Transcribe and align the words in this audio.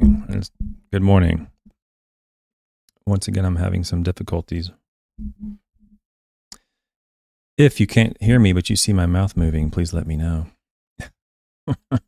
Good 0.00 1.02
morning. 1.02 1.48
Once 3.06 3.28
again, 3.28 3.44
I'm 3.44 3.56
having 3.56 3.84
some 3.84 4.02
difficulties. 4.02 4.70
If 7.58 7.78
you 7.80 7.86
can't 7.86 8.16
hear 8.22 8.38
me, 8.38 8.54
but 8.54 8.70
you 8.70 8.76
see 8.76 8.94
my 8.94 9.04
mouth 9.04 9.36
moving, 9.36 9.70
please 9.70 9.92
let 9.92 10.06
me 10.06 10.16
know. 10.16 10.46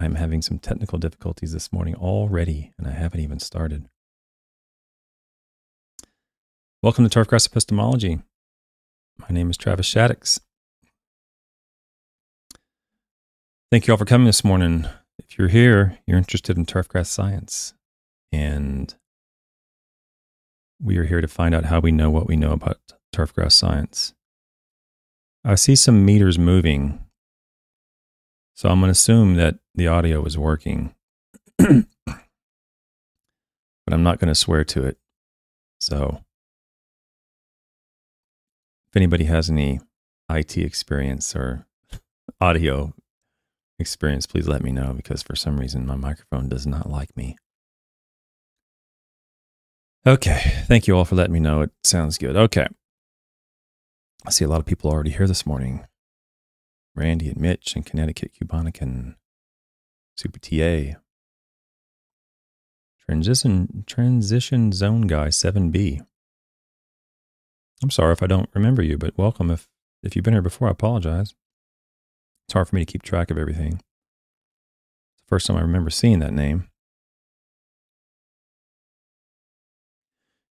I'm 0.00 0.16
having 0.16 0.42
some 0.42 0.58
technical 0.58 0.98
difficulties 0.98 1.52
this 1.52 1.72
morning 1.72 1.94
already, 1.94 2.72
and 2.76 2.86
I 2.86 2.92
haven't 2.92 3.20
even 3.20 3.38
started. 3.38 3.88
Welcome 6.82 7.08
to 7.08 7.18
Turfgrass 7.18 7.46
Epistemology. 7.46 8.20
My 9.18 9.28
name 9.30 9.48
is 9.48 9.56
Travis 9.56 9.92
Shaddox. 9.92 10.40
Thank 13.70 13.86
you 13.86 13.94
all 13.94 13.98
for 13.98 14.04
coming 14.04 14.26
this 14.26 14.44
morning. 14.44 14.86
If 15.28 15.38
you're 15.38 15.48
here, 15.48 15.98
you're 16.06 16.16
interested 16.16 16.56
in 16.56 16.64
turfgrass 16.64 17.06
science. 17.06 17.74
And 18.32 18.94
we 20.82 20.96
are 20.96 21.04
here 21.04 21.20
to 21.20 21.28
find 21.28 21.54
out 21.54 21.66
how 21.66 21.80
we 21.80 21.92
know 21.92 22.10
what 22.10 22.26
we 22.26 22.36
know 22.36 22.52
about 22.52 22.78
turfgrass 23.14 23.52
science. 23.52 24.14
I 25.44 25.56
see 25.56 25.76
some 25.76 26.04
meters 26.04 26.38
moving. 26.38 27.04
So 28.54 28.68
I'm 28.68 28.80
going 28.80 28.88
to 28.88 28.92
assume 28.92 29.34
that 29.34 29.58
the 29.74 29.88
audio 29.88 30.24
is 30.24 30.38
working. 30.38 30.94
but 31.58 31.84
I'm 33.90 34.02
not 34.02 34.18
going 34.18 34.28
to 34.28 34.34
swear 34.34 34.64
to 34.64 34.84
it. 34.84 34.98
So 35.80 36.22
if 38.90 38.96
anybody 38.96 39.24
has 39.24 39.50
any 39.50 39.80
IT 40.30 40.56
experience 40.56 41.36
or 41.36 41.66
audio 42.40 42.94
experience, 43.80 44.26
please 44.26 44.48
let 44.48 44.62
me 44.62 44.72
know 44.72 44.92
because 44.92 45.22
for 45.22 45.34
some 45.34 45.58
reason 45.58 45.86
my 45.86 45.96
microphone 45.96 46.48
does 46.48 46.66
not 46.66 46.90
like 46.90 47.16
me. 47.16 47.36
Okay. 50.06 50.40
Thank 50.66 50.86
you 50.86 50.96
all 50.96 51.04
for 51.04 51.14
letting 51.14 51.32
me 51.32 51.40
know. 51.40 51.62
It 51.62 51.72
sounds 51.84 52.16
good. 52.16 52.36
Okay. 52.36 52.66
I 54.26 54.30
see 54.30 54.44
a 54.44 54.48
lot 54.48 54.60
of 54.60 54.66
people 54.66 54.90
already 54.90 55.10
here 55.10 55.26
this 55.26 55.46
morning. 55.46 55.86
Randy 56.94 57.28
and 57.28 57.40
Mitch 57.40 57.74
and 57.76 57.86
Connecticut 57.86 58.32
Cubonic 58.32 58.80
and 58.80 59.14
Super 60.16 60.38
TA. 60.38 60.98
Transition 63.06 63.84
Transition 63.86 64.72
Zone 64.72 65.06
Guy 65.06 65.28
7B. 65.28 66.00
I'm 67.82 67.90
sorry 67.90 68.12
if 68.12 68.22
I 68.22 68.26
don't 68.26 68.50
remember 68.54 68.82
you, 68.82 68.98
but 68.98 69.16
welcome. 69.16 69.50
If 69.50 69.68
if 70.02 70.16
you've 70.16 70.24
been 70.24 70.34
here 70.34 70.42
before, 70.42 70.68
I 70.68 70.72
apologize. 70.72 71.34
It's 72.50 72.54
hard 72.54 72.66
for 72.66 72.74
me 72.74 72.84
to 72.84 72.92
keep 72.92 73.02
track 73.02 73.30
of 73.30 73.38
everything. 73.38 73.74
It's 73.74 75.22
the 75.22 75.28
first 75.28 75.46
time 75.46 75.56
I 75.56 75.60
remember 75.60 75.88
seeing 75.88 76.18
that 76.18 76.32
name. 76.32 76.66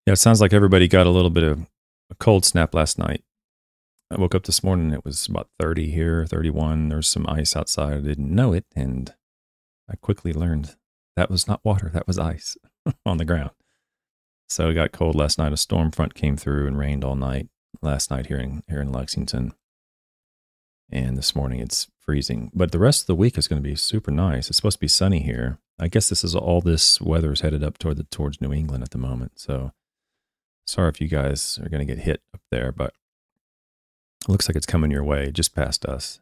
Yeah, 0.07 0.13
it 0.13 0.19
sounds 0.19 0.41
like 0.41 0.53
everybody 0.53 0.87
got 0.87 1.09
a 1.09 1.11
little 1.11 1.29
bit 1.29 1.43
of 1.43 1.67
a 2.09 2.15
cold 2.15 2.45
snap 2.45 2.73
last 2.73 3.01
night. 3.01 3.25
I 4.13 4.17
woke 4.17 4.37
up 4.37 4.45
this 4.45 4.63
morning, 4.63 4.93
it 4.93 5.05
was 5.05 5.27
about 5.27 5.49
30 5.59 5.91
here, 5.91 6.25
31. 6.25 6.89
There's 6.89 7.09
some 7.09 7.27
ice 7.29 7.57
outside. 7.57 7.95
I 7.95 8.01
didn't 8.01 8.33
know 8.33 8.53
it. 8.53 8.67
And 8.77 9.13
I 9.91 9.97
quickly 9.97 10.33
learned 10.33 10.77
that 11.17 11.33
was 11.33 11.49
not 11.49 11.65
water, 11.65 11.91
that 11.93 12.07
was 12.07 12.17
ice 12.17 12.57
on 13.05 13.17
the 13.17 13.25
ground. 13.25 13.51
So 14.49 14.69
it 14.69 14.75
got 14.75 14.93
cold 14.93 15.17
last 15.17 15.37
night. 15.37 15.53
A 15.53 15.57
storm 15.57 15.91
front 15.91 16.15
came 16.15 16.37
through 16.37 16.69
and 16.69 16.79
rained 16.79 17.03
all 17.03 17.17
night 17.17 17.49
last 17.83 18.09
night 18.09 18.27
here 18.27 18.39
in, 18.39 18.63
here 18.69 18.81
in 18.81 18.93
Lexington 18.93 19.53
and 20.91 21.17
this 21.17 21.35
morning 21.35 21.61
it's 21.61 21.89
freezing. 21.99 22.51
But 22.55 22.73
the 22.73 22.79
rest 22.79 23.03
of 23.03 23.07
the 23.07 23.15
week 23.15 23.37
is 23.37 23.49
going 23.49 23.63
to 23.63 23.69
be 23.69 23.77
super 23.77 24.11
nice. 24.11 24.49
It's 24.49 24.57
supposed 24.57 24.79
to 24.79 24.81
be 24.81 24.89
sunny 24.89 25.21
here. 25.21 25.59
I 25.79 25.89
guess 25.89 26.09
this 26.09 26.25
is 26.25 26.35
all 26.35 26.61
this 26.61 27.01
weather 27.01 27.33
is 27.33 27.41
headed 27.41 27.63
up 27.63 27.79
toward 27.79 27.99
the 27.99 28.05
towards 28.05 28.41
New 28.41 28.53
England 28.53 28.83
at 28.83 28.91
the 28.91 28.99
moment. 28.99 29.33
So 29.39 29.73
sorry 30.67 30.89
if 30.89 31.01
you 31.01 31.09
guys 31.09 31.59
are 31.63 31.69
going 31.69 31.87
to 31.87 31.95
get 31.95 32.05
hit 32.05 32.23
up 32.35 32.41
there, 32.51 32.73
but 32.73 32.95
it 34.23 34.29
looks 34.29 34.49
like 34.49 34.57
it's 34.57 34.67
coming 34.67 34.91
your 34.91 35.05
way 35.05 35.31
just 35.31 35.55
past 35.55 35.85
us. 35.85 36.21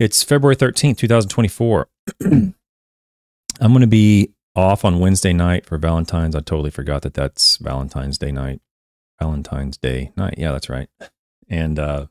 It's 0.00 0.22
February 0.24 0.56
13th, 0.56 0.98
2024. 0.98 1.88
I'm 2.24 2.54
going 3.60 3.80
to 3.80 3.86
be 3.86 4.32
off 4.56 4.84
on 4.84 4.98
Wednesday 4.98 5.32
night 5.32 5.66
for 5.66 5.78
Valentine's. 5.78 6.34
I 6.34 6.40
totally 6.40 6.70
forgot 6.70 7.02
that 7.02 7.14
that's 7.14 7.56
Valentine's 7.58 8.18
Day 8.18 8.32
night. 8.32 8.60
Valentine's 9.20 9.76
Day 9.76 10.12
night. 10.16 10.34
Yeah, 10.36 10.52
that's 10.52 10.68
right. 10.68 10.88
And 11.48 11.78
uh, 11.78 12.06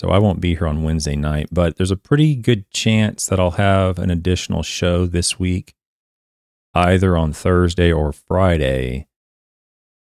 so 0.00 0.08
I 0.08 0.18
won't 0.18 0.40
be 0.40 0.54
here 0.54 0.66
on 0.66 0.82
Wednesday 0.82 1.14
night, 1.14 1.48
but 1.52 1.76
there's 1.76 1.90
a 1.90 1.96
pretty 1.96 2.34
good 2.34 2.70
chance 2.70 3.26
that 3.26 3.38
I'll 3.38 3.50
have 3.50 3.98
an 3.98 4.10
additional 4.10 4.62
show 4.62 5.04
this 5.04 5.38
week, 5.38 5.74
either 6.72 7.18
on 7.18 7.34
Thursday 7.34 7.92
or 7.92 8.10
Friday. 8.10 9.08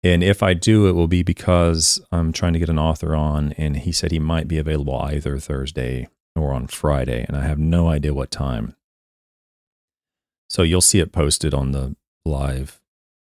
And 0.03 0.23
if 0.23 0.43
I 0.43 0.53
do, 0.53 0.87
it 0.87 0.91
will 0.91 1.07
be 1.07 1.23
because 1.23 1.99
I'm 2.11 2.31
trying 2.31 2.53
to 2.53 2.59
get 2.59 2.69
an 2.69 2.77
author 2.77 3.15
on, 3.15 3.53
and 3.53 3.77
he 3.77 3.91
said 3.91 4.11
he 4.11 4.19
might 4.19 4.47
be 4.47 4.59
available 4.59 4.95
either 4.95 5.39
Thursday 5.39 6.07
or 6.35 6.53
on 6.53 6.67
Friday, 6.67 7.25
and 7.27 7.35
I 7.35 7.45
have 7.45 7.57
no 7.57 7.87
idea 7.87 8.13
what 8.13 8.29
time. 8.29 8.75
So 10.51 10.61
you'll 10.61 10.81
see 10.81 10.99
it 10.99 11.11
posted 11.11 11.55
on 11.55 11.71
the 11.71 11.95
live 12.25 12.79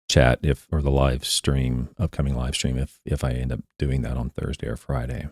chat 0.10 0.40
if 0.42 0.66
or 0.72 0.82
the 0.82 0.90
live 0.90 1.26
stream, 1.26 1.90
upcoming 2.00 2.36
live 2.36 2.56
stream 2.56 2.80
if 2.80 3.00
if 3.06 3.24
I 3.24 3.34
end 3.34 3.52
up 3.52 3.60
doing 3.78 4.02
that 4.02 4.18
on 4.18 4.32
Thursday 4.32 4.66
or 4.66 4.78
Friday 4.78 5.28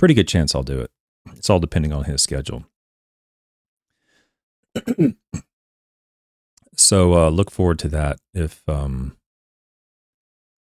pretty 0.00 0.14
good 0.14 0.26
chance 0.26 0.54
I'll 0.54 0.62
do 0.62 0.80
it. 0.80 0.90
It's 1.36 1.50
all 1.50 1.60
depending 1.60 1.92
on 1.92 2.04
his 2.04 2.22
schedule. 2.22 2.64
so 6.74 7.14
uh, 7.14 7.28
look 7.28 7.50
forward 7.50 7.78
to 7.80 7.88
that. 7.88 8.18
If 8.32 8.66
um, 8.66 9.18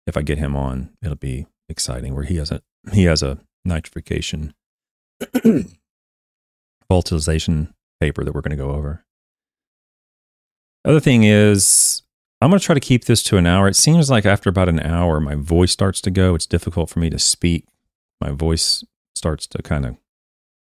if 0.06 0.16
I 0.16 0.22
get 0.22 0.38
him 0.38 0.54
on, 0.54 0.90
it'll 1.02 1.16
be 1.16 1.46
exciting. 1.68 2.14
Where 2.14 2.22
he 2.22 2.36
has 2.36 2.52
a 2.52 2.62
he 2.92 3.04
has 3.04 3.22
a 3.22 3.40
nitrification 3.66 4.52
volatilization 6.90 7.74
paper 8.00 8.22
that 8.22 8.34
we're 8.34 8.40
going 8.40 8.56
to 8.56 8.64
go 8.64 8.70
over. 8.70 9.04
Other 10.84 11.00
thing 11.00 11.24
is, 11.24 12.02
I'm 12.40 12.50
going 12.50 12.60
to 12.60 12.64
try 12.64 12.74
to 12.74 12.80
keep 12.80 13.06
this 13.06 13.22
to 13.24 13.36
an 13.36 13.46
hour. 13.46 13.66
It 13.66 13.74
seems 13.74 14.10
like 14.10 14.26
after 14.26 14.48
about 14.48 14.68
an 14.68 14.78
hour, 14.78 15.18
my 15.18 15.34
voice 15.34 15.72
starts 15.72 16.00
to 16.02 16.10
go. 16.10 16.36
It's 16.36 16.46
difficult 16.46 16.88
for 16.88 17.00
me 17.00 17.10
to 17.10 17.18
speak. 17.18 17.66
My 18.20 18.30
voice 18.30 18.84
starts 19.14 19.46
to 19.48 19.62
kind 19.62 19.86
of 19.86 19.96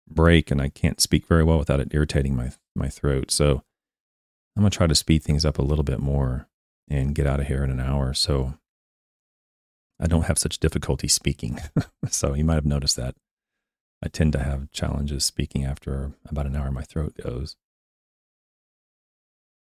break 0.08 0.50
and 0.50 0.60
I 0.60 0.68
can't 0.68 1.00
speak 1.00 1.26
very 1.26 1.44
well 1.44 1.58
without 1.58 1.80
it 1.80 1.88
irritating 1.92 2.34
my 2.34 2.52
my 2.74 2.88
throat. 2.88 3.30
So 3.30 3.62
I'm 4.56 4.62
going 4.62 4.70
to 4.70 4.76
try 4.76 4.86
to 4.86 4.94
speed 4.94 5.22
things 5.22 5.44
up 5.44 5.58
a 5.58 5.62
little 5.62 5.84
bit 5.84 6.00
more 6.00 6.48
and 6.88 7.14
get 7.14 7.26
out 7.26 7.40
of 7.40 7.46
here 7.46 7.62
in 7.62 7.70
an 7.70 7.80
hour 7.80 8.14
so 8.14 8.54
I 10.00 10.06
don't 10.06 10.24
have 10.26 10.38
such 10.38 10.58
difficulty 10.58 11.08
speaking. 11.08 11.58
so 12.08 12.34
you 12.34 12.44
might 12.44 12.54
have 12.54 12.66
noticed 12.66 12.96
that. 12.96 13.14
I 14.02 14.08
tend 14.08 14.32
to 14.34 14.38
have 14.38 14.70
challenges 14.70 15.24
speaking 15.24 15.64
after 15.64 16.12
about 16.28 16.46
an 16.46 16.56
hour 16.56 16.70
my 16.70 16.82
throat 16.82 17.14
goes. 17.22 17.56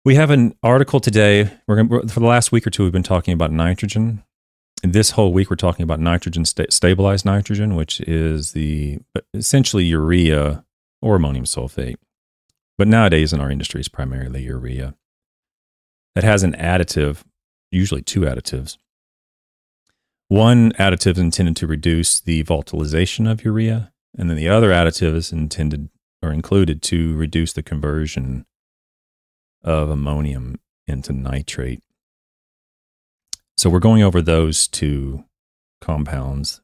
We 0.05 0.15
have 0.15 0.29
an 0.29 0.55
article 0.63 0.99
today. 0.99 1.51
We're 1.67 1.83
going 1.83 2.07
for 2.07 2.19
the 2.19 2.25
last 2.25 2.51
week 2.51 2.65
or 2.65 2.69
two 2.69 2.83
we've 2.83 2.91
been 2.91 3.03
talking 3.03 3.33
about 3.33 3.51
nitrogen 3.51 4.23
this 4.83 5.11
whole 5.11 5.31
week 5.31 5.49
we're 5.49 5.55
talking 5.55 5.83
about 5.83 5.99
nitrogen 5.99 6.45
sta- 6.45 6.69
stabilized 6.69 7.25
nitrogen 7.25 7.75
which 7.75 8.01
is 8.01 8.53
the 8.53 8.99
essentially 9.33 9.85
urea 9.85 10.65
or 11.01 11.15
ammonium 11.15 11.45
sulfate. 11.45 11.97
But 12.77 12.87
nowadays 12.87 13.33
in 13.33 13.39
our 13.39 13.51
industry 13.51 13.79
it's 13.79 13.87
primarily 13.87 14.43
urea. 14.43 14.95
That 16.15 16.23
has 16.23 16.43
an 16.43 16.53
additive 16.53 17.23
usually 17.71 18.01
two 18.01 18.21
additives. 18.21 18.77
One 20.27 20.71
additive 20.73 21.13
is 21.13 21.19
intended 21.19 21.55
to 21.57 21.67
reduce 21.67 22.19
the 22.19 22.43
volatilization 22.43 23.29
of 23.29 23.43
urea 23.43 23.91
and 24.17 24.29
then 24.29 24.37
the 24.37 24.49
other 24.49 24.71
additive 24.71 25.15
is 25.15 25.31
intended 25.31 25.89
or 26.21 26.31
included 26.31 26.81
to 26.83 27.15
reduce 27.15 27.53
the 27.53 27.63
conversion 27.63 28.45
of 29.63 29.89
ammonium 29.89 30.59
into 30.87 31.13
nitrate 31.13 31.81
so 33.61 33.69
we're 33.69 33.77
going 33.77 34.01
over 34.01 34.23
those 34.23 34.67
two 34.67 35.23
compounds 35.81 36.61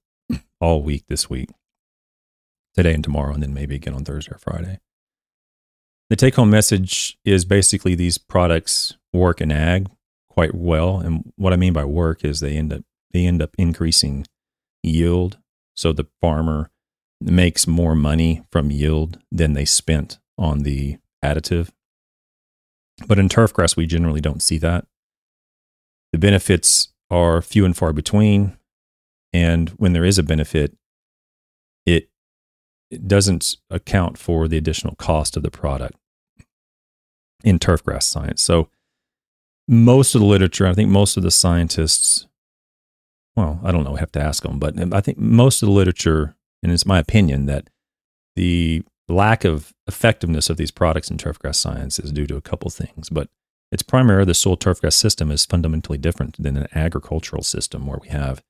all 0.59 0.81
week 0.81 1.03
this 1.07 1.29
week, 1.29 1.51
today 2.73 2.91
and 2.91 3.03
tomorrow, 3.03 3.35
and 3.35 3.43
then 3.43 3.53
maybe 3.53 3.75
again 3.75 3.93
on 3.93 4.03
Thursday 4.03 4.31
or 4.31 4.39
Friday. 4.39 4.79
The 6.09 6.15
take 6.15 6.33
home 6.33 6.49
message 6.49 7.19
is 7.23 7.45
basically 7.45 7.93
these 7.93 8.17
products 8.17 8.97
work 9.13 9.41
in 9.41 9.51
ag 9.51 9.91
quite 10.27 10.55
well. 10.55 10.97
And 10.97 11.31
what 11.35 11.53
I 11.53 11.55
mean 11.55 11.71
by 11.71 11.85
work 11.85 12.25
is 12.25 12.39
they 12.39 12.57
end 12.57 12.73
up 12.73 12.81
they 13.11 13.27
end 13.27 13.43
up 13.43 13.51
increasing 13.59 14.25
yield. 14.81 15.37
So 15.75 15.93
the 15.93 16.07
farmer 16.19 16.71
makes 17.21 17.67
more 17.67 17.93
money 17.93 18.41
from 18.51 18.71
yield 18.71 19.19
than 19.31 19.53
they 19.53 19.65
spent 19.65 20.17
on 20.35 20.63
the 20.63 20.97
additive. 21.23 21.69
But 23.05 23.19
in 23.19 23.29
turfgrass, 23.29 23.77
we 23.77 23.85
generally 23.85 24.19
don't 24.19 24.41
see 24.41 24.57
that. 24.57 24.87
The 26.13 26.19
benefits 26.19 26.89
are 27.09 27.41
few 27.41 27.65
and 27.65 27.75
far 27.75 27.93
between. 27.93 28.57
And 29.33 29.69
when 29.71 29.93
there 29.93 30.05
is 30.05 30.17
a 30.17 30.23
benefit, 30.23 30.75
it, 31.85 32.09
it 32.89 33.07
doesn't 33.07 33.57
account 33.69 34.17
for 34.17 34.47
the 34.47 34.57
additional 34.57 34.95
cost 34.95 35.37
of 35.37 35.43
the 35.43 35.51
product. 35.51 35.97
in 37.43 37.59
turfgrass 37.59 38.03
science. 38.03 38.41
So 38.41 38.69
most 39.67 40.15
of 40.15 40.21
the 40.21 40.27
literature, 40.27 40.65
I 40.67 40.73
think 40.73 40.89
most 40.89 41.17
of 41.17 41.23
the 41.23 41.31
scientists, 41.31 42.27
well, 43.35 43.59
I 43.63 43.71
don't 43.71 43.83
know, 43.83 43.95
have 43.95 44.11
to 44.13 44.21
ask 44.21 44.43
them, 44.43 44.59
but 44.59 44.75
I 44.93 45.01
think 45.01 45.17
most 45.17 45.61
of 45.61 45.67
the 45.67 45.73
literature, 45.73 46.35
and 46.63 46.71
it's 46.71 46.85
my 46.85 46.99
opinion 46.99 47.45
that 47.45 47.69
the 48.35 48.83
lack 49.07 49.45
of 49.45 49.73
effectiveness 49.87 50.49
of 50.49 50.57
these 50.57 50.71
products 50.71 51.11
in 51.11 51.17
turfgrass 51.17 51.55
science 51.55 51.99
is 51.99 52.11
due 52.11 52.25
to 52.27 52.35
a 52.35 52.41
couple 52.41 52.69
things, 52.69 53.09
but 53.09 53.29
it's 53.71 53.83
primarily 53.83 54.25
the 54.25 54.33
soil 54.33 54.57
turfgrass 54.57 54.93
system 54.93 55.31
is 55.31 55.45
fundamentally 55.45 55.97
different 55.97 56.41
than 56.41 56.57
an 56.57 56.67
agricultural 56.73 57.43
system 57.43 57.85
where 57.85 57.99
we 58.01 58.09
have 58.09 58.41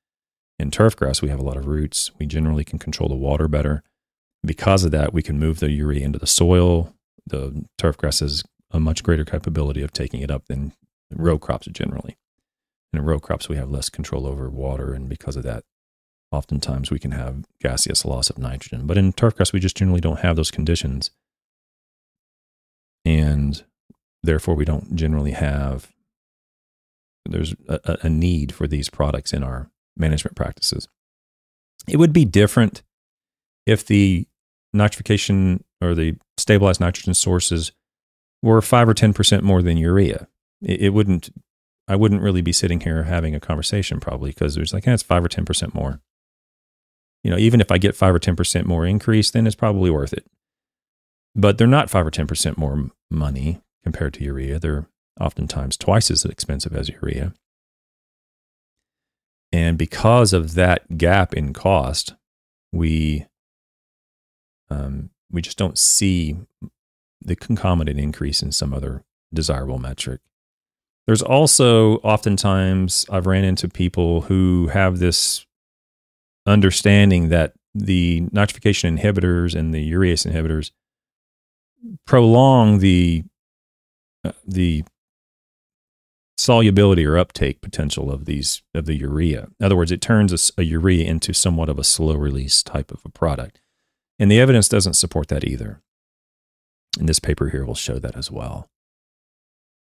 in 0.58 0.70
turfgrass 0.70 1.22
we 1.22 1.28
have 1.28 1.40
a 1.40 1.44
lot 1.44 1.56
of 1.56 1.66
roots. 1.66 2.10
We 2.18 2.26
generally 2.26 2.64
can 2.64 2.78
control 2.78 3.08
the 3.08 3.14
water 3.14 3.48
better. 3.48 3.82
Because 4.44 4.84
of 4.84 4.90
that, 4.92 5.12
we 5.12 5.22
can 5.22 5.38
move 5.38 5.60
the 5.60 5.70
urea 5.70 6.04
into 6.04 6.18
the 6.18 6.26
soil. 6.26 6.94
The 7.26 7.64
turfgrass 7.80 8.20
has 8.20 8.44
a 8.70 8.80
much 8.80 9.02
greater 9.02 9.24
capability 9.24 9.82
of 9.82 9.92
taking 9.92 10.20
it 10.20 10.30
up 10.30 10.46
than 10.46 10.72
row 11.10 11.38
crops 11.38 11.66
generally. 11.66 12.16
In 12.92 13.04
row 13.04 13.18
crops, 13.18 13.48
we 13.48 13.56
have 13.56 13.70
less 13.70 13.88
control 13.88 14.26
over 14.26 14.48
water, 14.48 14.94
and 14.94 15.08
because 15.08 15.36
of 15.36 15.42
that, 15.42 15.64
oftentimes 16.30 16.90
we 16.90 16.98
can 16.98 17.10
have 17.10 17.44
gaseous 17.60 18.04
loss 18.04 18.30
of 18.30 18.38
nitrogen. 18.38 18.86
But 18.86 18.98
in 18.98 19.12
turfgrass, 19.12 19.52
we 19.52 19.60
just 19.60 19.76
generally 19.76 20.00
don't 20.00 20.20
have 20.20 20.36
those 20.36 20.50
conditions. 20.50 21.10
And 23.04 23.62
therefore, 24.22 24.54
we 24.54 24.64
don't 24.64 24.96
generally 24.96 25.32
have, 25.32 25.92
there's 27.26 27.54
a, 27.68 27.98
a 28.02 28.08
need 28.08 28.52
for 28.52 28.66
these 28.66 28.88
products 28.88 29.32
in 29.32 29.42
our 29.42 29.70
management 29.96 30.36
practices. 30.36 30.88
It 31.86 31.96
would 31.98 32.12
be 32.12 32.24
different 32.24 32.82
if 33.66 33.86
the 33.86 34.26
nitrification 34.74 35.62
or 35.80 35.94
the 35.94 36.16
stabilized 36.36 36.80
nitrogen 36.80 37.14
sources 37.14 37.72
were 38.42 38.60
5 38.60 38.88
or 38.88 38.94
10% 38.94 39.42
more 39.42 39.62
than 39.62 39.76
urea. 39.76 40.28
It, 40.62 40.82
it 40.82 40.88
wouldn't, 40.90 41.30
I 41.86 41.96
wouldn't 41.96 42.22
really 42.22 42.42
be 42.42 42.52
sitting 42.52 42.80
here 42.80 43.04
having 43.04 43.34
a 43.34 43.40
conversation 43.40 44.00
probably 44.00 44.30
because 44.30 44.54
there's 44.54 44.72
like, 44.72 44.86
eh, 44.86 44.94
it's 44.94 45.02
5 45.02 45.24
or 45.24 45.28
10% 45.28 45.74
more 45.74 46.00
you 47.22 47.30
know, 47.30 47.38
even 47.38 47.60
if 47.60 47.70
I 47.70 47.78
get 47.78 47.96
five 47.96 48.14
or 48.14 48.18
10% 48.18 48.64
more 48.64 48.86
increase, 48.86 49.30
then 49.30 49.46
it's 49.46 49.56
probably 49.56 49.90
worth 49.90 50.12
it. 50.12 50.26
But 51.34 51.58
they're 51.58 51.66
not 51.66 51.90
five 51.90 52.06
or 52.06 52.10
10% 52.10 52.56
more 52.56 52.90
money 53.10 53.60
compared 53.82 54.14
to 54.14 54.24
urea. 54.24 54.58
They're 54.58 54.88
oftentimes 55.20 55.76
twice 55.76 56.10
as 56.10 56.24
expensive 56.24 56.74
as 56.74 56.88
urea. 56.88 57.34
And 59.50 59.78
because 59.78 60.32
of 60.32 60.54
that 60.54 60.98
gap 60.98 61.34
in 61.34 61.52
cost, 61.52 62.14
we 62.72 63.26
um, 64.70 65.10
we 65.30 65.40
just 65.40 65.56
don't 65.56 65.78
see 65.78 66.36
the 67.22 67.36
concomitant 67.36 67.98
increase 67.98 68.42
in 68.42 68.52
some 68.52 68.74
other 68.74 69.04
desirable 69.32 69.78
metric. 69.78 70.20
There's 71.06 71.22
also 71.22 71.96
oftentimes 71.96 73.06
I've 73.10 73.26
ran 73.26 73.44
into 73.44 73.68
people 73.68 74.22
who 74.22 74.68
have 74.68 74.98
this 74.98 75.46
understanding 76.46 77.30
that 77.30 77.54
the 77.74 78.22
nitrification 78.32 78.98
inhibitors 78.98 79.54
and 79.54 79.72
the 79.72 79.90
urease 79.90 80.30
inhibitors 80.30 80.70
prolong 82.06 82.80
the 82.80 83.24
the 84.46 84.84
solubility 86.36 87.04
or 87.04 87.18
uptake 87.18 87.60
potential 87.60 88.10
of 88.10 88.24
these 88.24 88.62
of 88.74 88.86
the 88.86 88.94
urea. 88.94 89.48
In 89.58 89.66
other 89.66 89.76
words, 89.76 89.90
it 89.90 90.00
turns 90.00 90.32
a, 90.32 90.60
a, 90.60 90.64
urea 90.64 91.04
into 91.04 91.32
somewhat 91.32 91.68
of 91.68 91.78
a 91.78 91.84
slow 91.84 92.14
release 92.14 92.62
type 92.62 92.90
of 92.90 93.00
a 93.04 93.08
product, 93.08 93.60
and 94.18 94.30
the 94.30 94.40
evidence 94.40 94.68
doesn't 94.68 94.94
support 94.94 95.28
that 95.28 95.44
either. 95.44 95.82
And 96.98 97.08
this 97.08 97.18
paper 97.18 97.50
here 97.50 97.64
will 97.64 97.74
show 97.74 97.98
that 97.98 98.16
as 98.16 98.30
well. 98.30 98.68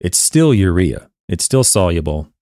It's 0.00 0.18
still 0.18 0.52
urea. 0.52 1.10
It's 1.28 1.44
still 1.44 1.64
soluble 1.64 2.32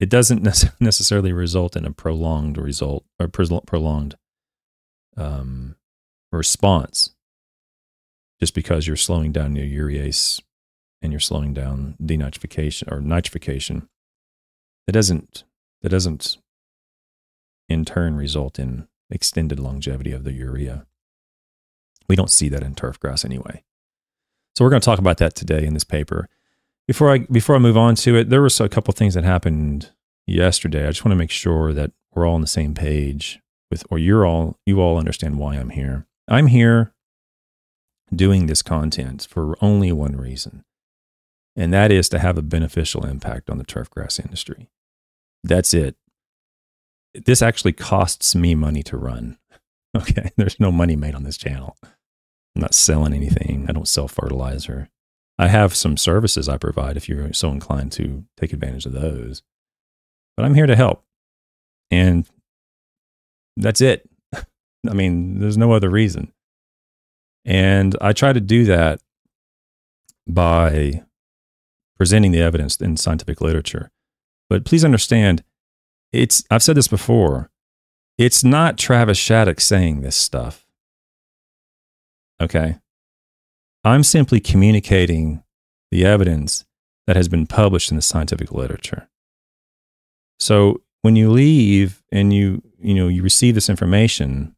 it 0.00 0.10
doesn't 0.10 0.42
necessarily 0.80 1.32
result 1.32 1.76
in 1.76 1.84
a 1.84 1.90
prolonged 1.90 2.58
result 2.58 3.04
or 3.18 3.28
prolonged 3.28 4.16
um, 5.16 5.76
response 6.32 7.14
just 8.40 8.54
because 8.54 8.86
you're 8.86 8.96
slowing 8.96 9.32
down 9.32 9.56
your 9.56 9.88
urease 9.88 10.42
and 11.04 11.12
you're 11.12 11.20
slowing 11.20 11.52
down 11.52 11.96
denitrification 12.02 12.90
or 12.90 13.00
nitrification. 13.00 13.86
It 14.88 14.92
doesn't 14.92 15.44
that 15.82 15.90
doesn't 15.90 16.38
in 17.68 17.84
turn 17.84 18.16
result 18.16 18.58
in 18.58 18.88
extended 19.10 19.60
longevity 19.60 20.12
of 20.12 20.24
the 20.24 20.32
urea. 20.32 20.86
We 22.08 22.16
don't 22.16 22.30
see 22.30 22.48
that 22.48 22.62
in 22.62 22.74
turf 22.74 22.98
grass 22.98 23.24
anyway. 23.24 23.62
So 24.56 24.64
we're 24.64 24.70
going 24.70 24.80
to 24.80 24.86
talk 24.86 24.98
about 24.98 25.18
that 25.18 25.34
today 25.34 25.64
in 25.64 25.74
this 25.74 25.84
paper. 25.84 26.28
Before 26.86 27.12
I 27.12 27.18
before 27.18 27.54
I 27.54 27.58
move 27.58 27.76
on 27.76 27.94
to 27.96 28.16
it, 28.16 28.30
there 28.30 28.42
was 28.42 28.58
a 28.60 28.68
couple 28.68 28.92
things 28.92 29.14
that 29.14 29.24
happened 29.24 29.90
yesterday. 30.26 30.84
I 30.84 30.90
just 30.90 31.04
want 31.04 31.12
to 31.12 31.16
make 31.16 31.30
sure 31.30 31.72
that 31.74 31.92
we're 32.14 32.26
all 32.26 32.34
on 32.34 32.40
the 32.40 32.46
same 32.46 32.74
page 32.74 33.40
with, 33.70 33.84
or 33.90 33.98
you're 33.98 34.26
all 34.26 34.58
you 34.64 34.80
all 34.80 34.98
understand 34.98 35.38
why 35.38 35.56
I'm 35.56 35.70
here. 35.70 36.06
I'm 36.28 36.46
here 36.46 36.94
doing 38.14 38.46
this 38.46 38.62
content 38.62 39.26
for 39.28 39.56
only 39.60 39.92
one 39.92 40.16
reason, 40.16 40.64
and 41.56 41.72
that 41.72 41.92
is 41.92 42.08
to 42.10 42.18
have 42.18 42.36
a 42.36 42.42
beneficial 42.42 43.06
impact 43.06 43.48
on 43.48 43.58
the 43.58 43.64
turfgrass 43.64 44.22
industry. 44.22 44.68
That's 45.42 45.74
it. 45.74 45.96
This 47.14 47.42
actually 47.42 47.72
costs 47.72 48.34
me 48.34 48.54
money 48.54 48.82
to 48.84 48.96
run. 48.96 49.38
Okay, 49.96 50.32
there's 50.36 50.58
no 50.58 50.72
money 50.72 50.96
made 50.96 51.14
on 51.14 51.22
this 51.22 51.36
channel. 51.36 51.76
I'm 51.84 52.62
not 52.62 52.74
selling 52.74 53.14
anything. 53.14 53.66
I 53.68 53.72
don't 53.72 53.86
sell 53.86 54.08
fertilizer. 54.08 54.90
I 55.38 55.46
have 55.46 55.72
some 55.76 55.96
services 55.96 56.48
I 56.48 56.58
provide 56.58 56.96
if 56.96 57.08
you're 57.08 57.32
so 57.32 57.50
inclined 57.50 57.92
to 57.92 58.24
take 58.36 58.52
advantage 58.52 58.86
of 58.86 58.92
those. 58.92 59.44
But 60.36 60.46
I'm 60.46 60.54
here 60.54 60.66
to 60.66 60.74
help. 60.74 61.04
And 61.92 62.28
that's 63.56 63.80
it. 63.80 64.08
I 64.34 64.94
mean, 64.94 65.38
there's 65.38 65.56
no 65.56 65.70
other 65.70 65.90
reason. 65.90 66.32
And 67.44 67.96
I 68.00 68.12
try 68.12 68.32
to 68.32 68.40
do 68.40 68.64
that 68.64 69.00
by 70.26 71.04
presenting 71.96 72.32
the 72.32 72.40
evidence 72.40 72.76
in 72.76 72.96
scientific 72.96 73.40
literature. 73.40 73.90
But 74.48 74.64
please 74.64 74.84
understand, 74.84 75.42
it's 76.12 76.44
I've 76.50 76.62
said 76.62 76.76
this 76.76 76.88
before. 76.88 77.50
It's 78.18 78.44
not 78.44 78.78
Travis 78.78 79.18
Shaddox 79.18 79.60
saying 79.60 80.00
this 80.00 80.16
stuff. 80.16 80.64
Okay? 82.40 82.78
I'm 83.82 84.02
simply 84.02 84.40
communicating 84.40 85.42
the 85.90 86.04
evidence 86.04 86.64
that 87.06 87.16
has 87.16 87.28
been 87.28 87.46
published 87.46 87.90
in 87.90 87.96
the 87.96 88.02
scientific 88.02 88.52
literature. 88.52 89.08
So 90.38 90.82
when 91.02 91.16
you 91.16 91.30
leave 91.30 92.02
and 92.10 92.32
you 92.32 92.62
you 92.80 92.94
know 92.94 93.08
you 93.08 93.22
receive 93.22 93.54
this 93.54 93.68
information, 93.68 94.54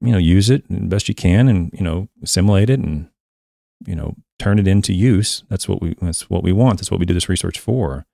you 0.00 0.12
know 0.12 0.18
use 0.18 0.50
it 0.50 0.64
best 0.68 1.08
you 1.08 1.14
can 1.14 1.48
and 1.48 1.70
you 1.72 1.82
know 1.82 2.08
assimilate 2.22 2.70
it 2.70 2.80
and 2.80 3.08
you 3.86 3.94
know 3.94 4.16
turn 4.38 4.58
it 4.58 4.68
into 4.68 4.92
use. 4.92 5.44
That's 5.48 5.68
what 5.68 5.80
we 5.80 5.94
that's 6.00 6.28
what 6.28 6.42
we 6.42 6.52
want. 6.52 6.78
That's 6.78 6.90
what 6.90 7.00
we 7.00 7.06
do 7.06 7.14
this 7.14 7.28
research 7.28 7.58
for. 7.58 8.06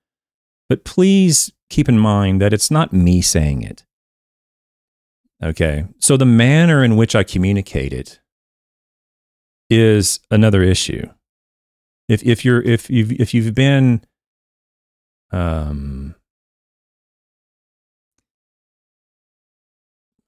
But 0.69 0.85
please 0.85 1.51
keep 1.69 1.89
in 1.89 1.99
mind 1.99 2.41
that 2.41 2.53
it's 2.53 2.71
not 2.71 2.93
me 2.93 3.21
saying 3.21 3.63
it. 3.63 3.85
Okay. 5.43 5.85
So 5.99 6.17
the 6.17 6.25
manner 6.25 6.83
in 6.83 6.95
which 6.95 7.15
I 7.15 7.23
communicate 7.23 7.93
it 7.93 8.19
is 9.69 10.19
another 10.29 10.61
issue. 10.61 11.07
If 12.07 12.23
if 12.23 12.45
you're 12.45 12.61
if 12.61 12.89
you've 12.89 13.11
if 13.13 13.33
you've 13.33 13.55
been 13.55 14.01
um 15.31 16.15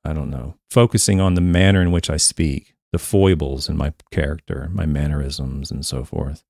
I 0.05 0.13
don't 0.13 0.29
know, 0.29 0.55
focusing 0.69 1.21
on 1.21 1.35
the 1.35 1.41
manner 1.41 1.81
in 1.81 1.91
which 1.91 2.09
I 2.09 2.17
speak, 2.17 2.75
the 2.93 2.99
foibles 2.99 3.67
in 3.67 3.75
my 3.75 3.91
character, 4.11 4.69
my 4.71 4.85
mannerisms 4.85 5.71
and 5.71 5.85
so 5.85 6.05
forth. 6.05 6.43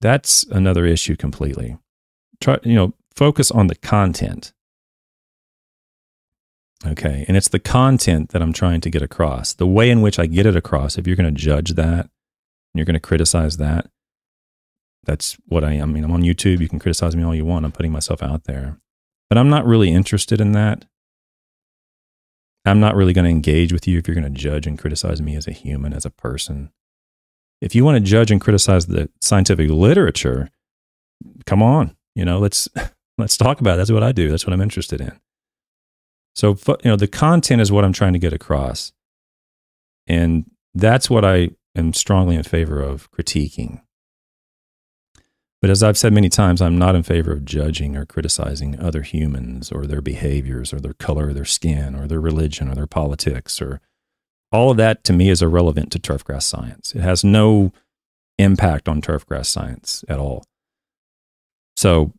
That's 0.00 0.42
another 0.44 0.86
issue 0.86 1.16
completely. 1.16 1.76
Try, 2.40 2.58
you 2.64 2.74
know, 2.74 2.94
focus 3.14 3.50
on 3.50 3.66
the 3.66 3.74
content. 3.74 4.52
Okay. 6.86 7.24
And 7.28 7.36
it's 7.36 7.48
the 7.48 7.58
content 7.58 8.30
that 8.30 8.40
I'm 8.40 8.52
trying 8.52 8.80
to 8.80 8.90
get 8.90 9.02
across. 9.02 9.52
The 9.52 9.66
way 9.66 9.90
in 9.90 10.00
which 10.00 10.18
I 10.18 10.26
get 10.26 10.46
it 10.46 10.56
across, 10.56 10.96
if 10.96 11.06
you're 11.06 11.16
going 11.16 11.32
to 11.32 11.40
judge 11.40 11.74
that 11.74 12.00
and 12.00 12.74
you're 12.74 12.86
going 12.86 12.94
to 12.94 13.00
criticize 13.00 13.58
that, 13.58 13.90
that's 15.04 15.36
what 15.46 15.62
I. 15.62 15.80
I 15.80 15.84
mean, 15.84 16.04
I'm 16.04 16.12
on 16.12 16.22
YouTube. 16.22 16.60
You 16.60 16.68
can 16.68 16.78
criticize 16.78 17.14
me 17.14 17.22
all 17.22 17.34
you 17.34 17.44
want. 17.44 17.64
I'm 17.64 17.72
putting 17.72 17.92
myself 17.92 18.22
out 18.22 18.44
there. 18.44 18.78
But 19.28 19.38
I'm 19.38 19.50
not 19.50 19.66
really 19.66 19.90
interested 19.90 20.40
in 20.40 20.52
that. 20.52 20.86
I'm 22.64 22.80
not 22.80 22.96
really 22.96 23.12
going 23.12 23.24
to 23.24 23.30
engage 23.30 23.72
with 23.72 23.86
you 23.86 23.98
if 23.98 24.06
you're 24.06 24.14
going 24.14 24.32
to 24.32 24.38
judge 24.38 24.66
and 24.66 24.78
criticize 24.78 25.22
me 25.22 25.36
as 25.36 25.46
a 25.46 25.52
human, 25.52 25.92
as 25.92 26.04
a 26.04 26.10
person. 26.10 26.70
If 27.60 27.74
you 27.74 27.84
want 27.84 27.96
to 27.96 28.00
judge 28.00 28.30
and 28.30 28.40
criticize 28.40 28.86
the 28.86 29.08
scientific 29.20 29.70
literature, 29.70 30.50
come 31.46 31.62
on, 31.62 31.96
you 32.14 32.24
know, 32.24 32.38
let's 32.38 32.68
let's 33.18 33.36
talk 33.36 33.60
about 33.60 33.74
it. 33.74 33.76
That's 33.78 33.92
what 33.92 34.02
I 34.02 34.12
do. 34.12 34.30
That's 34.30 34.46
what 34.46 34.52
I'm 34.52 34.60
interested 34.60 35.00
in. 35.00 35.18
So, 36.34 36.56
you 36.84 36.90
know, 36.90 36.96
the 36.96 37.08
content 37.08 37.60
is 37.60 37.72
what 37.72 37.84
I'm 37.84 37.92
trying 37.92 38.12
to 38.12 38.18
get 38.18 38.32
across. 38.32 38.92
And 40.06 40.48
that's 40.74 41.10
what 41.10 41.24
I 41.24 41.50
am 41.74 41.92
strongly 41.92 42.36
in 42.36 42.44
favor 42.44 42.80
of 42.80 43.10
critiquing. 43.10 43.80
But 45.68 45.72
as 45.72 45.82
I've 45.82 45.98
said 45.98 46.14
many 46.14 46.30
times, 46.30 46.62
I'm 46.62 46.78
not 46.78 46.94
in 46.94 47.02
favor 47.02 47.30
of 47.30 47.44
judging 47.44 47.94
or 47.94 48.06
criticizing 48.06 48.80
other 48.80 49.02
humans 49.02 49.70
or 49.70 49.84
their 49.86 50.00
behaviors 50.00 50.72
or 50.72 50.80
their 50.80 50.94
color 50.94 51.28
of 51.28 51.34
their 51.34 51.44
skin 51.44 51.94
or 51.94 52.06
their 52.06 52.22
religion 52.22 52.70
or 52.70 52.74
their 52.74 52.86
politics 52.86 53.60
or 53.60 53.82
all 54.50 54.70
of 54.70 54.78
that 54.78 55.04
to 55.04 55.12
me 55.12 55.28
is 55.28 55.42
irrelevant 55.42 55.92
to 55.92 55.98
turfgrass 55.98 56.44
science. 56.44 56.94
It 56.94 57.02
has 57.02 57.22
no 57.22 57.74
impact 58.38 58.88
on 58.88 59.02
turfgrass 59.02 59.44
science 59.44 60.06
at 60.08 60.18
all. 60.18 60.46
So 61.76 62.14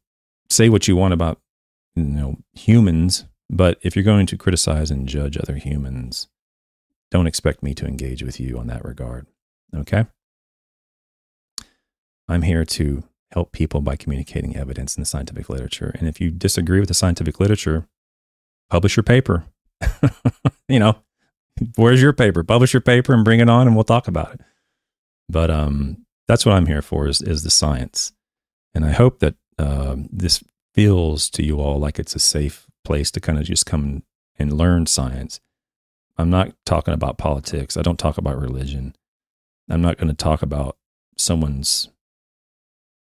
say 0.51 0.69
what 0.69 0.87
you 0.87 0.95
want 0.95 1.15
about 1.15 1.41
you 1.95 2.03
know 2.03 2.35
humans, 2.53 3.25
but 3.49 3.79
if 3.81 3.95
you're 3.95 4.05
going 4.05 4.27
to 4.27 4.37
criticize 4.37 4.91
and 4.91 5.09
judge 5.09 5.39
other 5.39 5.55
humans, 5.55 6.27
don't 7.09 7.25
expect 7.25 7.63
me 7.63 7.73
to 7.73 7.87
engage 7.87 8.21
with 8.21 8.39
you 8.39 8.59
on 8.59 8.67
that 8.67 8.85
regard. 8.85 9.25
Okay? 9.75 10.05
I'm 12.27 12.43
here 12.43 12.63
to 12.63 13.03
help 13.31 13.51
people 13.51 13.81
by 13.81 13.95
communicating 13.95 14.55
evidence 14.55 14.95
in 14.95 15.01
the 15.01 15.05
scientific 15.05 15.49
literature. 15.49 15.95
And 15.99 16.07
if 16.07 16.19
you 16.19 16.31
disagree 16.31 16.79
with 16.79 16.87
the 16.87 16.95
scientific 16.95 17.39
literature, 17.39 17.87
publish 18.69 18.97
your 18.97 19.03
paper. 19.03 19.45
you 20.67 20.79
know, 20.79 20.97
where's 21.75 22.01
your 22.01 22.13
paper? 22.13 22.43
Publish 22.43 22.73
your 22.73 22.81
paper 22.81 23.13
and 23.13 23.23
bring 23.23 23.39
it 23.39 23.49
on 23.49 23.67
and 23.67 23.75
we'll 23.75 23.83
talk 23.83 24.07
about 24.07 24.33
it. 24.33 24.41
But 25.29 25.51
um, 25.51 26.05
that's 26.27 26.45
what 26.45 26.55
I'm 26.55 26.65
here 26.65 26.81
for 26.81 27.07
is, 27.07 27.21
is 27.21 27.43
the 27.43 27.51
science. 27.51 28.13
And 28.73 28.83
I 28.83 28.91
hope 28.91 29.19
that 29.19 29.35
uh, 29.57 29.95
this 30.11 30.43
feels 30.73 31.29
to 31.31 31.43
you 31.43 31.59
all 31.59 31.79
like 31.79 31.99
it's 31.99 32.15
a 32.15 32.19
safe 32.19 32.65
place 32.83 33.11
to 33.11 33.19
kind 33.19 33.37
of 33.37 33.43
just 33.43 33.65
come 33.65 34.03
and 34.37 34.53
learn 34.53 34.85
science. 34.85 35.39
I'm 36.17 36.29
not 36.29 36.53
talking 36.65 36.93
about 36.93 37.17
politics. 37.17 37.77
I 37.77 37.81
don't 37.81 37.99
talk 37.99 38.17
about 38.17 38.39
religion. 38.39 38.95
I'm 39.69 39.81
not 39.81 39.97
going 39.97 40.07
to 40.07 40.15
talk 40.15 40.41
about 40.41 40.77
someone's 41.17 41.89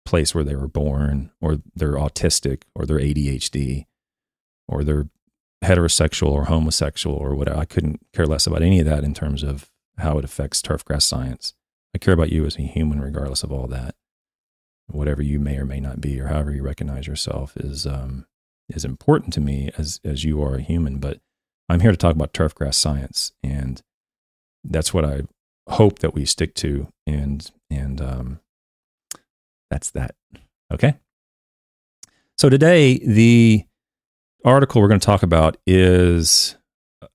place 0.05 0.35
where 0.35 0.45
they 0.45 0.57
were 0.57 0.69
born 0.69 1.31
or 1.41 1.59
they're 1.75 1.93
autistic 1.93 2.63
or 2.75 2.87
they're 2.87 2.99
ADHD 2.99 3.87
or 4.69 4.85
they're 4.85 5.09
heterosexual 5.63 6.31
or 6.31 6.45
homosexual 6.45 7.17
or 7.17 7.35
whatever. 7.35 7.59
I 7.59 7.65
couldn't 7.65 8.01
care 8.13 8.27
less 8.27 8.47
about 8.47 8.63
any 8.63 8.81
of 8.81 8.87
that 8.87 9.05
in 9.05 9.15
terms 9.15 9.43
of 9.43 9.71
how 9.99 10.19
it 10.19 10.25
affects 10.25 10.61
turfgrass 10.61 11.03
science. 11.03 11.55
I 11.95 11.99
care 11.99 12.15
about 12.15 12.33
you 12.33 12.45
as 12.47 12.57
a 12.57 12.63
human, 12.63 13.01
regardless 13.01 13.43
of 13.43 13.53
all 13.53 13.67
that. 13.69 13.95
Whatever 14.89 15.23
you 15.23 15.39
may 15.39 15.59
or 15.59 15.65
may 15.65 15.81
not 15.81 16.01
be, 16.01 16.21
or 16.21 16.27
however 16.27 16.53
you 16.53 16.63
recognize 16.63 17.07
yourself, 17.07 17.57
is 17.57 17.87
um, 17.87 18.27
is 18.69 18.85
important 18.85 19.33
to 19.35 19.41
me 19.41 19.71
as 19.79 20.01
as 20.05 20.25
you 20.25 20.43
are 20.43 20.57
a 20.57 20.63
human. 20.63 20.99
But 20.99 21.21
I'm 21.69 21.81
here 21.81 21.93
to 21.93 21.97
talk 21.97 22.15
about 22.15 22.33
turfgrass 22.33 22.75
science, 22.75 23.33
and 23.43 23.81
that's 24.65 24.93
what 24.93 25.05
I 25.05 25.23
hope 25.69 26.01
that 26.01 26.15
we 26.15 26.25
stick 26.25 26.55
to. 26.57 26.89
And 27.07 27.49
and 27.71 28.01
um, 28.01 28.41
that's 29.73 29.91
that. 29.93 30.15
Okay. 30.71 30.95
So 32.37 32.51
today, 32.51 32.99
the 32.99 33.65
article 34.45 34.83
we're 34.83 34.89
going 34.89 35.01
to 35.01 35.07
talk 35.07 35.23
about 35.23 35.57
is 35.67 36.57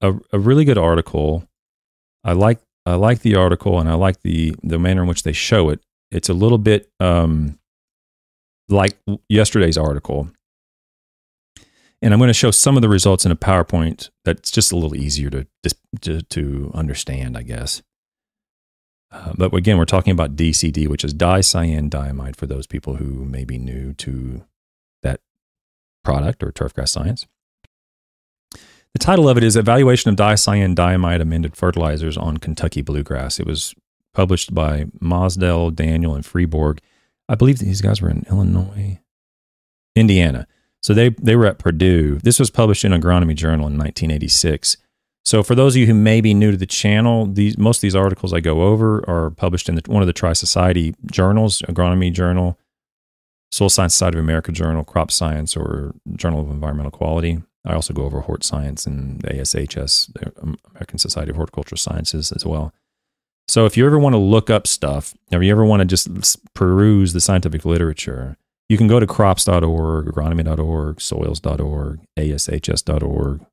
a, 0.02 0.16
a 0.34 0.40
really 0.40 0.66
good 0.66 0.80
article. 0.80 1.48
I 2.24 2.32
like 2.32 2.60
I 2.88 2.96
like 2.96 3.20
the 3.20 3.36
article 3.36 3.80
and 3.80 3.88
I 3.88 3.94
like 3.94 4.22
the 4.22 4.56
the 4.64 4.80
manner 4.80 5.04
in 5.04 5.08
which 5.08 5.22
they 5.22 5.34
show 5.34 5.70
it. 5.70 5.82
It's 6.10 6.30
a 6.30 6.34
little 6.34 6.58
bit 6.58 6.90
um, 7.00 7.60
like 8.70 8.98
yesterday's 9.30 9.78
article, 9.78 10.32
and 12.02 12.12
I'm 12.12 12.20
going 12.20 12.30
to 12.30 12.34
show 12.34 12.50
some 12.50 12.76
of 12.76 12.82
the 12.82 12.90
results 12.90 13.24
in 13.24 13.32
a 13.32 13.36
PowerPoint 13.36 14.10
that's 14.26 14.50
just 14.50 14.72
a 14.72 14.76
little 14.76 14.96
easier 14.96 15.30
to 15.30 15.46
to, 16.02 16.22
to 16.24 16.72
understand, 16.74 17.38
I 17.38 17.44
guess. 17.44 17.84
Uh, 19.18 19.34
but 19.36 19.54
again, 19.54 19.78
we're 19.78 19.86
talking 19.86 20.12
about 20.12 20.36
DCD, 20.36 20.88
which 20.88 21.04
is 21.04 21.14
dicyandiamide 21.14 22.36
for 22.36 22.46
those 22.46 22.68
people 22.68 22.96
who 22.96 23.26
may 23.26 23.44
be 23.44 23.58
new 23.58 23.94
to 23.94 24.46
that 25.02 25.20
product 26.04 26.44
or 26.44 26.52
turfgrass 26.52 26.90
science. 26.90 27.26
The 28.94 29.00
title 29.00 29.28
of 29.28 29.38
it 29.38 29.44
is 29.44 29.56
Evaluation 29.56 30.10
of 30.10 30.16
Dicyandiamide 30.16 31.22
Amended 31.22 31.56
Fertilizers 31.56 32.18
on 32.18 32.38
Kentucky 32.38 32.82
Bluegrass. 32.82 33.40
It 33.40 33.46
was 33.46 33.74
published 34.14 34.54
by 34.54 34.86
Mosdell, 35.02 35.76
Daniel, 35.76 36.16
and 36.16 36.26
Freeborg. 36.26 36.80
I 37.30 37.36
believe 37.36 37.60
these 37.60 37.82
guys 37.82 38.02
were 38.02 38.10
in 38.10 38.26
Illinois, 38.30 39.00
Indiana. 39.96 40.48
So 40.82 40.94
they, 40.94 41.10
they 41.10 41.36
were 41.36 41.46
at 41.46 41.60
Purdue. 41.60 42.20
This 42.24 42.40
was 42.40 42.50
published 42.50 42.86
in 42.86 42.92
Agronomy 42.92 43.36
Journal 43.36 43.68
in 43.68 43.78
1986. 43.78 44.78
So 45.28 45.44
for 45.44 45.56
those 45.56 45.76
of 45.76 45.82
you 45.82 45.88
who 45.88 45.94
may 45.94 46.22
be 46.22 46.34
new 46.34 46.52
to 46.52 46.58
the 46.58 46.66
channel, 46.66 47.26
these 47.26 47.58
most 47.58 47.80
of 47.80 47.82
these 47.82 47.98
articles 47.98 48.32
I 48.32 48.40
go 48.40 48.62
over 48.62 49.04
are 49.10 49.30
published 49.30 49.68
in 49.68 49.76
the, 49.76 49.82
one 49.88 50.02
of 50.02 50.08
the 50.08 50.14
Tri 50.14 50.32
Society 50.32 50.96
journals, 51.12 51.62
Agronomy 51.64 52.14
Journal, 52.14 52.58
Soil 53.52 53.68
Science 53.68 53.94
Society 53.94 54.20
of 54.20 54.24
America 54.24 54.54
Journal, 54.54 54.86
Crop 54.86 55.12
Science, 55.12 55.58
or 55.58 55.94
Journal 56.16 56.40
of 56.40 56.50
Environmental 56.50 56.92
Quality. 56.92 57.44
I 57.66 57.74
also 57.74 57.94
go 57.94 58.06
over 58.06 58.22
Hort 58.22 58.46
Science 58.46 58.86
and 58.86 59.22
ASHS, 59.24 60.14
the 60.14 60.32
um, 60.42 60.58
American 60.70 60.98
Society 60.98 61.32
of 61.32 61.36
Horticultural 61.36 61.78
Sciences, 61.78 62.32
as 62.32 62.46
well. 62.46 62.74
So 63.50 63.66
if 63.66 63.76
you 63.76 63.86
ever 63.86 64.00
want 64.00 64.14
to 64.14 64.20
look 64.20 64.50
up 64.50 64.66
stuff, 64.66 65.14
or 65.34 65.44
you 65.44 65.52
ever 65.52 65.66
want 65.66 65.82
to 65.82 65.86
just 65.86 66.08
peruse 66.54 67.12
the 67.12 67.20
scientific 67.20 67.66
literature, 67.66 68.38
you 68.70 68.78
can 68.78 68.88
go 68.88 68.98
to 68.98 69.06
crops.org, 69.06 70.08
agronomy.org, 70.08 71.02
soils.org, 71.02 72.00
ashs.org, 72.18 73.46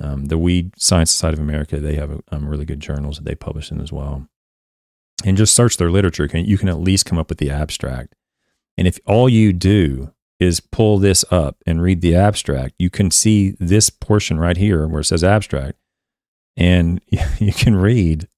um, 0.00 0.26
the 0.26 0.38
Weed 0.38 0.72
Science 0.76 1.10
Society 1.10 1.36
of 1.36 1.46
America, 1.46 1.78
they 1.78 1.94
have 1.94 2.20
um, 2.30 2.48
really 2.48 2.64
good 2.64 2.80
journals 2.80 3.16
that 3.16 3.24
they 3.24 3.34
publish 3.34 3.70
in 3.70 3.80
as 3.80 3.92
well. 3.92 4.28
And 5.24 5.36
just 5.36 5.54
search 5.54 5.76
their 5.76 5.90
literature. 5.90 6.28
You 6.32 6.58
can 6.58 6.68
at 6.68 6.80
least 6.80 7.06
come 7.06 7.18
up 7.18 7.28
with 7.28 7.38
the 7.38 7.50
abstract. 7.50 8.14
And 8.76 8.88
if 8.88 8.98
all 9.06 9.28
you 9.28 9.52
do 9.52 10.12
is 10.40 10.58
pull 10.58 10.98
this 10.98 11.24
up 11.30 11.56
and 11.64 11.80
read 11.80 12.00
the 12.00 12.16
abstract, 12.16 12.74
you 12.78 12.90
can 12.90 13.10
see 13.10 13.54
this 13.60 13.88
portion 13.88 14.38
right 14.38 14.56
here 14.56 14.86
where 14.88 15.00
it 15.00 15.04
says 15.04 15.22
abstract. 15.22 15.78
And 16.56 17.00
you 17.38 17.52
can 17.52 17.76
read, 17.76 18.28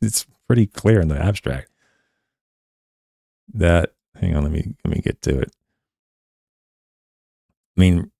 it's 0.00 0.26
pretty 0.46 0.66
clear 0.66 1.00
in 1.00 1.08
the 1.08 1.20
abstract 1.20 1.68
that, 3.52 3.92
hang 4.20 4.36
on, 4.36 4.44
let 4.44 4.52
me, 4.52 4.74
let 4.84 4.94
me 4.94 5.02
get 5.02 5.20
to 5.22 5.40
it. 5.40 5.50
I 7.76 7.80
mean, 7.80 8.11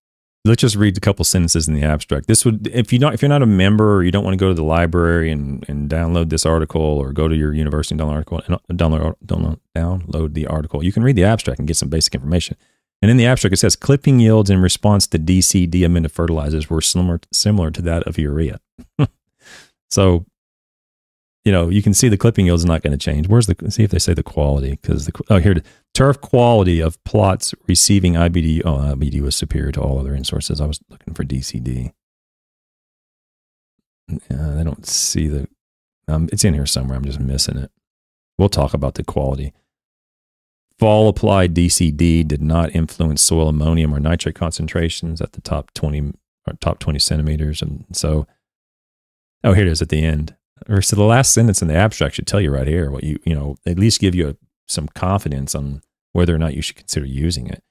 let's 0.45 0.61
just 0.61 0.77
read 0.77 0.97
a 0.97 1.01
couple 1.01 1.25
sentences 1.25 1.69
in 1.69 1.75
the 1.75 1.83
abstract. 1.83 2.27
This 2.27 2.45
would, 2.45 2.67
if 2.69 2.93
you 2.93 2.99
not, 2.99 3.15
if 3.15 3.23
you're 3.23 3.29
not 3.29 3.43
a 3.43 3.47
member 3.47 3.97
or 3.97 4.03
you 4.03 4.11
don't 4.11 4.25
want 4.25 4.35
to 4.35 4.39
go 4.39 4.49
to 4.49 4.55
the 4.55 4.65
library 4.65 5.31
and, 5.31 5.65
and 5.69 5.89
download 5.89 6.31
this 6.31 6.45
article 6.45 6.81
or 6.81 7.13
go 7.13 7.29
to 7.29 7.37
your 7.37 7.53
university 7.53 7.95
and 7.95 8.01
download 8.01 8.13
article 8.13 8.43
and 8.69 8.79
download, 8.79 9.15
download 9.25 9.59
download 9.77 10.35
the 10.35 10.47
article, 10.47 10.85
you 10.85 10.93
can 10.93 11.03
read 11.03 11.17
the 11.17 11.25
abstract 11.25 11.59
and 11.59 11.69
get 11.69 11.77
some 11.77 11.89
basic 11.89 12.15
information. 12.15 12.57
And 13.01 13.11
in 13.11 13.17
the 13.17 13.27
abstract, 13.27 13.55
it 13.55 13.59
says 13.59 13.75
clipping 13.75 14.21
yields 14.21 14.49
in 14.49 14.61
response 14.61 15.09
to 15.09 15.19
DCD 15.19 15.85
amended 15.85 16.13
fertilizers 16.13 16.71
were 16.71 16.81
similar 16.81 17.21
similar 17.33 17.71
to 17.71 17.83
that 17.83 18.05
of 18.05 18.19
urea. 18.19 18.61
so 19.91 20.25
you 21.45 21.51
know, 21.51 21.69
you 21.69 21.83
can 21.83 21.93
see 21.93 22.09
the 22.09 22.17
clipping 22.17 22.47
yield 22.47 22.61
is 22.61 22.65
not 22.65 22.83
going 22.83 22.93
to 22.93 22.99
change. 22.99 23.27
Where's 23.27 23.47
the, 23.47 23.71
see 23.71 23.83
if 23.83 23.91
they 23.91 23.99
say 23.99 24.15
the 24.15 24.23
quality, 24.23 24.79
because 24.81 25.07
the, 25.07 25.13
oh, 25.29 25.39
here, 25.39 25.57
turf 25.93 26.21
quality 26.21 26.81
of 26.81 27.03
plots 27.05 27.55
receiving 27.67 28.15
IBD, 28.15 28.63
oh, 28.65 28.95
IBD 28.95 29.21
was 29.21 29.35
superior 29.35 29.73
to 29.73 29.81
all 29.81 29.99
other 29.99 30.15
in 30.15 30.25
sources. 30.25 30.61
I 30.61 30.67
was 30.67 30.81
looking 30.89 31.15
for 31.15 31.25
DCD. 31.25 31.93
Uh, 34.31 34.61
I 34.61 34.63
don't 34.63 34.87
see 34.87 35.27
the, 35.27 35.49
um, 36.07 36.29
it's 36.33 36.45
in 36.45 36.55
here 36.55 36.67
somewhere. 36.67 36.97
I'm 36.97 37.05
just 37.05 37.21
missing 37.21 37.59
it. 37.59 37.71
We'll 38.39 38.49
talk 38.49 38.73
about 38.73 38.95
the 38.95 39.05
quality. 39.05 39.53
Fall 40.79 41.09
applied 41.09 41.55
DCD 41.55 42.27
did 42.27 42.43
not 42.43 42.75
influence 42.75 43.21
soil 43.21 43.49
ammonium 43.49 43.95
or 43.95 44.01
nitrate 44.01 44.35
concentrations 44.35 45.21
at 45.21 45.33
the 45.33 45.41
top 45.41 45.73
20 45.75 46.13
or 46.47 46.55
top 46.61 46.79
20 46.79 46.99
centimeters. 46.99 47.63
And 47.63 47.85
so, 47.93 48.27
oh, 49.43 49.55
here 49.55 49.67
it 49.67 49.71
is 49.71 49.83
at 49.83 49.89
the 49.89 50.05
end 50.05 50.37
or 50.69 50.83
so 50.83 50.97
the 50.97 51.03
last 51.03 51.33
sentence 51.33 51.63
in 51.63 51.69
the 51.69 51.75
abstract 51.75 52.15
should 52.15 52.27
tell 52.27 52.41
you 52.41 52.51
right 52.51 52.67
here 52.67 52.91
what 52.91 53.05
you 53.05 53.19
you 53.25 53.35
know 53.35 53.57
at 53.67 53.79
least 53.79 54.01
give 54.01 54.15
you 54.15 54.31
a, 54.31 54.37
some 54.69 54.89
confidence 54.89 55.55
on 55.55 55.83
whether 56.13 56.35
or 56.35 56.39
not 56.39 56.55
you 56.55 56.63
should 56.63 56.77
consider 56.77 57.07
using 57.07 57.47
it. 57.47 57.63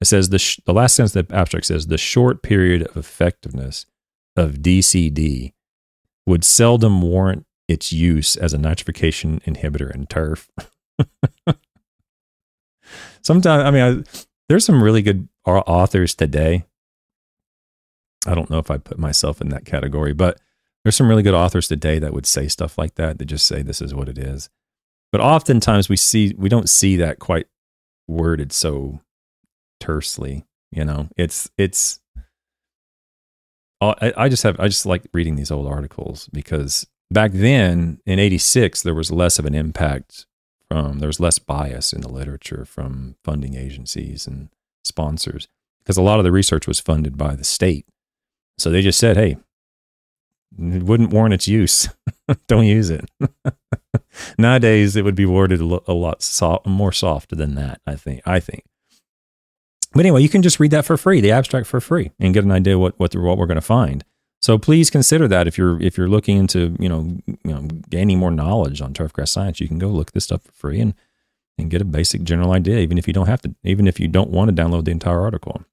It 0.00 0.06
says 0.06 0.28
the 0.28 0.38
sh- 0.38 0.60
the 0.64 0.72
last 0.72 0.94
sentence 0.94 1.16
of 1.16 1.28
the 1.28 1.34
abstract 1.34 1.66
says 1.66 1.86
the 1.86 1.98
short 1.98 2.42
period 2.42 2.82
of 2.82 2.96
effectiveness 2.96 3.86
of 4.36 4.56
DCD 4.56 5.52
would 6.26 6.44
seldom 6.44 7.02
warrant 7.02 7.46
its 7.66 7.92
use 7.92 8.36
as 8.36 8.54
a 8.54 8.58
nitrification 8.58 9.42
inhibitor 9.42 9.94
in 9.94 10.06
turf. 10.06 10.50
Sometimes, 13.22 13.64
I 13.64 13.70
mean, 13.70 13.82
I, 13.82 14.18
there's 14.48 14.64
some 14.64 14.82
really 14.82 15.02
good 15.02 15.28
authors 15.46 16.14
today. 16.14 16.64
I 18.26 18.34
don't 18.34 18.50
know 18.50 18.58
if 18.58 18.70
I 18.70 18.78
put 18.78 18.98
myself 18.98 19.40
in 19.40 19.48
that 19.50 19.64
category, 19.64 20.12
but 20.12 20.40
there's 20.88 20.96
some 20.96 21.10
really 21.10 21.22
good 21.22 21.34
authors 21.34 21.68
today 21.68 21.98
that 21.98 22.14
would 22.14 22.24
say 22.24 22.48
stuff 22.48 22.78
like 22.78 22.94
that. 22.94 23.18
That 23.18 23.26
just 23.26 23.46
say 23.46 23.60
this 23.60 23.82
is 23.82 23.94
what 23.94 24.08
it 24.08 24.16
is. 24.16 24.48
But 25.12 25.20
oftentimes 25.20 25.90
we 25.90 25.98
see 25.98 26.34
we 26.38 26.48
don't 26.48 26.70
see 26.70 26.96
that 26.96 27.18
quite 27.18 27.46
worded 28.06 28.52
so 28.52 29.02
tersely. 29.80 30.46
You 30.70 30.86
know, 30.86 31.10
it's 31.14 31.50
it's. 31.58 32.00
Uh, 33.82 33.96
I, 34.00 34.14
I 34.16 34.28
just 34.30 34.42
have 34.44 34.58
I 34.58 34.68
just 34.68 34.86
like 34.86 35.02
reading 35.12 35.36
these 35.36 35.50
old 35.50 35.66
articles 35.66 36.26
because 36.32 36.86
back 37.10 37.32
then 37.32 38.00
in 38.06 38.18
86, 38.18 38.80
there 38.80 38.94
was 38.94 39.10
less 39.10 39.38
of 39.38 39.44
an 39.44 39.54
impact 39.54 40.24
from, 40.70 41.00
there 41.00 41.06
was 41.08 41.20
less 41.20 41.38
bias 41.38 41.92
in 41.92 42.00
the 42.00 42.08
literature 42.08 42.64
from 42.64 43.16
funding 43.22 43.56
agencies 43.56 44.26
and 44.26 44.48
sponsors 44.84 45.48
because 45.80 45.98
a 45.98 46.02
lot 46.02 46.18
of 46.18 46.24
the 46.24 46.32
research 46.32 46.66
was 46.66 46.80
funded 46.80 47.18
by 47.18 47.36
the 47.36 47.44
state. 47.44 47.84
So 48.56 48.70
they 48.70 48.80
just 48.80 48.98
said, 48.98 49.18
hey, 49.18 49.36
it 50.56 50.82
wouldn't 50.82 51.10
warrant 51.10 51.34
its 51.34 51.48
use. 51.48 51.88
Don't 52.46 52.66
use 52.66 52.90
it. 52.90 53.08
Nowadays, 54.38 54.96
it 54.96 55.04
would 55.04 55.14
be 55.14 55.26
worded 55.26 55.60
a 55.60 55.92
lot 55.92 56.22
soft, 56.22 56.66
more 56.66 56.92
soft 56.92 57.36
than 57.36 57.54
that. 57.54 57.80
I 57.86 57.96
think. 57.96 58.22
I 58.26 58.40
think. 58.40 58.64
But 59.92 60.00
anyway, 60.00 60.22
you 60.22 60.28
can 60.28 60.42
just 60.42 60.60
read 60.60 60.70
that 60.72 60.84
for 60.84 60.96
free, 60.96 61.20
the 61.20 61.32
abstract 61.32 61.66
for 61.66 61.80
free, 61.80 62.10
and 62.18 62.34
get 62.34 62.44
an 62.44 62.52
idea 62.52 62.78
what 62.78 62.98
what, 62.98 63.14
what 63.14 63.38
we're 63.38 63.46
going 63.46 63.56
to 63.56 63.60
find. 63.60 64.04
So 64.40 64.56
please 64.56 64.90
consider 64.90 65.26
that 65.28 65.48
if 65.48 65.58
you're 65.58 65.80
if 65.82 65.96
you're 65.96 66.08
looking 66.08 66.36
into 66.38 66.76
you 66.78 66.88
know, 66.88 67.18
you 67.26 67.52
know 67.52 67.62
gaining 67.90 68.18
more 68.18 68.30
knowledge 68.30 68.80
on 68.80 68.94
turfgrass 68.94 69.28
science, 69.28 69.60
you 69.60 69.68
can 69.68 69.78
go 69.78 69.88
look 69.88 70.12
this 70.12 70.24
stuff 70.24 70.42
for 70.42 70.52
free 70.52 70.80
and 70.80 70.94
and 71.58 71.70
get 71.70 71.82
a 71.82 71.84
basic 71.84 72.22
general 72.22 72.52
idea, 72.52 72.78
even 72.78 72.98
if 72.98 73.08
you 73.08 73.12
don't 73.12 73.26
have 73.26 73.42
to, 73.42 73.54
even 73.64 73.88
if 73.88 73.98
you 73.98 74.06
don't 74.06 74.30
want 74.30 74.54
to 74.54 74.62
download 74.62 74.84
the 74.84 74.92
entire 74.92 75.20
article. 75.20 75.64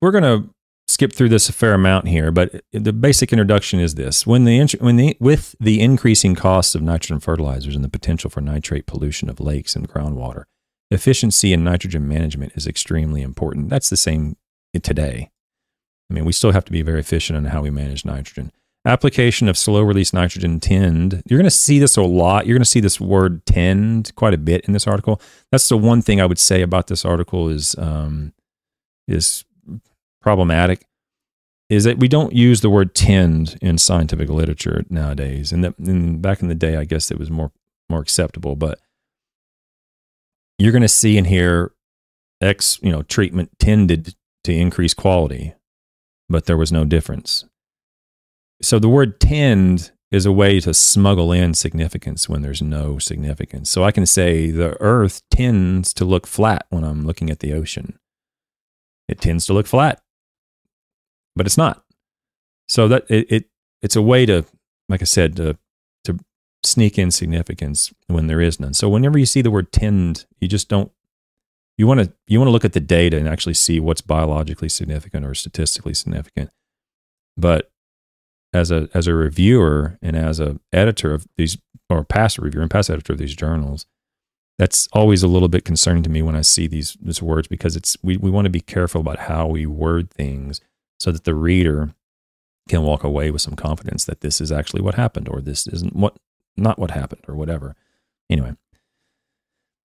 We're 0.00 0.12
going 0.12 0.22
to 0.22 0.48
skip 0.88 1.12
through 1.12 1.28
this 1.28 1.48
a 1.48 1.52
fair 1.52 1.74
amount 1.74 2.08
here, 2.08 2.30
but 2.30 2.62
the 2.72 2.92
basic 2.92 3.32
introduction 3.32 3.80
is 3.80 3.94
this: 3.94 4.26
when 4.26 4.44
the 4.44 4.76
when 4.80 4.96
the 4.96 5.16
with 5.20 5.54
the 5.60 5.80
increasing 5.80 6.34
costs 6.34 6.74
of 6.74 6.82
nitrogen 6.82 7.20
fertilizers 7.20 7.74
and 7.74 7.84
the 7.84 7.88
potential 7.88 8.30
for 8.30 8.40
nitrate 8.40 8.86
pollution 8.86 9.28
of 9.28 9.40
lakes 9.40 9.76
and 9.76 9.88
groundwater, 9.88 10.44
efficiency 10.90 11.52
in 11.52 11.64
nitrogen 11.64 12.06
management 12.06 12.52
is 12.54 12.66
extremely 12.66 13.22
important. 13.22 13.68
That's 13.68 13.90
the 13.90 13.96
same 13.96 14.36
today. 14.82 15.30
I 16.10 16.14
mean, 16.14 16.24
we 16.24 16.32
still 16.32 16.52
have 16.52 16.64
to 16.66 16.72
be 16.72 16.82
very 16.82 17.00
efficient 17.00 17.36
in 17.36 17.46
how 17.46 17.62
we 17.62 17.70
manage 17.70 18.04
nitrogen. 18.04 18.52
Application 18.84 19.48
of 19.48 19.58
slow 19.58 19.82
release 19.82 20.12
nitrogen 20.12 20.60
tend. 20.60 21.22
You're 21.26 21.38
going 21.38 21.44
to 21.44 21.50
see 21.50 21.80
this 21.80 21.96
a 21.96 22.02
lot. 22.02 22.46
You're 22.46 22.54
going 22.54 22.62
to 22.62 22.70
see 22.70 22.78
this 22.78 23.00
word 23.00 23.44
tend 23.44 24.14
quite 24.14 24.32
a 24.32 24.38
bit 24.38 24.64
in 24.66 24.72
this 24.72 24.86
article. 24.86 25.20
That's 25.50 25.68
the 25.68 25.76
one 25.76 26.02
thing 26.02 26.20
I 26.20 26.26
would 26.26 26.38
say 26.38 26.62
about 26.62 26.86
this 26.86 27.04
article 27.04 27.48
is 27.48 27.74
um, 27.78 28.32
is 29.08 29.44
problematic 30.26 30.84
is 31.68 31.84
that 31.84 32.00
we 32.00 32.08
don't 32.08 32.32
use 32.32 32.60
the 32.60 32.68
word 32.68 32.96
tend 32.96 33.56
in 33.62 33.78
scientific 33.78 34.28
literature 34.28 34.82
nowadays. 34.90 35.52
And, 35.52 35.62
that, 35.62 35.78
and 35.78 36.20
back 36.20 36.42
in 36.42 36.48
the 36.48 36.54
day, 36.56 36.74
I 36.74 36.84
guess 36.84 37.12
it 37.12 37.18
was 37.18 37.30
more 37.30 37.52
more 37.88 38.00
acceptable. 38.00 38.56
But 38.56 38.80
you're 40.58 40.72
going 40.72 40.82
to 40.82 40.88
see 40.88 41.16
in 41.16 41.26
here 41.26 41.70
X, 42.40 42.80
you 42.82 42.90
know, 42.90 43.02
treatment 43.02 43.56
tended 43.60 44.16
to 44.42 44.52
increase 44.52 44.94
quality, 44.94 45.54
but 46.28 46.46
there 46.46 46.56
was 46.56 46.72
no 46.72 46.84
difference. 46.84 47.44
So 48.60 48.80
the 48.80 48.88
word 48.88 49.20
tend 49.20 49.92
is 50.10 50.26
a 50.26 50.32
way 50.32 50.58
to 50.58 50.74
smuggle 50.74 51.30
in 51.30 51.54
significance 51.54 52.28
when 52.28 52.42
there's 52.42 52.62
no 52.62 52.98
significance. 52.98 53.70
So 53.70 53.84
I 53.84 53.92
can 53.92 54.06
say 54.06 54.50
the 54.50 54.76
earth 54.80 55.22
tends 55.30 55.94
to 55.94 56.04
look 56.04 56.26
flat 56.26 56.66
when 56.70 56.82
I'm 56.82 57.06
looking 57.06 57.30
at 57.30 57.38
the 57.38 57.52
ocean. 57.52 57.96
It 59.08 59.20
tends 59.20 59.46
to 59.46 59.52
look 59.52 59.68
flat 59.68 60.00
but 61.36 61.46
it's 61.46 61.58
not. 61.58 61.84
So 62.68 62.88
that 62.88 63.04
it, 63.08 63.30
it 63.30 63.44
it's 63.82 63.94
a 63.94 64.02
way 64.02 64.26
to, 64.26 64.44
like 64.88 65.02
I 65.02 65.04
said, 65.04 65.36
to 65.36 65.56
to 66.04 66.18
sneak 66.64 66.98
in 66.98 67.10
significance 67.10 67.92
when 68.08 68.26
there 68.26 68.40
is 68.40 68.58
none. 68.58 68.74
So 68.74 68.88
whenever 68.88 69.18
you 69.18 69.26
see 69.26 69.42
the 69.42 69.50
word 69.50 69.70
tend, 69.70 70.26
you 70.40 70.48
just 70.48 70.68
don't 70.68 70.90
you 71.78 71.86
want 71.86 72.00
to 72.00 72.12
you 72.26 72.38
want 72.40 72.48
to 72.48 72.52
look 72.52 72.64
at 72.64 72.72
the 72.72 72.80
data 72.80 73.16
and 73.16 73.28
actually 73.28 73.54
see 73.54 73.78
what's 73.78 74.00
biologically 74.00 74.68
significant 74.68 75.24
or 75.24 75.34
statistically 75.34 75.94
significant. 75.94 76.50
But 77.36 77.70
as 78.52 78.70
a 78.70 78.88
as 78.94 79.06
a 79.06 79.14
reviewer 79.14 79.98
and 80.00 80.16
as 80.16 80.40
a 80.40 80.58
editor 80.72 81.12
of 81.12 81.26
these 81.36 81.58
or 81.90 82.02
past 82.02 82.38
reviewer 82.38 82.62
and 82.62 82.70
past 82.70 82.90
editor 82.90 83.12
of 83.12 83.18
these 83.18 83.36
journals, 83.36 83.86
that's 84.58 84.88
always 84.92 85.22
a 85.22 85.28
little 85.28 85.48
bit 85.48 85.64
concerning 85.64 86.02
to 86.04 86.10
me 86.10 86.22
when 86.22 86.34
I 86.34 86.40
see 86.40 86.66
these 86.66 86.96
these 87.00 87.20
words 87.20 87.46
because 87.46 87.76
it's 87.76 87.96
we, 88.02 88.16
we 88.16 88.30
want 88.30 88.46
to 88.46 88.50
be 88.50 88.60
careful 88.60 89.02
about 89.02 89.20
how 89.20 89.46
we 89.46 89.66
word 89.66 90.10
things 90.10 90.60
so 90.98 91.12
that 91.12 91.24
the 91.24 91.34
reader 91.34 91.94
can 92.68 92.82
walk 92.82 93.04
away 93.04 93.30
with 93.30 93.42
some 93.42 93.54
confidence 93.54 94.04
that 94.04 94.20
this 94.20 94.40
is 94.40 94.50
actually 94.50 94.82
what 94.82 94.94
happened 94.94 95.28
or 95.28 95.40
this 95.40 95.66
isn't 95.68 95.94
what 95.94 96.16
not 96.56 96.78
what 96.78 96.90
happened 96.90 97.22
or 97.28 97.34
whatever. 97.34 97.76
Anyway, 98.28 98.54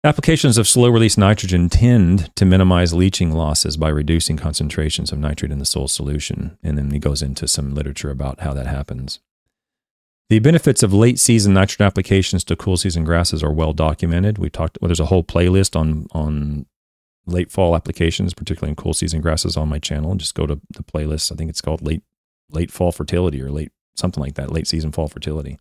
applications 0.04 0.58
of 0.58 0.68
slow 0.68 0.90
release 0.90 1.18
nitrogen 1.18 1.70
tend 1.70 2.36
to 2.36 2.46
minimize 2.46 2.94
leaching 2.94 3.32
losses 3.32 3.78
by 3.78 3.90
reducing 3.90 4.38
concentrations 4.38 5.12
of 5.12 5.20
nitrate 5.20 5.52
in 5.52 5.60
the 5.60 5.66
soil 5.66 5.88
solution. 5.88 6.58
And 6.64 6.78
then 6.78 6.92
he 6.92 7.00
goes 7.00 7.22
into 7.22 7.48
some 7.48 7.76
literature 7.76 8.10
about 8.10 8.40
how 8.42 8.54
that 8.54 8.68
happens. 8.68 9.20
The 10.30 10.40
benefits 10.40 10.82
of 10.82 10.94
late 10.94 11.20
season 11.20 11.54
nitrogen 11.54 11.86
applications 11.86 12.44
to 12.46 12.56
cool 12.56 12.78
season 12.78 13.04
grasses 13.04 13.44
are 13.44 13.54
well 13.54 13.74
documented. 13.74 14.38
We 14.38 14.50
talked 14.50 14.80
well, 14.82 14.88
there's 14.88 15.00
a 15.00 15.06
whole 15.06 15.24
playlist 15.24 15.76
on 15.76 16.08
on 16.12 16.66
late 17.26 17.52
fall 17.52 17.76
applications, 17.76 18.34
particularly 18.34 18.72
in 18.72 18.76
cool 18.76 18.94
season 18.94 19.22
grasses 19.22 19.58
on 19.58 19.70
my 19.70 19.80
channel. 19.80 20.16
Just 20.16 20.36
go 20.36 20.46
to 20.46 20.60
the 20.72 20.84
playlist. 20.84 21.32
I 21.32 21.36
think 21.36 21.50
it's 21.50 21.62
called 21.62 21.82
late 21.82 22.04
late 22.50 22.72
fall 22.72 22.92
fertility 22.92 23.42
or 23.42 23.50
late 23.50 23.72
something 23.96 24.22
like 24.22 24.36
that, 24.36 24.52
late 24.52 24.68
season 24.68 24.92
fall 24.92 25.08
fertility. 25.08 25.60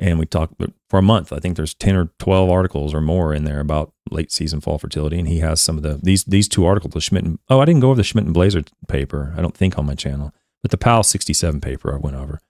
And 0.00 0.18
we 0.18 0.26
talked 0.26 0.54
for 0.88 0.98
a 0.98 1.02
month. 1.02 1.32
I 1.32 1.40
think 1.40 1.56
there's 1.56 1.74
10 1.74 1.96
or 1.96 2.10
12 2.20 2.48
articles 2.48 2.94
or 2.94 3.00
more 3.00 3.34
in 3.34 3.44
there 3.44 3.58
about 3.58 3.92
late 4.10 4.30
season 4.30 4.60
fall 4.60 4.78
fertility. 4.78 5.18
And 5.18 5.26
he 5.26 5.40
has 5.40 5.60
some 5.60 5.76
of 5.76 5.82
the 5.82 5.98
these 6.02 6.24
these 6.24 6.48
two 6.48 6.64
articles, 6.64 6.94
the 6.94 7.00
Schmidt 7.00 7.24
and, 7.24 7.38
oh, 7.48 7.60
I 7.60 7.64
didn't 7.64 7.80
go 7.80 7.88
over 7.90 7.96
the 7.96 8.04
Schmidt 8.04 8.26
and 8.26 8.34
Blaser 8.34 8.66
paper, 8.86 9.34
I 9.36 9.42
don't 9.42 9.56
think 9.56 9.78
on 9.78 9.86
my 9.86 9.94
channel, 9.94 10.32
but 10.62 10.70
the 10.70 10.78
Powell 10.78 11.02
67 11.02 11.60
paper 11.60 11.92
I 11.92 11.98
went 11.98 12.16
over. 12.16 12.40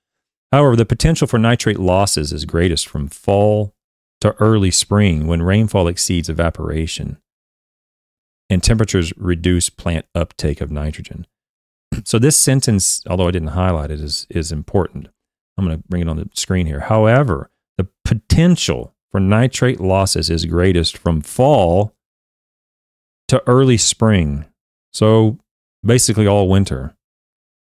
However, 0.53 0.77
the 0.77 0.87
potential 0.87 1.27
for 1.27 1.39
nitrate 1.39 1.79
losses 1.79 2.33
is 2.33 2.45
greatest 2.45 2.87
from 2.89 3.09
fall 3.09 3.75
to 4.21 4.35
early 4.41 4.71
spring 4.71 5.27
when 5.27 5.43
rainfall 5.43 5.89
exceeds 5.89 6.29
evaporation 6.29 7.19
and 8.51 8.63
temperatures 8.63 9.13
reduce 9.17 9.69
plant 9.69 10.07
uptake 10.15 10.61
of 10.61 10.71
nitrogen. 10.71 11.27
So 12.05 12.19
this 12.19 12.37
sentence, 12.37 13.03
although 13.09 13.29
I 13.29 13.33
didn't 13.33 13.49
highlight 13.49 13.91
it, 13.91 14.01
is, 14.01 14.27
is 14.31 14.53
important. 14.53 15.09
I'm 15.57 15.67
going 15.67 15.77
to 15.77 15.89
bring 15.89 16.03
it 16.03 16.09
on 16.09 16.17
the 16.17 16.29
screen 16.35 16.67
here. 16.67 16.81
However, 16.81 17.51
the 17.77 17.89
potential 18.05 18.95
for 19.11 19.21
nitrate 19.21 19.81
losses 19.81 20.31
is 20.31 20.45
greatest 20.45 20.97
from 20.97 21.23
fall 21.23 21.95
to 23.29 23.43
early 23.47 23.79
spring. 23.79 24.45
So 24.93 25.39
basically 25.85 26.27
all 26.27 26.49
winter. 26.49 26.95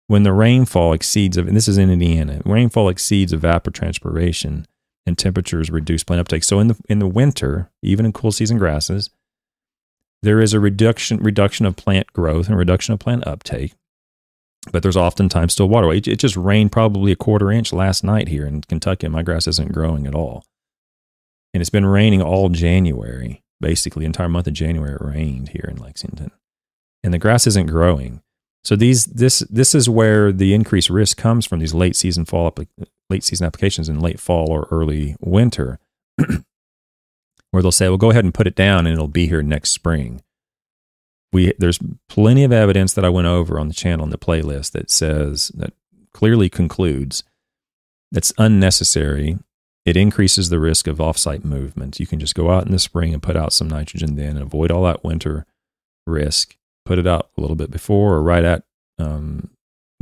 When 0.06 0.22
the 0.24 0.32
rainfall 0.32 0.92
exceeds, 0.92 1.36
and 1.36 1.56
this 1.56 1.68
is 1.68 1.78
in 1.78 1.90
Indiana, 1.90 2.40
rainfall 2.44 2.88
exceeds 2.88 3.32
evapotranspiration 3.32 4.64
and 5.06 5.16
temperatures 5.16 5.70
reduce 5.70 6.04
plant 6.04 6.20
uptake. 6.20 6.44
So 6.44 6.60
in 6.60 6.68
the 6.68 6.76
in 6.88 6.98
the 6.98 7.06
winter, 7.08 7.70
even 7.82 8.06
in 8.06 8.12
cool 8.12 8.32
season 8.32 8.58
grasses, 8.58 9.10
there 10.22 10.40
is 10.40 10.52
a 10.52 10.60
reduction 10.60 11.18
reduction 11.18 11.66
of 11.66 11.76
plant 11.76 12.12
growth 12.12 12.48
and 12.48 12.56
reduction 12.56 12.94
of 12.94 13.00
plant 13.00 13.26
uptake. 13.26 13.74
But 14.72 14.82
there's 14.82 14.96
oftentimes 14.96 15.54
still 15.54 15.70
water. 15.70 15.90
It, 15.90 16.06
it 16.06 16.18
just 16.18 16.36
rained 16.36 16.70
probably 16.70 17.12
a 17.12 17.16
quarter 17.16 17.50
inch 17.50 17.72
last 17.72 18.04
night 18.04 18.28
here 18.28 18.46
in 18.46 18.60
Kentucky. 18.60 19.08
My 19.08 19.22
grass 19.22 19.46
isn't 19.46 19.72
growing 19.72 20.06
at 20.06 20.14
all, 20.14 20.44
and 21.54 21.62
it's 21.62 21.70
been 21.70 21.86
raining 21.86 22.20
all 22.20 22.50
January. 22.50 23.42
Basically, 23.60 24.04
entire 24.04 24.28
month 24.28 24.46
of 24.46 24.54
January 24.54 24.94
it 24.94 25.00
rained 25.00 25.50
here 25.50 25.66
in 25.68 25.76
Lexington, 25.76 26.30
and 27.02 27.12
the 27.12 27.18
grass 27.18 27.46
isn't 27.46 27.66
growing. 27.66 28.22
So 28.62 28.76
these 28.76 29.06
this 29.06 29.40
this 29.50 29.74
is 29.74 29.88
where 29.88 30.30
the 30.32 30.52
increased 30.52 30.90
risk 30.90 31.16
comes 31.16 31.46
from 31.46 31.60
these 31.60 31.74
late 31.74 31.96
season 31.96 32.26
fall 32.26 32.54
late 33.10 33.24
season 33.24 33.46
applications 33.46 33.88
in 33.88 34.00
late 34.00 34.20
fall 34.20 34.50
or 34.50 34.68
early 34.70 35.16
winter, 35.20 35.78
where 37.50 37.62
they'll 37.62 37.72
say, 37.72 37.88
"Well, 37.88 37.98
go 37.98 38.10
ahead 38.10 38.24
and 38.24 38.32
put 38.32 38.46
it 38.46 38.54
down, 38.54 38.86
and 38.86 38.94
it'll 38.94 39.08
be 39.08 39.26
here 39.26 39.42
next 39.42 39.70
spring." 39.70 40.22
We 41.32 41.52
there's 41.58 41.78
plenty 42.08 42.44
of 42.44 42.52
evidence 42.52 42.92
that 42.94 43.04
I 43.04 43.08
went 43.08 43.26
over 43.26 43.58
on 43.58 43.68
the 43.68 43.74
channel 43.74 44.04
in 44.04 44.10
the 44.10 44.18
playlist 44.18 44.72
that 44.72 44.90
says 44.90 45.48
that 45.54 45.72
clearly 46.12 46.48
concludes 46.48 47.22
that's 48.10 48.32
unnecessary. 48.38 49.38
It 49.86 49.96
increases 49.96 50.50
the 50.50 50.60
risk 50.60 50.86
of 50.86 50.98
offsite 50.98 51.44
movement. 51.44 51.98
You 51.98 52.06
can 52.06 52.20
just 52.20 52.34
go 52.34 52.50
out 52.50 52.66
in 52.66 52.72
the 52.72 52.78
spring 52.78 53.14
and 53.14 53.22
put 53.22 53.36
out 53.36 53.52
some 53.52 53.68
nitrogen 53.68 54.14
then 54.14 54.36
and 54.36 54.42
avoid 54.42 54.70
all 54.70 54.84
that 54.84 55.02
winter 55.02 55.46
risk. 56.06 56.56
Put 56.84 56.98
it 56.98 57.06
out 57.06 57.30
a 57.36 57.40
little 57.40 57.56
bit 57.56 57.70
before 57.70 58.14
or 58.14 58.22
right 58.22 58.44
at 58.44 58.64
um, 58.98 59.50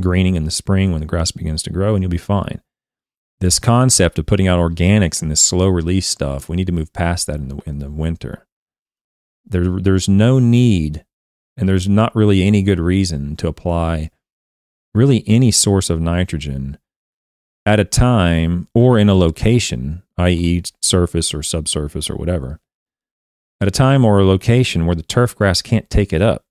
greening 0.01 0.35
in 0.35 0.43
the 0.43 0.51
spring 0.51 0.91
when 0.91 0.99
the 0.99 1.07
grass 1.07 1.31
begins 1.31 1.63
to 1.63 1.69
grow, 1.69 1.95
and 1.95 2.03
you'll 2.03 2.09
be 2.09 2.17
fine 2.17 2.61
this 3.39 3.59
concept 3.59 4.19
of 4.19 4.25
putting 4.25 4.47
out 4.47 4.59
organics 4.59 5.21
and 5.21 5.31
this 5.31 5.41
slow 5.41 5.67
release 5.67 6.07
stuff, 6.07 6.49
we 6.49 6.57
need 6.57 6.67
to 6.67 6.73
move 6.73 6.93
past 6.93 7.27
that 7.27 7.35
in 7.37 7.47
the 7.49 7.61
in 7.65 7.79
the 7.79 7.89
winter. 7.89 8.45
There, 9.45 9.79
there's 9.79 10.07
no 10.09 10.39
need, 10.39 11.05
and 11.57 11.67
there's 11.67 11.87
not 11.89 12.15
really 12.15 12.43
any 12.43 12.61
good 12.61 12.79
reason 12.79 13.35
to 13.37 13.47
apply 13.47 14.11
really 14.93 15.23
any 15.27 15.51
source 15.51 15.89
of 15.89 16.01
nitrogen 16.01 16.77
at 17.65 17.79
a 17.79 17.85
time 17.85 18.67
or 18.73 18.97
in 18.97 19.09
a 19.09 19.15
location, 19.15 20.03
i.e., 20.17 20.63
surface 20.81 21.33
or 21.33 21.43
subsurface 21.43 22.09
or 22.09 22.15
whatever, 22.15 22.59
at 23.61 23.67
a 23.67 23.71
time 23.71 24.03
or 24.03 24.19
a 24.19 24.25
location 24.25 24.85
where 24.85 24.95
the 24.95 25.03
turf 25.03 25.35
grass 25.35 25.61
can't 25.61 25.89
take 25.89 26.11
it 26.11 26.21
up. 26.21 26.43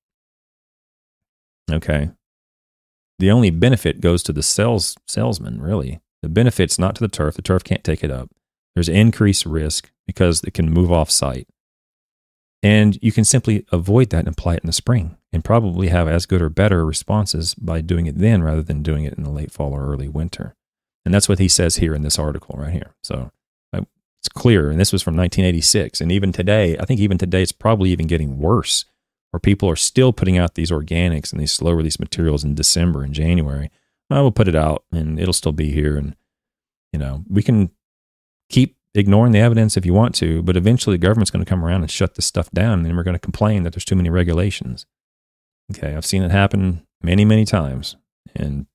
Okay. 1.71 2.11
the 3.19 3.31
only 3.31 3.51
benefit 3.51 4.01
goes 4.01 4.23
to 4.23 4.33
the 4.33 4.43
sales 4.43 4.97
salesman, 5.07 5.61
really. 5.61 6.01
The 6.23 6.29
benefit's 6.29 6.79
not 6.79 6.95
to 6.97 7.01
the 7.01 7.09
turf. 7.09 7.35
The 7.35 7.43
turf 7.43 7.65
can't 7.65 7.85
take 7.85 8.03
it 8.03 8.11
up. 8.11 8.31
There's 8.75 8.89
increased 8.89 9.47
risk 9.47 9.91
because 10.07 10.43
it 10.45 10.55
can 10.55 10.71
move 10.71 10.91
off 10.93 11.11
site. 11.11 11.49
And 12.63 12.99
you 13.03 13.13
can 13.13 13.25
simply 13.25 13.65
avoid 13.71 14.11
that 14.11 14.21
and 14.21 14.29
apply 14.29 14.55
it 14.55 14.63
in 14.65 14.67
the 14.67 14.73
spring 14.73 15.17
and 15.33 15.45
probably 15.45 15.89
have 15.89 16.09
as 16.09 16.27
good 16.27 16.43
or 16.43 16.49
better 16.49 16.85
responses 16.85 17.55
by 17.55 17.81
doing 17.81 18.07
it 18.07 18.19
then 18.19 18.43
rather 18.43 18.63
than 18.63 18.83
doing 18.83 19.05
it 19.05 19.15
in 19.15 19.23
the 19.23 19.31
late 19.31 19.53
fall 19.53 19.73
or 19.73 19.87
early 19.87 20.09
winter. 20.09 20.55
And 21.05 21.15
that's 21.15 21.29
what 21.29 21.39
he 21.39 21.49
says 21.49 21.77
here 21.77 21.95
in 21.95 22.03
this 22.03 22.19
article 22.19 22.57
right 22.59 22.73
here. 22.73 22.95
So 23.03 23.31
it's 23.73 24.29
clear. 24.29 24.71
And 24.71 24.81
this 24.81 24.93
was 24.93 25.03
from 25.03 25.17
1986. 25.17 26.01
And 26.01 26.11
even 26.11 26.33
today, 26.33 26.77
I 26.79 26.85
think 26.85 27.01
even 27.01 27.19
today, 27.19 27.43
it's 27.43 27.53
probably 27.53 27.91
even 27.91 28.07
getting 28.07 28.39
worse 28.39 28.85
where 29.31 29.41
people 29.41 29.69
are 29.71 29.77
still 29.77 30.13
putting 30.13 30.39
out 30.39 30.55
these 30.55 30.71
organics 30.71 31.33
and 31.33 31.41
these 31.41 31.53
slow 31.53 31.73
release 31.73 32.01
materials 32.01 32.45
in 32.45 32.55
December 32.55 33.03
and 33.03 33.15
January. 33.15 33.71
I 34.11 34.21
will 34.21 34.33
put 34.33 34.49
it 34.49 34.55
out 34.55 34.85
and 34.93 35.19
it'll 35.19 35.33
still 35.33 35.53
be 35.53 35.71
here. 35.71 35.97
And, 35.97 36.17
you 36.93 36.99
know, 36.99 37.25
we 37.29 37.43
can 37.43 37.71
keep 38.49 38.77
ignoring 38.95 39.33
the 39.33 39.39
evidence 39.39 39.77
if 39.77 39.85
you 39.85 39.93
want 39.93 40.15
to, 40.17 40.43
but 40.43 40.57
eventually 40.57 40.95
the 40.95 41.07
government's 41.07 41.31
going 41.31 41.45
to 41.45 41.49
come 41.49 41.65
around 41.65 41.83
and 41.83 41.91
shut 41.91 42.15
this 42.15 42.27
stuff 42.27 42.51
down 42.51 42.85
and 42.85 42.97
we're 42.97 43.03
going 43.03 43.15
to 43.15 43.21
complain 43.21 43.63
that 43.63 43.73
there's 43.75 43.85
too 43.85 43.97
many 43.97 44.11
regulations. 44.11 44.87
Okay. 45.71 45.95
I've 45.95 46.07
seen 46.07 46.23
it 46.23 46.31
happen 46.31 46.87
many, 47.03 47.25
many 47.25 47.45
times. 47.45 47.97
And, 48.35 48.67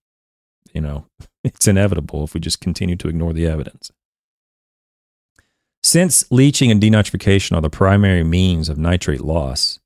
you 0.74 0.82
know, 0.82 1.08
it's 1.44 1.68
inevitable 1.68 2.24
if 2.24 2.34
we 2.34 2.40
just 2.40 2.62
continue 2.62 2.96
to 2.98 3.08
ignore 3.08 3.34
the 3.34 3.48
evidence. 3.48 3.92
Since 5.82 6.24
leaching 6.32 6.72
and 6.72 6.82
denitrification 6.82 7.58
are 7.58 7.62
the 7.62 7.70
primary 7.70 8.24
means 8.24 8.70
of 8.70 8.78
nitrate 8.78 9.22
loss, 9.22 9.80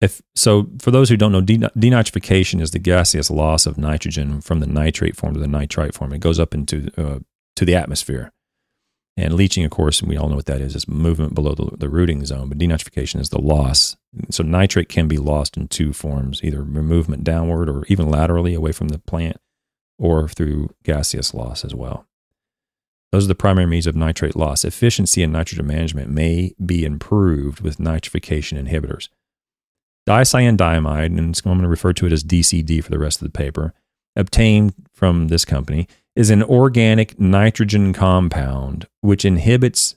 if 0.00 0.20
so, 0.34 0.68
for 0.80 0.90
those 0.90 1.08
who 1.08 1.16
don't 1.16 1.32
know, 1.32 1.42
denitrification 1.42 2.60
is 2.60 2.72
the 2.72 2.78
gaseous 2.78 3.30
loss 3.30 3.66
of 3.66 3.78
nitrogen 3.78 4.40
from 4.40 4.60
the 4.60 4.66
nitrate 4.66 5.16
form 5.16 5.34
to 5.34 5.40
the 5.40 5.46
nitrite 5.46 5.94
form. 5.94 6.12
It 6.12 6.20
goes 6.20 6.38
up 6.38 6.54
into 6.54 6.90
uh, 6.98 7.20
to 7.56 7.64
the 7.64 7.74
atmosphere. 7.74 8.32
And 9.18 9.32
leaching, 9.32 9.64
of 9.64 9.70
course, 9.70 10.02
we 10.02 10.18
all 10.18 10.28
know 10.28 10.36
what 10.36 10.44
that 10.44 10.60
is. 10.60 10.76
It's 10.76 10.86
movement 10.86 11.34
below 11.34 11.54
the, 11.54 11.74
the 11.78 11.88
rooting 11.88 12.26
zone, 12.26 12.50
but 12.50 12.58
denitrification 12.58 13.18
is 13.18 13.30
the 13.30 13.40
loss. 13.40 13.96
So 14.30 14.42
nitrate 14.42 14.90
can 14.90 15.08
be 15.08 15.16
lost 15.16 15.56
in 15.56 15.68
two 15.68 15.94
forms, 15.94 16.44
either 16.44 16.66
movement 16.66 17.24
downward 17.24 17.70
or 17.70 17.86
even 17.86 18.10
laterally 18.10 18.52
away 18.52 18.72
from 18.72 18.88
the 18.88 18.98
plant, 18.98 19.38
or 19.98 20.28
through 20.28 20.68
gaseous 20.84 21.32
loss 21.32 21.64
as 21.64 21.74
well. 21.74 22.06
Those 23.10 23.24
are 23.24 23.28
the 23.28 23.34
primary 23.34 23.66
means 23.66 23.86
of 23.86 23.96
nitrate 23.96 24.36
loss. 24.36 24.64
Efficiency 24.64 25.22
in 25.22 25.32
nitrogen 25.32 25.66
management 25.66 26.10
may 26.10 26.54
be 26.64 26.84
improved 26.84 27.62
with 27.62 27.78
nitrification 27.78 28.62
inhibitors. 28.62 29.08
Dicyandiamide, 30.06 31.06
and 31.06 31.18
I'm 31.18 31.32
going 31.52 31.62
to 31.62 31.68
refer 31.68 31.92
to 31.94 32.06
it 32.06 32.12
as 32.12 32.24
DCD 32.24 32.82
for 32.82 32.90
the 32.90 32.98
rest 32.98 33.20
of 33.20 33.26
the 33.26 33.36
paper, 33.36 33.74
obtained 34.14 34.74
from 34.92 35.28
this 35.28 35.44
company, 35.44 35.88
is 36.14 36.30
an 36.30 36.42
organic 36.42 37.18
nitrogen 37.20 37.92
compound 37.92 38.86
which 39.00 39.24
inhibits 39.24 39.96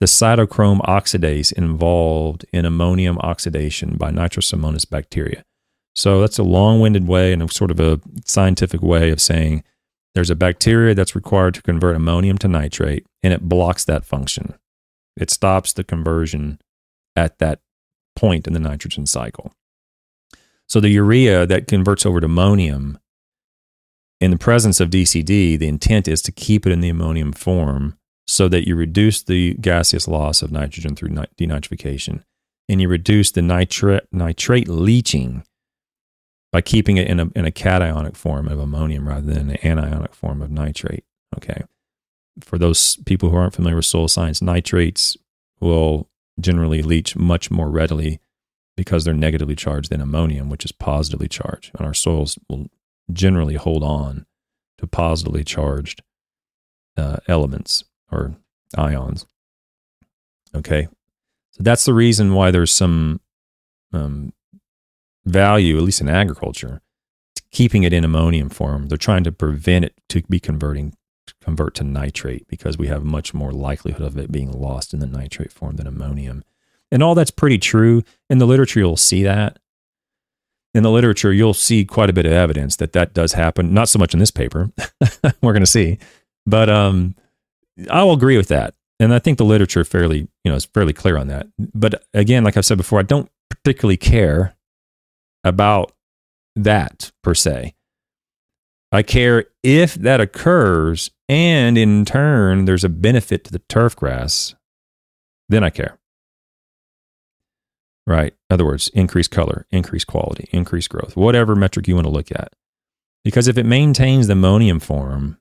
the 0.00 0.06
cytochrome 0.06 0.80
oxidase 0.82 1.52
involved 1.52 2.46
in 2.52 2.64
ammonium 2.64 3.18
oxidation 3.18 3.96
by 3.96 4.10
Nitrosomonas 4.10 4.88
bacteria. 4.88 5.44
So 5.96 6.20
that's 6.20 6.38
a 6.38 6.44
long 6.44 6.80
winded 6.80 7.08
way 7.08 7.32
and 7.32 7.42
a 7.42 7.52
sort 7.52 7.72
of 7.72 7.80
a 7.80 8.00
scientific 8.24 8.80
way 8.80 9.10
of 9.10 9.20
saying 9.20 9.64
there's 10.14 10.30
a 10.30 10.36
bacteria 10.36 10.94
that's 10.94 11.16
required 11.16 11.54
to 11.54 11.62
convert 11.62 11.96
ammonium 11.96 12.38
to 12.38 12.48
nitrate, 12.48 13.04
and 13.22 13.32
it 13.32 13.48
blocks 13.48 13.84
that 13.84 14.04
function. 14.04 14.54
It 15.16 15.30
stops 15.30 15.72
the 15.72 15.84
conversion 15.84 16.60
at 17.16 17.38
that 17.38 17.60
point 18.18 18.46
in 18.46 18.52
the 18.52 18.60
nitrogen 18.60 19.06
cycle. 19.06 19.52
So 20.66 20.80
the 20.80 20.90
urea 20.90 21.46
that 21.46 21.68
converts 21.68 22.04
over 22.04 22.20
to 22.20 22.26
ammonium, 22.26 22.98
in 24.20 24.32
the 24.32 24.36
presence 24.38 24.80
of 24.80 24.90
DCD, 24.90 25.56
the 25.58 25.68
intent 25.68 26.08
is 26.08 26.20
to 26.22 26.32
keep 26.32 26.66
it 26.66 26.72
in 26.72 26.80
the 26.80 26.88
ammonium 26.88 27.32
form 27.32 27.96
so 28.26 28.48
that 28.48 28.66
you 28.66 28.74
reduce 28.74 29.22
the 29.22 29.54
gaseous 29.54 30.08
loss 30.08 30.42
of 30.42 30.50
nitrogen 30.50 30.96
through 30.96 31.10
denitrification 31.38 32.24
and 32.68 32.82
you 32.82 32.88
reduce 32.88 33.30
the 33.30 33.40
nitrate, 33.40 34.04
nitrate 34.12 34.68
leaching 34.68 35.44
by 36.52 36.60
keeping 36.60 36.96
it 36.96 37.06
in 37.06 37.20
a, 37.20 37.26
in 37.36 37.46
a 37.46 37.50
cationic 37.50 38.16
form 38.16 38.48
of 38.48 38.58
ammonium 38.58 39.08
rather 39.08 39.32
than 39.32 39.50
an 39.50 39.56
anionic 39.58 40.14
form 40.14 40.42
of 40.42 40.50
nitrate. 40.50 41.04
Okay. 41.36 41.62
For 42.40 42.58
those 42.58 42.96
people 43.06 43.30
who 43.30 43.36
aren't 43.36 43.54
familiar 43.54 43.76
with 43.76 43.86
soil 43.86 44.08
science, 44.08 44.42
nitrates 44.42 45.16
will 45.60 46.07
generally 46.40 46.82
leach 46.82 47.16
much 47.16 47.50
more 47.50 47.70
readily 47.70 48.20
because 48.76 49.04
they're 49.04 49.14
negatively 49.14 49.56
charged 49.56 49.90
than 49.90 50.00
ammonium, 50.00 50.48
which 50.48 50.64
is 50.64 50.72
positively 50.72 51.28
charged. 51.28 51.72
And 51.76 51.86
our 51.86 51.94
soils 51.94 52.38
will 52.48 52.68
generally 53.12 53.56
hold 53.56 53.82
on 53.82 54.26
to 54.78 54.86
positively 54.86 55.44
charged 55.44 56.02
uh, 56.96 57.16
elements 57.26 57.84
or 58.10 58.36
ions. 58.76 59.26
Okay. 60.54 60.88
So 61.50 61.62
that's 61.62 61.84
the 61.84 61.94
reason 61.94 62.34
why 62.34 62.50
there's 62.50 62.72
some 62.72 63.20
um, 63.92 64.32
value, 65.24 65.76
at 65.76 65.82
least 65.82 66.00
in 66.00 66.08
agriculture, 66.08 66.80
keeping 67.50 67.82
it 67.82 67.92
in 67.92 68.04
ammonium 68.04 68.48
form. 68.48 68.86
They're 68.86 68.98
trying 68.98 69.24
to 69.24 69.32
prevent 69.32 69.84
it 69.86 69.94
to 70.10 70.22
be 70.22 70.40
converting 70.40 70.94
convert 71.40 71.74
to 71.76 71.84
nitrate 71.84 72.46
because 72.48 72.78
we 72.78 72.88
have 72.88 73.04
much 73.04 73.34
more 73.34 73.52
likelihood 73.52 74.02
of 74.02 74.16
it 74.18 74.32
being 74.32 74.52
lost 74.52 74.92
in 74.92 75.00
the 75.00 75.06
nitrate 75.06 75.52
form 75.52 75.76
than 75.76 75.86
ammonium. 75.86 76.44
And 76.90 77.02
all 77.02 77.14
that's 77.14 77.30
pretty 77.30 77.58
true. 77.58 78.02
In 78.30 78.38
the 78.38 78.46
literature, 78.46 78.80
you'll 78.80 78.96
see 78.96 79.22
that. 79.22 79.58
In 80.74 80.82
the 80.82 80.90
literature, 80.90 81.32
you'll 81.32 81.54
see 81.54 81.84
quite 81.84 82.10
a 82.10 82.12
bit 82.12 82.26
of 82.26 82.32
evidence 82.32 82.76
that 82.76 82.92
that 82.92 83.14
does 83.14 83.32
happen. 83.32 83.74
Not 83.74 83.88
so 83.88 83.98
much 83.98 84.12
in 84.12 84.20
this 84.20 84.30
paper, 84.30 84.70
we're 85.42 85.52
going 85.52 85.60
to 85.60 85.66
see, 85.66 85.98
but 86.46 86.68
um, 86.68 87.14
I 87.90 88.02
will 88.02 88.12
agree 88.12 88.36
with 88.36 88.48
that. 88.48 88.74
And 89.00 89.14
I 89.14 89.18
think 89.18 89.38
the 89.38 89.44
literature 89.44 89.84
fairly, 89.84 90.28
you 90.44 90.50
know, 90.50 90.56
is 90.56 90.64
fairly 90.64 90.92
clear 90.92 91.16
on 91.16 91.28
that. 91.28 91.46
But 91.58 92.04
again, 92.14 92.44
like 92.44 92.56
I've 92.56 92.66
said 92.66 92.78
before, 92.78 92.98
I 92.98 93.04
don't 93.04 93.30
particularly 93.48 93.96
care 93.96 94.56
about 95.44 95.92
that 96.56 97.12
per 97.22 97.34
se. 97.34 97.74
I 98.90 99.02
care 99.02 99.46
if 99.62 99.94
that 99.94 100.20
occurs 100.20 101.10
and 101.28 101.76
in 101.76 102.04
turn 102.04 102.64
there's 102.64 102.84
a 102.84 102.88
benefit 102.88 103.44
to 103.44 103.52
the 103.52 103.58
turf 103.60 103.94
grass, 103.94 104.54
then 105.48 105.62
I 105.62 105.70
care. 105.70 105.98
Right? 108.06 108.32
In 108.48 108.54
other 108.54 108.64
words, 108.64 108.88
increase 108.94 109.28
color, 109.28 109.66
increase 109.70 110.04
quality, 110.04 110.48
increase 110.52 110.88
growth, 110.88 111.16
whatever 111.16 111.54
metric 111.54 111.86
you 111.86 111.94
want 111.94 112.06
to 112.06 112.12
look 112.12 112.32
at. 112.32 112.54
Because 113.24 113.48
if 113.48 113.58
it 113.58 113.66
maintains 113.66 114.26
the 114.26 114.32
ammonium 114.32 114.80
form 114.80 115.38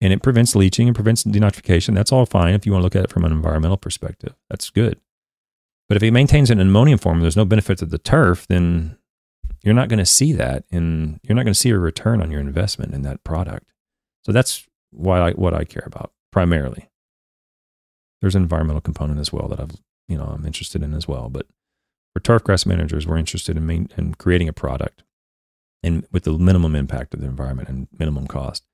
and 0.00 0.12
it 0.12 0.22
prevents 0.22 0.54
leaching 0.54 0.86
and 0.86 0.94
prevents 0.94 1.24
denitrification, 1.24 1.94
that's 1.94 2.12
all 2.12 2.26
fine 2.26 2.54
if 2.54 2.64
you 2.64 2.70
want 2.70 2.82
to 2.82 2.84
look 2.84 2.94
at 2.94 3.04
it 3.04 3.10
from 3.10 3.24
an 3.24 3.32
environmental 3.32 3.76
perspective. 3.76 4.34
That's 4.48 4.70
good. 4.70 5.00
But 5.88 5.96
if 5.96 6.04
it 6.04 6.12
maintains 6.12 6.50
an 6.50 6.60
ammonium 6.60 6.98
form 7.00 7.16
and 7.16 7.24
there's 7.24 7.36
no 7.36 7.44
benefit 7.44 7.78
to 7.78 7.86
the 7.86 7.98
turf, 7.98 8.46
then 8.46 8.96
you're 9.62 9.74
not 9.74 9.88
going 9.88 9.98
to 9.98 10.06
see 10.06 10.32
that 10.32 10.64
and 10.70 11.20
you're 11.22 11.36
not 11.36 11.44
going 11.44 11.54
to 11.54 11.58
see 11.58 11.70
a 11.70 11.78
return 11.78 12.22
on 12.22 12.30
your 12.30 12.40
investment 12.40 12.94
in 12.94 13.02
that 13.02 13.22
product. 13.24 13.72
So 14.22 14.32
that's 14.32 14.66
why 14.90 15.20
I, 15.20 15.32
what 15.32 15.54
I 15.54 15.64
care 15.64 15.84
about 15.86 16.12
primarily. 16.32 16.88
There's 18.20 18.34
an 18.34 18.42
environmental 18.42 18.80
component 18.80 19.20
as 19.20 19.32
well 19.32 19.48
that 19.48 19.60
I've, 19.60 19.76
you 20.08 20.16
know, 20.16 20.24
I'm 20.24 20.44
interested 20.44 20.82
in 20.82 20.94
as 20.94 21.08
well. 21.08 21.28
But 21.28 21.46
for 22.12 22.20
turf 22.20 22.44
grass 22.44 22.66
managers, 22.66 23.06
we're 23.06 23.16
interested 23.16 23.56
in, 23.56 23.66
main, 23.66 23.88
in 23.96 24.14
creating 24.14 24.48
a 24.48 24.52
product 24.52 25.02
and 25.82 26.06
with 26.12 26.24
the 26.24 26.32
minimum 26.32 26.74
impact 26.74 27.14
of 27.14 27.20
the 27.20 27.26
environment 27.26 27.68
and 27.68 27.88
minimum 27.98 28.26
cost. 28.26 28.64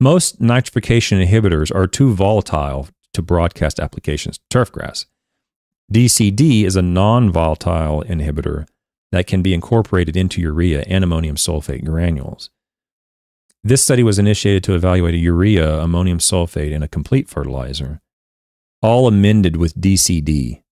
Most 0.00 0.40
nitrification 0.40 1.24
inhibitors 1.24 1.74
are 1.74 1.86
too 1.86 2.14
volatile 2.14 2.88
to 3.12 3.22
broadcast 3.22 3.80
applications. 3.80 4.38
Turf 4.50 4.70
grass. 4.70 5.06
DCD 5.92 6.64
is 6.64 6.76
a 6.76 6.82
non 6.82 7.30
volatile 7.30 8.02
inhibitor 8.06 8.66
that 9.14 9.28
can 9.28 9.42
be 9.42 9.54
incorporated 9.54 10.16
into 10.16 10.40
urea 10.40 10.82
and 10.88 11.04
ammonium 11.04 11.36
sulfate 11.36 11.84
granules. 11.84 12.50
This 13.62 13.80
study 13.80 14.02
was 14.02 14.18
initiated 14.18 14.64
to 14.64 14.74
evaluate 14.74 15.14
a 15.14 15.18
urea 15.18 15.78
ammonium 15.78 16.18
sulfate 16.18 16.72
in 16.72 16.82
a 16.82 16.88
complete 16.88 17.28
fertilizer, 17.28 18.00
all 18.82 19.06
amended 19.06 19.56
with 19.56 19.80
DCD 19.80 20.64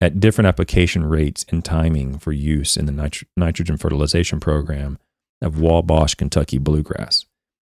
at 0.00 0.20
different 0.20 0.48
application 0.48 1.04
rates 1.04 1.44
and 1.50 1.62
timing 1.62 2.18
for 2.18 2.32
use 2.32 2.78
in 2.78 2.86
the 2.86 2.92
nitro- 2.92 3.28
nitrogen 3.36 3.76
fertilization 3.76 4.40
program 4.40 4.98
of 5.42 5.60
Wabash, 5.60 6.14
Kentucky 6.14 6.56
bluegrass. 6.56 7.26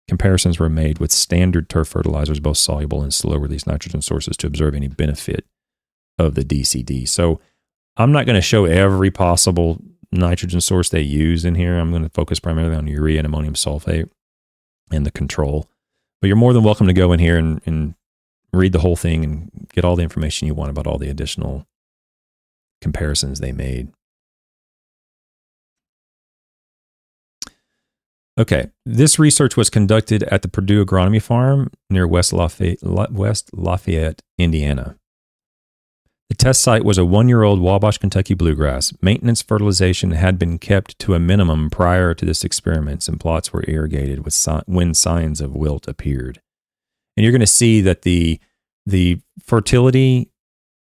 Comparisons 0.08 0.58
were 0.58 0.70
made 0.70 1.00
with 1.00 1.12
standard 1.12 1.68
turf 1.68 1.88
fertilizers, 1.88 2.40
both 2.40 2.56
soluble 2.56 3.02
and 3.02 3.12
slow 3.12 3.37
release 3.37 3.66
nitrogen 3.66 4.00
sources, 4.00 4.38
to 4.38 4.46
observe 4.46 4.74
any 4.74 4.88
benefit 4.88 5.44
of 6.18 6.34
the 6.34 6.44
DCD. 6.44 7.06
So, 7.06 7.40
I'm 7.96 8.10
not 8.10 8.26
going 8.26 8.34
to 8.34 8.42
show 8.42 8.64
every 8.64 9.10
possible 9.10 9.80
nitrogen 10.14 10.61
source 10.61 10.88
they 10.88 11.00
use 11.00 11.44
in 11.44 11.55
here. 11.55 11.79
I'm 11.79 11.90
going 11.90 12.03
to 12.03 12.09
focus 12.11 12.40
primarily 12.40 12.77
on 12.77 12.87
urea 12.87 13.18
and 13.18 13.27
ammonium 13.27 13.55
sulfate 13.55 14.09
and 14.90 15.05
the 15.05 15.11
control. 15.11 15.68
But 16.20 16.29
you're 16.29 16.37
more 16.37 16.53
than 16.53 16.64
welcome 16.64 16.87
to 16.87 16.92
go 16.92 17.12
in 17.12 17.20
here 17.20 17.37
and, 17.37 17.61
and 17.66 17.94
read 18.53 18.72
the 18.72 18.81
whole 18.81 18.96
thing 18.96 19.24
and 19.24 19.68
get 19.72 19.85
all 19.85 19.96
the 19.96 20.03
information 20.03 20.46
you 20.46 20.55
want 20.55 20.70
about 20.70 20.87
all 20.87 20.98
the 20.98 21.11
additional 21.11 21.66
comparisons 22.81 23.40
they 23.40 23.53
made. 23.53 23.88
Okay, 28.37 28.70
this 28.85 29.18
research 29.18 29.57
was 29.57 29.70
conducted 29.70 30.24
at 30.24 30.42
the 30.42 30.48
Purdue 30.48 30.85
Agronomy 30.85 31.22
Farm 31.22 31.70
near 31.88 32.07
West 32.07 32.33
Lafayette, 32.33 32.83
West 32.83 33.50
Lafayette, 33.53 34.22
Indiana. 34.38 34.96
The 36.30 36.34
test 36.34 36.62
site 36.62 36.84
was 36.84 36.98
a 36.98 37.04
one 37.04 37.28
year 37.28 37.42
old 37.42 37.60
Wabash, 37.60 37.98
Kentucky 37.98 38.34
bluegrass. 38.34 38.92
Maintenance 39.02 39.42
fertilization 39.42 40.12
had 40.12 40.38
been 40.38 40.58
kept 40.58 40.98
to 41.00 41.14
a 41.14 41.20
minimum 41.20 41.70
prior 41.70 42.14
to 42.14 42.24
this 42.24 42.44
experiment, 42.44 43.06
and 43.08 43.20
plots 43.20 43.52
were 43.52 43.64
irrigated 43.68 44.32
si- 44.32 44.62
when 44.66 44.94
signs 44.94 45.40
of 45.40 45.54
wilt 45.54 45.87
appeared. 45.87 46.40
And 47.16 47.22
you're 47.22 47.32
going 47.32 47.40
to 47.40 47.46
see 47.46 47.80
that 47.82 48.02
the, 48.02 48.40
the 48.87 49.20
fertility 49.42 50.30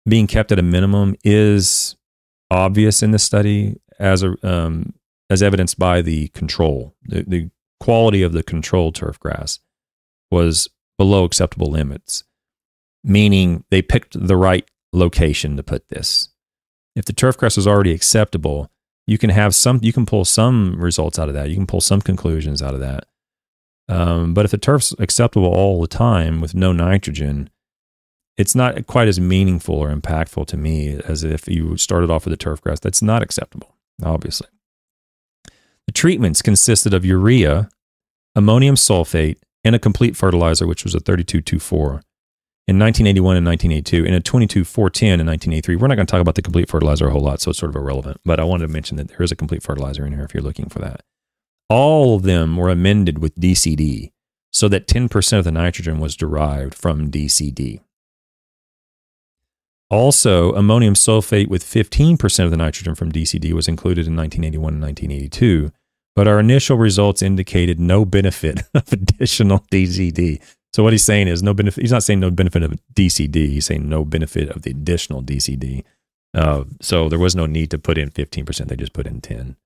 being 0.09 0.27
kept 0.27 0.53
at 0.53 0.59
a 0.59 0.63
minimum 0.63 1.17
is 1.23 1.97
obvious 2.51 3.03
in 3.03 3.11
the 3.11 3.19
study 3.19 3.77
as, 3.99 4.23
a, 4.23 4.35
um, 4.47 4.95
as 5.29 5.43
evidenced 5.43 5.79
by 5.79 6.01
the 6.01 6.29
control. 6.29 6.95
The, 7.05 7.25
the 7.27 7.51
quality 7.79 8.23
of 8.23 8.33
the 8.33 8.43
control 8.43 8.91
turf 8.91 9.21
grass 9.21 9.61
was 10.31 10.69
below 10.97 11.25
acceptable 11.25 11.71
limits, 11.71 12.25
meaning 13.05 13.65
they 13.71 13.83
picked 13.83 14.27
the 14.27 14.37
right 14.37 14.69
location 14.97 15.57
to 15.57 15.63
put 15.63 15.89
this. 15.89 16.29
If 16.95 17.05
the 17.05 17.13
turf 17.13 17.37
grass 17.37 17.59
is 17.59 17.67
already 17.67 17.93
acceptable, 17.93 18.71
you 19.07 19.19
can 19.19 19.31
have 19.31 19.55
some, 19.55 19.79
you 19.83 19.93
can 19.93 20.07
pull 20.07 20.25
some 20.25 20.81
results 20.81 21.19
out 21.19 21.29
of 21.29 21.35
that. 21.35 21.49
You 21.49 21.57
can 21.57 21.67
pull 21.67 21.81
some 21.81 22.01
conclusions 22.01 22.63
out 22.63 22.75
of 22.75 22.81
that. 22.81 23.05
Um, 23.89 24.35
but 24.35 24.45
if 24.45 24.51
the 24.51 24.59
turf's 24.59 24.95
acceptable 24.99 25.47
all 25.47 25.81
the 25.81 25.87
time 25.87 26.41
with 26.41 26.55
no 26.55 26.73
nitrogen, 26.73 27.51
it's 28.37 28.55
not 28.55 28.87
quite 28.87 29.09
as 29.09 29.21
meaningful 29.21 29.77
or 29.77 29.95
impactful 29.95 30.47
to 30.47 30.57
me 30.57 31.01
as 31.07 31.23
if 31.23 31.47
you 31.47 31.77
started 31.77 32.11
off 32.11 32.25
with 32.25 32.35
a 32.35 32.37
turf 32.37 32.61
grass 32.61 32.81
that's 32.81 33.01
not 33.01 33.23
acceptable, 33.23 33.77
obviously. 34.03 34.49
The 35.87 35.93
treatments 35.93 36.43
consisted 36.43 36.93
of 36.93 37.05
urea, 37.05 37.69
ammonium 38.35 38.75
sulfate, 38.75 39.37
and 39.65 39.75
a 39.75 39.79
complete 39.79 40.17
fertilizer, 40.17 40.67
which 40.67 40.85
was 40.85 40.95
a 40.95 41.01
3224 41.01 42.03
in 42.69 42.79
1981 42.79 43.37
and 43.37 43.47
1982, 43.47 44.07
and 44.07 44.15
a 44.15 44.21
22410 44.21 45.21
in 45.21 45.27
1983. 45.27 45.77
We're 45.77 45.87
not 45.87 45.95
going 45.95 46.07
to 46.07 46.11
talk 46.11 46.21
about 46.21 46.35
the 46.35 46.43
complete 46.43 46.69
fertilizer 46.69 47.07
a 47.07 47.11
whole 47.11 47.21
lot, 47.21 47.41
so 47.41 47.51
it's 47.51 47.59
sort 47.59 47.71
of 47.71 47.77
irrelevant, 47.77 48.21
but 48.25 48.41
I 48.41 48.45
wanted 48.45 48.67
to 48.67 48.73
mention 48.73 48.97
that 48.97 49.09
there 49.09 49.23
is 49.23 49.31
a 49.31 49.37
complete 49.37 49.63
fertilizer 49.63 50.05
in 50.05 50.13
here 50.13 50.25
if 50.25 50.35
you're 50.35 50.43
looking 50.43 50.69
for 50.69 50.81
that. 50.81 51.03
All 51.69 52.17
of 52.17 52.23
them 52.23 52.57
were 52.57 52.71
amended 52.71 53.19
with 53.19 53.37
DCD 53.37 54.13
so 54.53 54.69
that 54.69 54.87
10% 54.87 55.39
of 55.39 55.45
the 55.45 55.53
nitrogen 55.53 56.01
was 56.01 56.17
derived 56.17 56.75
from 56.75 57.11
DCD. 57.11 57.81
Also, 59.89 60.53
ammonium 60.55 60.95
sulfate 60.95 61.49
with 61.49 61.63
15% 61.63 62.45
of 62.45 62.51
the 62.51 62.57
nitrogen 62.57 62.95
from 62.97 63.13
DCD 63.13 63.53
was 63.53 63.69
included 63.69 64.07
in 64.07 64.17
1981 64.17 64.75
and 64.75 64.83
1982, 64.83 65.71
but 66.17 66.27
our 66.27 66.41
initial 66.41 66.77
results 66.77 67.23
indicated 67.23 67.79
no 67.79 68.05
benefit 68.05 68.63
of 68.75 68.93
additional 68.93 69.61
DCD. 69.71 70.43
So 70.77 70.83
what 70.83 70.93
he's 70.93 71.05
saying 71.05 71.29
is 71.29 71.43
no 71.43 71.55
benefit. 71.55 71.81
He's 71.81 71.91
not 71.91 72.03
saying 72.03 72.21
no 72.21 72.31
benefit 72.31 72.63
of 72.63 72.79
DCD. 72.93 73.49
He's 73.49 73.65
saying 73.65 73.89
no 73.89 74.05
benefit 74.05 74.51
of 74.51 74.61
the 74.61 74.73
additional 74.73 75.23
DCD. 75.23 75.85
Uh, 76.35 76.65
so 76.83 77.09
there 77.09 77.19
was 77.19 77.35
no 77.35 77.47
need 77.47 77.71
to 77.71 77.79
put 77.79 77.97
in 77.97 78.11
15%. 78.11 78.69
They 78.69 78.77
just 78.77 78.93
put 78.93 79.07
in 79.07 79.23
10. 79.23 79.57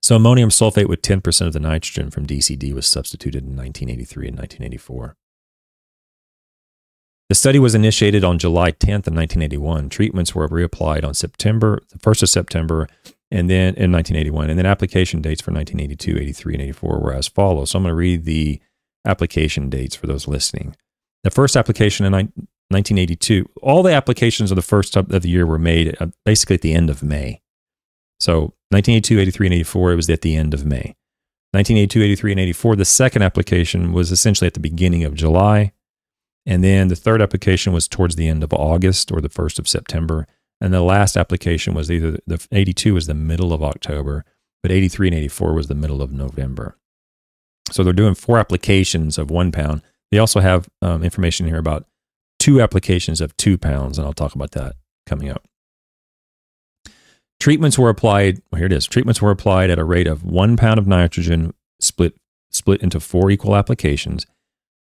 So 0.00 0.16
ammonium 0.16 0.48
sulfate 0.48 0.88
with 0.88 1.02
10% 1.02 1.46
of 1.46 1.52
the 1.52 1.60
nitrogen 1.60 2.10
from 2.10 2.26
DCD 2.26 2.72
was 2.72 2.86
substituted 2.86 3.44
in 3.44 3.54
1983 3.54 4.28
and 4.28 4.38
1984. 4.38 5.16
The 7.28 7.34
study 7.34 7.58
was 7.58 7.74
initiated 7.74 8.24
on 8.24 8.38
July 8.38 8.72
10th 8.72 9.06
of 9.06 9.14
1981. 9.14 9.90
Treatments 9.90 10.34
were 10.34 10.48
reapplied 10.48 11.04
on 11.04 11.12
September, 11.12 11.82
the 11.90 11.98
1st 11.98 12.22
of 12.22 12.30
September, 12.30 12.88
and 13.30 13.50
then 13.50 13.74
in 13.74 13.92
1981. 13.92 14.48
And 14.48 14.58
then 14.58 14.64
application 14.64 15.20
dates 15.20 15.42
for 15.42 15.52
1982, 15.52 16.16
83, 16.16 16.54
and 16.54 16.62
84 16.62 17.00
were 17.00 17.12
as 17.12 17.28
follows. 17.28 17.72
So 17.72 17.76
I'm 17.76 17.82
going 17.82 17.90
to 17.90 17.96
read 17.96 18.24
the 18.24 18.58
application 19.04 19.68
dates 19.68 19.96
for 19.96 20.06
those 20.06 20.28
listening. 20.28 20.76
The 21.24 21.30
first 21.30 21.56
application 21.56 22.04
in 22.06 22.12
1982, 22.12 23.48
all 23.62 23.82
the 23.82 23.92
applications 23.92 24.50
of 24.50 24.56
the 24.56 24.62
first 24.62 24.96
of 24.96 25.08
the 25.08 25.28
year 25.28 25.46
were 25.46 25.58
made 25.58 25.96
uh, 26.00 26.08
basically 26.24 26.54
at 26.54 26.62
the 26.62 26.74
end 26.74 26.90
of 26.90 27.02
May. 27.02 27.40
So 28.18 28.54
1982, 28.70 29.20
83, 29.20 29.46
and 29.46 29.54
84, 29.54 29.92
it 29.92 29.96
was 29.96 30.10
at 30.10 30.22
the 30.22 30.36
end 30.36 30.54
of 30.54 30.64
May. 30.64 30.96
1982, 31.52 32.02
83, 32.02 32.32
and 32.32 32.40
84, 32.40 32.76
the 32.76 32.84
second 32.84 33.22
application 33.22 33.92
was 33.92 34.10
essentially 34.10 34.46
at 34.46 34.54
the 34.54 34.60
beginning 34.60 35.04
of 35.04 35.14
July. 35.14 35.72
And 36.46 36.64
then 36.64 36.88
the 36.88 36.96
third 36.96 37.20
application 37.20 37.72
was 37.72 37.86
towards 37.86 38.16
the 38.16 38.26
end 38.26 38.42
of 38.42 38.52
August 38.52 39.12
or 39.12 39.20
the 39.20 39.28
1st 39.28 39.58
of 39.58 39.68
September. 39.68 40.26
And 40.60 40.72
the 40.72 40.80
last 40.80 41.16
application 41.16 41.74
was 41.74 41.90
either 41.90 42.18
the 42.26 42.44
82 42.50 42.94
was 42.94 43.06
the 43.06 43.14
middle 43.14 43.52
of 43.52 43.62
October, 43.62 44.24
but 44.62 44.72
83 44.72 45.08
and 45.08 45.16
84 45.16 45.54
was 45.54 45.66
the 45.66 45.74
middle 45.74 46.00
of 46.00 46.12
November. 46.12 46.78
So 47.70 47.82
they're 47.82 47.92
doing 47.92 48.14
four 48.14 48.38
applications 48.38 49.18
of 49.18 49.30
one 49.30 49.52
pound. 49.52 49.82
They 50.10 50.18
also 50.18 50.40
have 50.40 50.68
um, 50.82 51.02
information 51.02 51.46
here 51.46 51.58
about 51.58 51.86
two 52.38 52.60
applications 52.60 53.20
of 53.20 53.36
two 53.36 53.56
pounds, 53.56 53.98
and 53.98 54.06
I'll 54.06 54.12
talk 54.12 54.34
about 54.34 54.50
that 54.52 54.74
coming 55.06 55.28
up. 55.30 55.46
Treatments 57.40 57.78
were 57.78 57.88
applied. 57.88 58.42
Well, 58.50 58.58
here 58.58 58.66
it 58.66 58.72
is. 58.72 58.86
Treatments 58.86 59.22
were 59.22 59.30
applied 59.30 59.70
at 59.70 59.78
a 59.78 59.84
rate 59.84 60.06
of 60.06 60.22
one 60.24 60.56
pound 60.56 60.78
of 60.78 60.86
nitrogen 60.86 61.54
split 61.80 62.14
split 62.50 62.82
into 62.82 63.00
four 63.00 63.30
equal 63.30 63.56
applications 63.56 64.26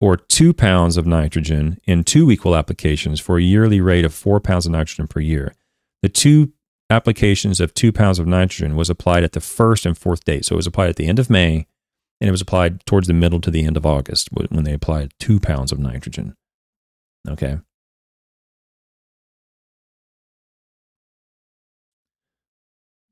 or 0.02 0.16
two 0.16 0.54
pounds 0.54 0.98
of 0.98 1.06
nitrogen 1.06 1.80
in 1.84 2.04
two 2.04 2.32
equal 2.32 2.56
applications 2.56 3.20
for 3.20 3.38
a 3.38 3.44
yearly 3.44 3.82
rate 3.82 4.06
of 4.06 4.14
four 4.14 4.40
pounds 4.40 4.66
of 4.66 4.72
nitrogen 4.72 5.08
per 5.08 5.20
year. 5.20 5.54
The 6.02 6.10
two 6.10 6.54
applications 6.90 7.60
of 7.60 7.74
two 7.74 7.92
pounds 7.92 8.18
of 8.18 8.26
nitrogen 8.26 8.76
was 8.76 8.90
applied 8.90 9.24
at 9.24 9.34
the 9.34 9.42
first 9.42 9.86
and 9.86 9.98
fourth 9.98 10.24
date. 10.24 10.46
So 10.46 10.56
it 10.56 10.58
was 10.58 10.68
applied 10.68 10.90
at 10.90 10.96
the 10.96 11.08
end 11.08 11.20
of 11.20 11.30
May 11.30 11.68
and 12.22 12.28
it 12.28 12.32
was 12.32 12.42
applied 12.42 12.86
towards 12.86 13.08
the 13.08 13.14
middle 13.14 13.40
to 13.42 13.52
the 13.52 13.66
end 13.66 13.78
of 13.78 13.86
August 13.86 14.30
when 14.32 14.64
they 14.64 14.74
applied 14.74 15.14
two 15.20 15.40
pounds 15.40 15.72
of 15.72 15.80
nitrogen. 15.80 16.36
Okay. 17.28 17.60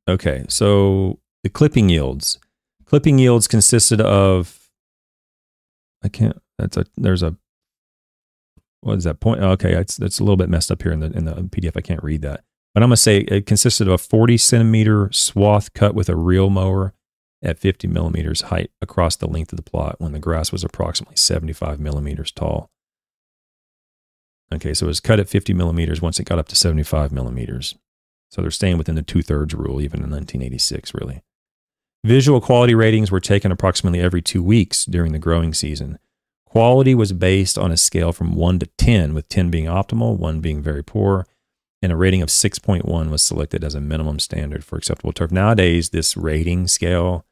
Okay, 0.10 0.46
so 0.48 1.20
the 1.44 1.50
clipping 1.50 1.90
yields. 1.90 2.40
Clipping 2.86 3.20
yields 3.20 3.48
consisted 3.48 4.00
of 4.00 4.70
I 6.04 6.10
can't 6.10 6.42
that's 6.58 6.78
a 6.78 6.86
there's 6.96 7.24
a 7.24 7.36
what 8.82 8.98
is 8.98 9.04
that 9.04 9.20
point? 9.20 9.42
Okay, 9.42 9.74
it's 9.74 10.00
it's 10.00 10.20
a 10.20 10.24
little 10.24 10.38
bit 10.38 10.50
messed 10.50 10.72
up 10.72 10.82
here 10.82 10.94
in 10.94 11.02
the 11.02 11.12
in 11.12 11.26
the 11.26 11.34
PDF. 11.34 11.76
I 11.76 11.82
can't 11.82 12.04
read 12.04 12.22
that, 12.22 12.44
but 12.74 12.84
I'm 12.84 12.90
gonna 12.90 12.98
say 12.98 13.20
it 13.20 13.46
consisted 13.46 13.88
of 13.88 13.94
a 13.94 13.98
40 13.98 14.38
centimeter 14.38 15.10
swath 15.12 15.74
cut 15.74 15.94
with 15.94 16.08
a 16.08 16.16
reel 16.16 16.50
mower 16.50 16.94
at 17.42 17.60
50 17.60 17.88
millimeters 17.88 18.42
height 18.42 18.72
across 18.82 19.16
the 19.16 19.28
length 19.28 19.52
of 19.52 19.58
the 19.58 19.70
plot 19.70 19.96
when 20.00 20.12
the 20.12 20.20
grass 20.20 20.52
was 20.52 20.64
approximately 20.64 21.16
75 21.16 21.80
millimeters 21.80 22.32
tall. 22.32 22.70
Okay, 24.54 24.74
so 24.74 24.86
it 24.86 24.88
was 24.88 25.00
cut 25.00 25.20
at 25.20 25.30
50 25.30 25.54
millimeters 25.54 26.02
once 26.02 26.20
it 26.20 26.26
got 26.26 26.40
up 26.40 26.48
to 26.48 26.56
75 26.56 27.12
millimeters. 27.12 27.76
So 28.30 28.42
they're 28.42 28.52
staying 28.52 28.78
within 28.78 28.96
the 28.96 29.02
two 29.02 29.22
thirds 29.22 29.54
rule, 29.54 29.82
even 29.82 30.04
in 30.04 30.10
1986, 30.10 30.94
really. 30.94 31.22
Visual 32.04 32.40
quality 32.40 32.76
ratings 32.76 33.12
were 33.12 33.20
taken 33.20 33.52
approximately 33.52 34.00
every 34.00 34.22
two 34.22 34.44
weeks 34.44 34.86
during 34.86 35.12
the 35.12 35.20
growing 35.20 35.54
season. 35.54 36.00
Quality 36.46 36.96
was 36.96 37.12
based 37.12 37.58
on 37.58 37.72
a 37.72 37.78
scale 37.78 38.14
from 38.14 38.34
1 38.34 38.60
to 38.60 38.68
10, 38.78 39.14
with 39.14 39.28
10 39.28 39.52
being 39.52 39.66
optimal, 39.66 40.18
1 40.18 40.40
being 40.40 40.62
very 40.62 40.84
poor, 40.84 41.28
and 41.82 41.92
a 41.92 41.96
rating 41.96 42.22
of 42.22 42.30
6.1 42.30 43.10
was 43.10 43.22
selected 43.22 43.64
as 43.64 43.76
a 43.76 43.82
minimum 43.82 44.20
standard 44.20 44.64
for 44.64 44.78
acceptable 44.78 45.14
turf. 45.14 45.32
Nowadays, 45.32 45.90
this 45.90 46.18
rating 46.18 46.68
scale, 46.68 47.26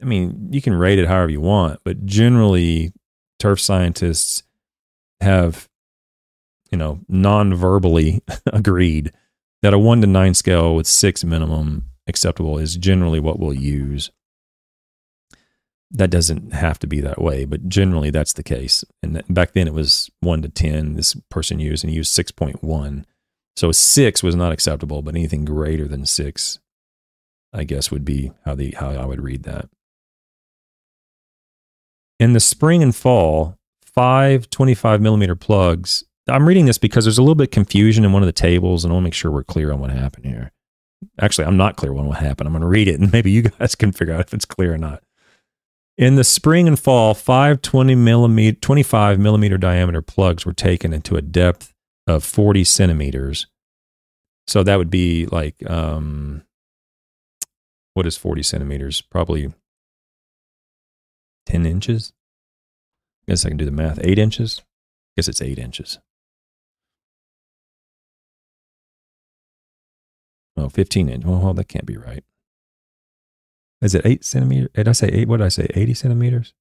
I 0.00 0.04
mean, 0.04 0.48
you 0.50 0.62
can 0.62 0.74
rate 0.74 0.98
it 0.98 1.08
however 1.08 1.30
you 1.30 1.40
want, 1.40 1.80
but 1.84 2.06
generally, 2.06 2.92
turf 3.38 3.60
scientists 3.60 4.42
have, 5.20 5.68
you 6.70 6.78
know, 6.78 7.00
non 7.08 7.54
verbally 7.54 8.22
agreed 8.52 9.12
that 9.62 9.74
a 9.74 9.78
1 9.78 10.00
to 10.02 10.06
9 10.06 10.34
scale 10.34 10.74
with 10.74 10.86
6 10.86 11.24
minimum 11.24 11.90
acceptable 12.06 12.58
is 12.58 12.76
generally 12.76 13.18
what 13.18 13.38
we'll 13.40 13.52
use 13.52 14.10
that 15.90 16.10
doesn't 16.10 16.52
have 16.52 16.78
to 16.80 16.86
be 16.86 17.00
that 17.00 17.20
way, 17.20 17.44
but 17.44 17.68
generally 17.68 18.10
that's 18.10 18.32
the 18.32 18.42
case. 18.42 18.84
And 19.02 19.22
back 19.28 19.52
then 19.52 19.66
it 19.66 19.74
was 19.74 20.10
one 20.20 20.42
to 20.42 20.48
10, 20.48 20.94
this 20.94 21.14
person 21.30 21.58
used, 21.60 21.84
and 21.84 21.90
he 21.90 21.96
used 21.96 22.16
6.1. 22.16 23.04
So 23.56 23.72
six 23.72 24.22
was 24.22 24.36
not 24.36 24.52
acceptable, 24.52 25.02
but 25.02 25.14
anything 25.14 25.44
greater 25.44 25.88
than 25.88 26.04
six, 26.04 26.58
I 27.52 27.64
guess, 27.64 27.90
would 27.90 28.04
be 28.04 28.32
how, 28.44 28.54
the, 28.54 28.72
how 28.72 28.90
I 28.90 29.06
would 29.06 29.22
read 29.22 29.44
that. 29.44 29.68
In 32.20 32.34
the 32.34 32.40
spring 32.40 32.82
and 32.82 32.94
fall, 32.94 33.56
five 33.82 34.50
25 34.50 35.00
millimeter 35.00 35.34
plugs. 35.34 36.04
I'm 36.28 36.46
reading 36.46 36.66
this 36.66 36.78
because 36.78 37.04
there's 37.04 37.18
a 37.18 37.22
little 37.22 37.34
bit 37.34 37.50
confusion 37.50 38.04
in 38.04 38.12
one 38.12 38.22
of 38.22 38.26
the 38.26 38.32
tables, 38.32 38.84
and 38.84 38.92
I 38.92 38.94
want 38.94 39.04
to 39.04 39.06
make 39.06 39.14
sure 39.14 39.30
we're 39.30 39.44
clear 39.44 39.72
on 39.72 39.80
what 39.80 39.90
happened 39.90 40.26
here. 40.26 40.52
Actually, 41.20 41.46
I'm 41.46 41.56
not 41.56 41.76
clear 41.76 41.94
on 41.96 42.06
what 42.06 42.18
happened. 42.18 42.48
I'm 42.48 42.52
going 42.52 42.62
to 42.62 42.68
read 42.68 42.88
it, 42.88 43.00
and 43.00 43.12
maybe 43.12 43.30
you 43.30 43.42
guys 43.42 43.74
can 43.74 43.92
figure 43.92 44.14
out 44.14 44.20
if 44.20 44.34
it's 44.34 44.44
clear 44.44 44.74
or 44.74 44.78
not. 44.78 45.02
In 45.96 46.16
the 46.16 46.24
spring 46.24 46.68
and 46.68 46.78
fall, 46.78 47.14
five 47.14 47.62
20 47.62 47.94
millimeter, 47.94 48.58
25 48.60 49.18
millimeter 49.18 49.56
diameter 49.56 50.02
plugs 50.02 50.44
were 50.44 50.52
taken 50.52 50.92
into 50.92 51.16
a 51.16 51.22
depth 51.22 51.72
of 52.06 52.24
40 52.24 52.64
centimeters. 52.64 53.46
So 54.46 54.62
that 54.62 54.76
would 54.76 54.90
be 54.90 55.26
like, 55.26 55.56
um, 55.68 56.44
what 57.94 58.06
is 58.06 58.16
40 58.16 58.42
centimeters? 58.42 59.00
Probably 59.00 59.52
10 61.46 61.66
inches. 61.66 62.12
I 63.22 63.32
Guess 63.32 63.44
I 63.44 63.48
can 63.48 63.56
do 63.56 63.64
the 63.64 63.70
math. 63.70 63.98
Eight 64.02 64.18
inches. 64.18 64.60
I 64.60 64.64
Guess 65.16 65.28
it's 65.28 65.42
eight 65.42 65.58
inches. 65.58 65.98
Oh, 70.56 70.68
15 70.68 71.08
inch. 71.08 71.24
Well, 71.24 71.52
that 71.54 71.68
can't 71.68 71.86
be 71.86 71.96
right. 71.96 72.24
Is 73.82 73.94
it 73.94 74.06
eight 74.06 74.24
centimeters? 74.24 74.70
Did 74.74 74.88
I 74.88 74.92
say 74.92 75.08
eight? 75.08 75.28
What 75.28 75.38
did 75.38 75.46
I 75.46 75.48
say? 75.48 75.66
80 75.74 75.94
centimeters? 75.94 76.54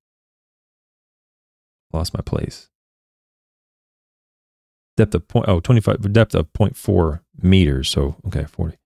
Lost 1.93 2.13
my 2.13 2.21
place. 2.21 2.69
Depth 4.97 5.15
of 5.15 5.27
point, 5.27 5.45
oh, 5.49 5.59
25, 5.59 6.13
depth 6.13 6.35
of 6.35 6.51
0.4 6.53 7.19
meters. 7.41 7.89
So, 7.89 8.15
okay, 8.27 8.45
40. 8.45 8.77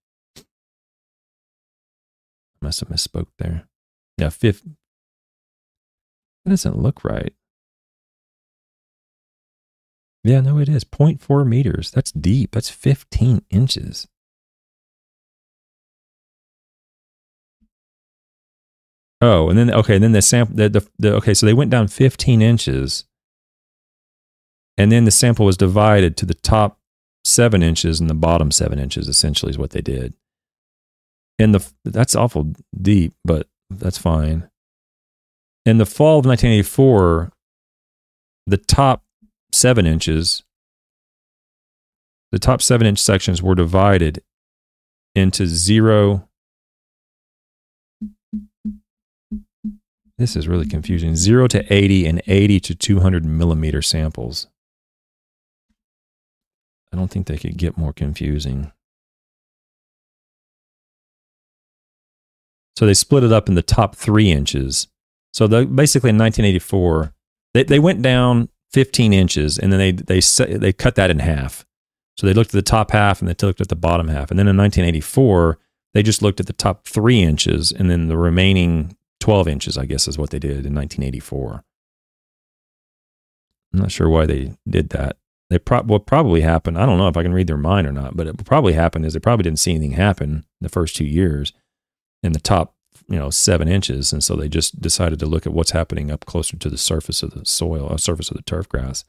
Must 2.62 2.80
have 2.80 2.90
misspoke 2.90 3.28
there. 3.38 3.68
Yeah, 4.18 4.30
fifth. 4.30 4.64
That 6.46 6.52
doesn't 6.52 6.78
look 6.78 7.04
right. 7.04 7.34
Yeah, 10.24 10.42
no, 10.42 10.60
it 10.60 10.68
is 10.68 10.84
0.4 10.84 11.48
meters. 11.48 11.92
That's 11.92 12.12
deep. 12.12 12.52
That's 12.52 12.70
15 12.70 13.44
inches. 13.50 14.08
Oh, 19.22 19.50
and 19.50 19.58
then 19.58 19.72
okay, 19.72 19.96
and 19.96 20.04
then 20.04 20.14
the 20.14 20.22
sample, 20.22 20.56
the, 20.56 20.70
the, 20.70 20.88
the 20.98 21.14
okay, 21.16 21.34
so 21.34 21.46
they 21.46 21.54
went 21.54 21.72
down 21.72 21.88
15 21.90 22.42
inches, 22.42 23.04
and 24.80 24.94
then 24.94 25.04
the 25.04 25.12
sample 25.12 25.46
was 25.46 25.58
divided 25.58 26.16
to 26.16 26.26
the 26.26 26.34
top 26.34 26.80
seven 27.26 27.62
inches 27.62 28.00
and 28.00 28.10
the 28.10 28.16
bottom 28.16 28.50
seven 28.50 28.80
inches. 28.80 29.10
Essentially, 29.10 29.50
is 29.50 29.58
what 29.58 29.72
they 29.72 29.82
did. 29.82 30.14
And 31.38 31.54
the 31.54 31.70
that's 31.84 32.16
awful 32.16 32.54
deep, 32.82 33.14
but 33.26 33.48
that's 33.70 33.98
fine. 33.98 34.50
In 35.66 35.80
the 35.80 35.86
fall 35.86 36.20
of 36.20 36.26
1984, 36.26 37.34
the 38.48 38.58
top 38.58 39.04
seven 39.52 39.86
inches, 39.86 40.44
the 42.32 42.40
top 42.40 42.62
seven 42.62 42.88
inch 42.88 43.00
sections 43.00 43.44
were 43.44 43.56
divided 43.56 44.24
into 45.14 45.46
zero 45.46 46.30
This 50.18 50.36
is 50.36 50.50
really 50.50 50.68
confusing. 50.68 51.16
0 51.16 51.48
to 51.48 51.74
80 51.74 52.06
and 52.06 52.22
80 52.28 52.60
to 52.60 52.76
200 52.76 53.24
millimeter 53.24 53.82
samples. 53.82 54.48
I 56.92 56.98
don't 56.98 57.10
think 57.10 57.28
they 57.28 57.38
could 57.38 57.58
get 57.58 57.78
more 57.78 57.94
confusing. 57.94 58.72
So 62.76 62.86
they 62.86 62.94
split 62.94 63.24
it 63.24 63.32
up 63.32 63.50
in 63.50 63.56
the 63.56 63.62
top 63.62 63.96
three 63.96 64.32
inches. 64.32 64.88
So 65.34 65.48
the, 65.48 65.66
basically 65.66 66.12
in 66.12 66.18
1984, 66.18 67.14
they, 67.54 67.64
they 67.64 67.80
went 67.80 68.02
down 68.02 68.50
15 68.72 69.14
inches 69.14 69.58
and 69.58 69.72
then 69.72 69.80
they, 69.80 69.92
they, 69.92 70.22
they 70.58 70.74
cut 70.74 70.96
that 70.96 71.10
in 71.10 71.20
half. 71.20 71.66
So 72.18 72.26
they 72.26 72.34
looked 72.34 72.50
at 72.50 72.58
the 72.58 72.62
top 72.62 72.92
half 72.92 73.22
and 73.22 73.30
they 73.30 73.46
looked 73.46 73.62
at 73.62 73.70
the 73.70 73.76
bottom 73.76 74.08
half. 74.08 74.32
And 74.32 74.40
then 74.40 74.48
in 74.48 74.58
1984, 74.58 75.60
they 75.94 76.04
just 76.04 76.22
looked 76.22 76.40
at 76.40 76.48
the 76.48 76.54
top 76.54 76.86
three 76.88 77.22
inches 77.22 77.72
and 77.72 77.90
then 77.90 78.08
the 78.08 78.18
remaining 78.18 78.96
12 79.20 79.48
inches, 79.48 79.78
I 79.78 79.86
guess, 79.86 80.08
is 80.08 80.18
what 80.18 80.30
they 80.30 80.40
did 80.40 80.66
in 80.66 80.76
1984. 80.76 81.64
I'm 83.74 83.80
not 83.80 83.92
sure 83.92 84.10
why 84.10 84.26
they 84.26 84.54
did 84.68 84.90
that. 84.90 85.18
They 85.50 85.60
pro- 85.60 85.84
what 85.84 86.06
probably 86.06 86.42
happened. 86.42 86.78
I 86.78 86.86
don't 86.86 86.98
know 86.98 87.08
if 87.08 87.18
I 87.18 87.24
can 87.24 87.34
read 87.34 87.48
their 87.48 87.58
mind 87.58 87.88
or 87.88 87.92
not, 87.92 88.16
but 88.16 88.28
it 88.28 88.46
probably 88.46 88.74
happened 88.74 89.06
is 89.06 89.14
they 89.14 89.20
probably 89.20 89.44
didn't 89.44 89.60
see 89.60 89.72
anything 89.72 89.94
happen 89.94 90.46
the 90.62 90.70
first 90.70 90.96
two 90.96 91.06
years 91.06 91.54
in 92.22 92.34
the 92.34 92.40
top, 92.40 92.76
you 93.08 93.18
know, 93.18 93.30
seven 93.30 93.68
inches, 93.68 94.14
and 94.14 94.24
so 94.24 94.36
they 94.36 94.48
just 94.50 94.80
decided 94.80 95.20
to 95.20 95.26
look 95.26 95.48
at 95.48 95.54
what's 95.54 95.72
happening 95.72 96.12
up 96.12 96.26
closer 96.26 96.58
to 96.58 96.70
the 96.70 96.78
surface 96.78 97.24
of 97.24 97.32
the 97.32 97.46
soil, 97.46 97.92
uh, 97.92 97.98
surface 97.98 98.30
of 98.30 98.38
the 98.38 98.44
turf 98.44 98.70
grass, 98.70 99.06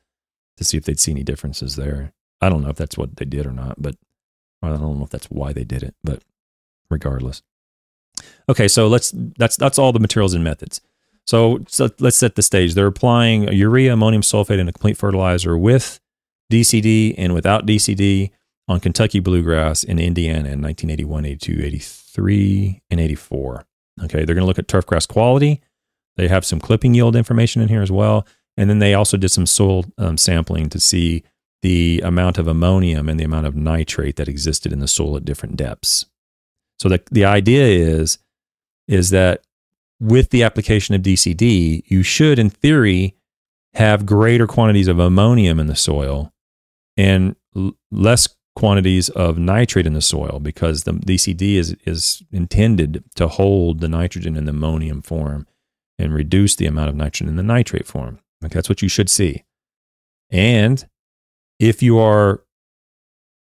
to 0.57 0.65
see 0.65 0.77
if 0.77 0.85
they'd 0.85 1.01
see 1.01 1.13
any 1.13 1.23
differences 1.23 1.77
there. 1.77 2.13
I 2.41 2.49
don't 2.49 2.63
know 2.63 2.71
if 2.71 2.77
that's 2.77 2.97
what 2.97 3.17
they 3.17 3.27
did 3.27 3.47
or 3.47 3.53
not, 3.53 3.83
but 3.83 3.97
I 4.63 4.69
don't 4.69 4.99
know 4.99 5.05
if 5.05 5.11
that's 5.11 5.31
why 5.31 5.53
they 5.53 5.65
did 5.65 5.83
it. 5.83 5.95
But 6.03 6.23
regardless, 6.89 7.43
Okay, 8.49 8.69
so 8.69 8.89
let's 8.89 9.13
that's 9.15 9.57
that's 9.57 9.79
all 9.79 9.93
the 9.93 10.01
materials 10.01 10.35
and 10.35 10.45
methods. 10.45 10.81
So, 11.27 11.61
so 11.69 11.91
let's 12.01 12.17
set 12.17 12.35
the 12.35 12.43
stage. 12.43 12.75
They're 12.75 12.87
applying 12.87 13.53
urea, 13.53 13.93
ammonium 13.93 14.23
sulfate, 14.23 14.59
and 14.59 14.69
a 14.69 14.73
complete 14.73 14.97
fertilizer 14.97 15.57
with 15.57 16.00
DCD 16.51 17.15
and 17.17 17.33
without 17.33 17.67
DCD 17.67 18.31
on 18.69 18.81
Kentucky 18.81 19.21
bluegrass 19.21 19.83
in 19.83 19.99
Indiana 19.99 20.51
in 20.51 20.63
1981, 20.63 21.25
82, 21.25 21.61
83, 21.65 22.83
and 22.91 23.01
84. 23.01 23.65
Okay, 24.05 24.25
they're 24.25 24.35
going 24.35 24.43
to 24.43 24.47
look 24.47 24.59
at 24.59 24.69
turf 24.69 24.87
grass 24.87 25.07
quality. 25.07 25.61
They 26.17 26.29
have 26.29 26.45
some 26.45 26.61
clipping 26.61 26.95
yield 26.95 27.17
information 27.17 27.63
in 27.63 27.69
here 27.69 27.83
as 27.83 27.91
well. 27.91 28.27
And 28.57 28.69
then 28.69 28.79
they 28.79 28.95
also 28.95 29.17
did 29.17 29.31
some 29.31 29.47
soil 29.47 29.85
um, 29.99 30.17
sampling 30.19 30.69
to 30.71 30.81
see 30.81 31.23
the 31.63 32.01
amount 32.05 32.39
of 32.39 32.47
ammonium 32.47 33.09
and 33.09 33.19
the 33.19 33.25
amount 33.25 33.47
of 33.47 33.55
nitrate 33.55 34.17
that 34.17 34.29
existed 34.29 34.73
in 34.73 34.81
the 34.81 34.89
soil 34.89 35.17
at 35.17 35.25
different 35.25 35.57
depths. 35.57 36.07
So 36.79 36.89
the, 36.89 37.03
the 37.11 37.25
idea 37.25 37.65
is, 37.65 38.19
is 38.89 39.11
that 39.11 39.43
with 40.01 40.31
the 40.31 40.43
application 40.43 40.95
of 40.95 41.03
DCD, 41.03 41.83
you 41.87 42.03
should, 42.03 42.39
in 42.39 42.51
theory, 42.51 43.15
have 43.75 44.07
greater 44.07 44.47
quantities 44.47 44.89
of 44.89 44.99
ammonium 44.99 45.61
in 45.61 45.67
the 45.67 45.77
soil 45.77 46.33
and 46.97 47.37
l- 47.57 47.73
less 47.91 48.29
quantities 48.57 49.09
of 49.11 49.39
nitrate 49.39 49.87
in 49.87 49.95
the 49.95 50.03
soil 50.03 50.39
because 50.41 50.85
the 50.85 50.93
DCD 50.93 51.55
is, 51.55 51.77
is 51.87 52.23
intended 52.33 53.05
to 53.15 53.29
hold 53.29 53.81
the 53.81 53.89
nitrogen 53.89 54.37
in 54.37 54.45
the 54.45 54.51
ammonium 54.51 55.03
form 55.03 55.47
and 55.99 56.13
reduce 56.13 56.57
the 56.57 56.67
amount 56.67 56.89
of 56.89 56.97
nitrogen 56.97 57.29
in 57.29 57.37
the 57.37 57.43
nitrate 57.43 57.87
form. 57.87 58.19
Okay, 58.45 58.55
that's 58.55 58.69
what 58.69 58.83
you 58.83 58.89
should 58.89 59.11
see. 59.11 59.45
And 60.31 60.87
if 61.59 61.83
you 61.83 61.99
are, 61.99 62.43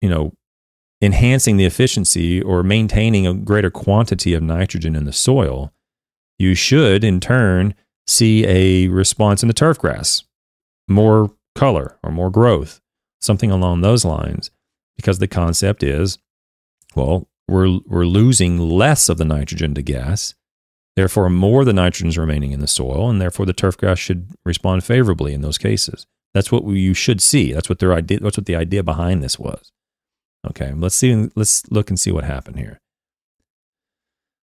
you 0.02 0.10
know, 0.10 0.34
enhancing 1.02 1.58
the 1.58 1.66
efficiency 1.66 2.42
or 2.42 2.64
maintaining 2.64 3.28
a 3.28 3.34
greater 3.34 3.70
quantity 3.70 4.34
of 4.34 4.42
nitrogen 4.42 4.96
in 4.96 5.06
the 5.06 5.14
soil, 5.14 5.74
you 6.40 6.56
should 6.56 7.04
in 7.04 7.20
turn 7.20 7.76
see 8.08 8.46
a 8.46 8.88
response 8.88 9.44
in 9.44 9.48
the 9.48 9.54
turf 9.54 9.78
grass, 9.78 10.24
more 10.88 11.32
color 11.56 11.98
or 12.04 12.12
more 12.12 12.30
growth, 12.30 12.82
something 13.24 13.52
along 13.52 13.82
those 13.82 14.06
lines. 14.06 14.52
Because 14.96 15.20
the 15.20 15.28
concept 15.28 15.82
is, 15.84 16.20
well, 16.96 17.28
we're, 17.48 17.80
we're 17.88 18.06
losing 18.06 18.60
less 18.60 19.10
of 19.10 19.18
the 19.18 19.26
nitrogen 19.26 19.74
to 19.74 19.82
gas. 19.82 20.36
Therefore, 20.96 21.30
more 21.30 21.62
of 21.62 21.66
the 21.66 21.74
nitrogen 21.74 22.10
is 22.10 22.18
remaining 22.18 22.52
in 22.52 22.60
the 22.60 22.68
soil, 22.68 23.10
and 23.10 23.20
therefore 23.20 23.48
the 23.48 23.54
turf 23.54 23.76
grass 23.76 23.98
should 23.98 24.30
respond 24.46 24.84
favorably 24.84 25.34
in 25.34 25.42
those 25.42 25.58
cases. 25.58 26.06
That's 26.34 26.52
what 26.52 26.66
you 26.68 26.94
should 26.94 27.22
see. 27.22 27.54
That's 27.54 27.70
what 27.70 27.80
their 27.80 27.94
idea. 27.94 28.20
That's 28.20 28.38
what 28.38 28.46
the 28.46 28.56
idea 28.56 28.84
behind 28.84 29.24
this 29.24 29.40
was. 29.40 29.72
Okay, 30.48 30.74
let's 30.76 30.96
see. 30.96 31.30
Let's 31.36 31.70
look 31.72 31.90
and 31.90 32.00
see 32.00 32.12
what 32.12 32.24
happened 32.24 32.58
here. 32.58 32.78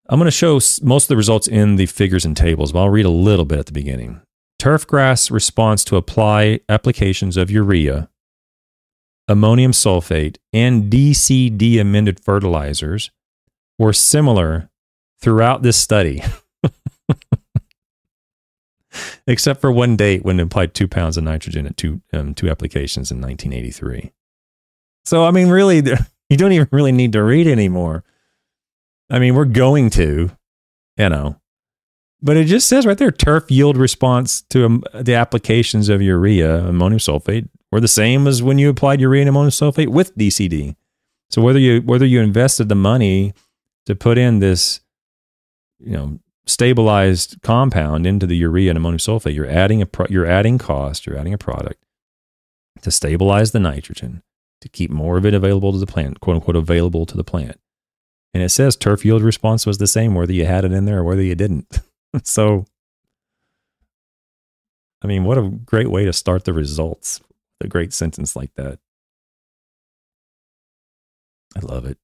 I'm 0.07 0.19
going 0.19 0.27
to 0.27 0.31
show 0.31 0.59
most 0.83 1.05
of 1.05 1.07
the 1.07 1.17
results 1.17 1.47
in 1.47 1.77
the 1.77 1.87
figures 1.87 2.25
and 2.25 2.37
tables, 2.37 2.71
but 2.71 2.79
I'll 2.79 2.89
read 2.89 3.05
a 3.05 3.09
little 3.09 3.45
bit 3.45 3.59
at 3.59 3.65
the 3.65 3.71
beginning. 3.71 4.21
Turf 4.59 4.85
grass 4.85 5.31
response 5.31 5.83
to 5.85 5.95
apply 5.95 6.59
applications 6.69 7.37
of 7.37 7.49
urea, 7.49 8.09
ammonium 9.27 9.71
sulfate, 9.71 10.37
and 10.53 10.91
DCD 10.91 11.79
amended 11.79 12.19
fertilizers 12.19 13.11
were 13.77 13.93
similar 13.93 14.69
throughout 15.19 15.63
this 15.63 15.77
study, 15.77 16.23
except 19.27 19.61
for 19.61 19.71
one 19.71 19.95
date 19.95 20.23
when 20.23 20.39
it 20.39 20.43
applied 20.43 20.73
two 20.73 20.87
pounds 20.87 21.17
of 21.17 21.23
nitrogen 21.23 21.65
at 21.65 21.77
two, 21.77 22.01
um, 22.13 22.33
two 22.33 22.49
applications 22.49 23.11
in 23.11 23.19
1983. 23.21 24.11
So, 25.03 25.25
I 25.25 25.31
mean, 25.31 25.49
really, 25.49 25.77
you 26.29 26.37
don't 26.37 26.51
even 26.51 26.67
really 26.71 26.91
need 26.91 27.13
to 27.13 27.23
read 27.23 27.47
anymore. 27.47 28.03
I 29.09 29.19
mean, 29.19 29.35
we're 29.35 29.45
going 29.45 29.89
to, 29.91 30.31
you 30.97 31.09
know, 31.09 31.39
but 32.21 32.37
it 32.37 32.45
just 32.45 32.67
says 32.67 32.85
right 32.87 32.97
there 32.97 33.11
turf 33.11 33.51
yield 33.51 33.77
response 33.77 34.41
to 34.49 34.65
um, 34.65 34.83
the 34.93 35.13
applications 35.13 35.89
of 35.89 36.01
urea, 36.01 36.67
ammonium 36.67 36.99
sulfate, 36.99 37.47
were 37.75 37.81
the 37.81 37.89
same 37.89 38.25
as 38.25 38.41
when 38.41 38.57
you 38.57 38.69
applied 38.69 39.01
urea 39.01 39.23
and 39.23 39.27
ammonium 39.27 39.49
sulfate 39.49 39.89
with 39.89 40.15
DCD. 40.17 40.77
So 41.29 41.41
whether 41.41 41.59
you 41.59 41.81
whether 41.81 42.05
you 42.05 42.21
invested 42.21 42.69
the 42.69 42.75
money 42.75 43.33
to 43.85 43.93
put 43.93 44.17
in 44.17 44.39
this, 44.39 44.79
you 45.77 45.91
know, 45.91 46.19
stabilized 46.45 47.35
compound 47.43 48.07
into 48.07 48.25
the 48.25 48.37
urea 48.37 48.69
and 48.69 48.77
ammonium 48.77 48.99
sulfate, 48.99 49.35
you're 49.35 49.45
adding 49.45 49.81
a 49.81 49.85
pro- 49.85 50.07
you're 50.09 50.25
adding 50.25 50.57
cost, 50.57 51.05
you're 51.05 51.17
adding 51.17 51.33
a 51.33 51.37
product 51.37 51.83
to 52.81 52.91
stabilize 52.91 53.51
the 53.51 53.59
nitrogen 53.59 54.23
to 54.61 54.69
keep 54.69 54.89
more 54.89 55.17
of 55.17 55.25
it 55.25 55.33
available 55.33 55.73
to 55.73 55.77
the 55.77 55.85
plant, 55.85 56.21
quote 56.21 56.35
unquote, 56.35 56.55
available 56.55 57.05
to 57.05 57.17
the 57.17 57.25
plant. 57.25 57.59
And 58.33 58.41
it 58.41 58.51
says 58.51 58.77
turf 58.77 59.03
yield 59.03 59.21
response 59.21 59.65
was 59.65 59.79
the 59.79 59.85
same 59.85 60.15
whether 60.15 60.31
you 60.31 60.45
had 60.45 60.63
it 60.63 60.71
in 60.71 60.85
there 60.85 60.99
or 60.99 61.03
whether 61.03 61.21
you 61.21 61.35
didn't. 61.35 61.81
so, 62.23 62.67
I 65.01 65.07
mean, 65.07 65.25
what 65.25 65.37
a 65.37 65.49
great 65.49 65.91
way 65.91 66.05
to 66.05 66.13
start 66.13 66.45
the 66.45 66.53
results. 66.53 67.19
A 67.61 67.67
great 67.67 67.93
sentence 67.93 68.35
like 68.35 68.53
that. 68.55 68.79
I 71.55 71.59
love 71.61 71.85
it. 71.85 71.97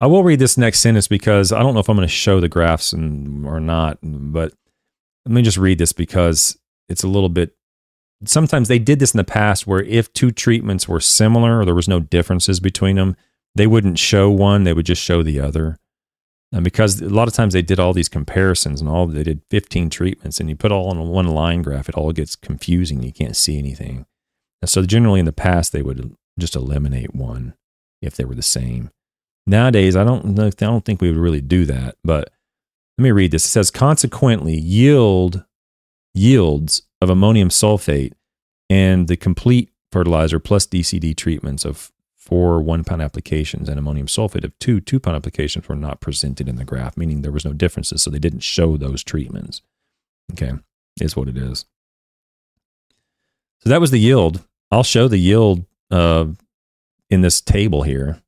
I 0.00 0.06
will 0.06 0.22
read 0.22 0.38
this 0.38 0.58
next 0.58 0.80
sentence 0.80 1.08
because 1.08 1.52
I 1.52 1.62
don't 1.62 1.72
know 1.72 1.80
if 1.80 1.88
I'm 1.88 1.96
going 1.96 2.06
to 2.06 2.12
show 2.12 2.38
the 2.38 2.50
graphs 2.50 2.92
and, 2.92 3.46
or 3.46 3.60
not, 3.60 3.98
but 4.02 4.52
let 5.24 5.32
me 5.32 5.42
just 5.42 5.56
read 5.56 5.78
this 5.78 5.92
because 5.92 6.58
it's 6.88 7.02
a 7.02 7.08
little 7.08 7.30
bit. 7.30 7.56
Sometimes 8.24 8.68
they 8.68 8.78
did 8.78 8.98
this 8.98 9.14
in 9.14 9.18
the 9.18 9.24
past 9.24 9.66
where 9.66 9.82
if 9.82 10.12
two 10.12 10.30
treatments 10.30 10.86
were 10.86 11.00
similar 11.00 11.60
or 11.60 11.64
there 11.64 11.74
was 11.74 11.88
no 11.88 12.00
differences 12.00 12.60
between 12.60 12.96
them, 12.96 13.16
they 13.54 13.66
wouldn't 13.66 13.98
show 13.98 14.30
one, 14.30 14.64
they 14.64 14.74
would 14.74 14.86
just 14.86 15.02
show 15.02 15.22
the 15.22 15.40
other. 15.40 15.78
And 16.56 16.64
because 16.64 17.02
a 17.02 17.10
lot 17.10 17.28
of 17.28 17.34
times 17.34 17.52
they 17.52 17.60
did 17.60 17.78
all 17.78 17.92
these 17.92 18.08
comparisons 18.08 18.80
and 18.80 18.88
all 18.88 19.06
they 19.06 19.22
did 19.22 19.42
15 19.50 19.90
treatments 19.90 20.40
and 20.40 20.48
you 20.48 20.56
put 20.56 20.72
all 20.72 20.88
on 20.88 21.08
one 21.08 21.28
line 21.28 21.60
graph, 21.60 21.86
it 21.86 21.94
all 21.94 22.12
gets 22.12 22.34
confusing. 22.34 23.02
You 23.02 23.12
can't 23.12 23.36
see 23.36 23.58
anything. 23.58 24.06
And 24.62 24.70
so 24.70 24.82
generally 24.82 25.20
in 25.20 25.26
the 25.26 25.32
past, 25.32 25.72
they 25.72 25.82
would 25.82 26.16
just 26.38 26.56
eliminate 26.56 27.14
one 27.14 27.52
if 28.00 28.16
they 28.16 28.24
were 28.24 28.34
the 28.34 28.40
same. 28.40 28.90
Nowadays, 29.46 29.96
I 29.96 30.04
don't 30.04 30.38
I 30.40 30.48
don't 30.48 30.84
think 30.84 31.02
we 31.02 31.10
would 31.10 31.20
really 31.20 31.42
do 31.42 31.66
that. 31.66 31.96
But 32.02 32.30
let 32.96 33.02
me 33.02 33.10
read 33.10 33.32
this. 33.32 33.44
It 33.44 33.48
says 33.48 33.70
consequently, 33.70 34.56
yield 34.56 35.44
yields 36.14 36.82
of 37.02 37.10
ammonium 37.10 37.50
sulfate 37.50 38.14
and 38.70 39.08
the 39.08 39.16
complete 39.18 39.72
fertilizer 39.92 40.38
plus 40.38 40.66
DCD 40.66 41.14
treatments 41.14 41.66
of 41.66 41.92
four 42.26 42.60
one 42.60 42.82
pound 42.82 43.00
applications 43.00 43.68
and 43.68 43.78
ammonium 43.78 44.08
sulfate 44.08 44.44
of 44.44 44.58
two 44.58 44.80
two 44.80 44.98
pound 44.98 45.16
applications 45.16 45.68
were 45.68 45.76
not 45.76 46.00
presented 46.00 46.48
in 46.48 46.56
the 46.56 46.64
graph, 46.64 46.96
meaning 46.96 47.22
there 47.22 47.32
was 47.32 47.44
no 47.44 47.52
differences. 47.52 48.02
So 48.02 48.10
they 48.10 48.18
didn't 48.18 48.40
show 48.40 48.76
those 48.76 49.04
treatments. 49.04 49.62
Okay, 50.32 50.52
is 51.00 51.16
what 51.16 51.28
it 51.28 51.36
is. 51.36 51.64
So 53.60 53.70
that 53.70 53.80
was 53.80 53.92
the 53.92 54.00
yield. 54.00 54.42
I'll 54.70 54.82
show 54.82 55.06
the 55.06 55.18
yield 55.18 55.64
uh, 55.90 56.26
in 57.08 57.20
this 57.20 57.40
table 57.40 57.82
here. 57.82 58.20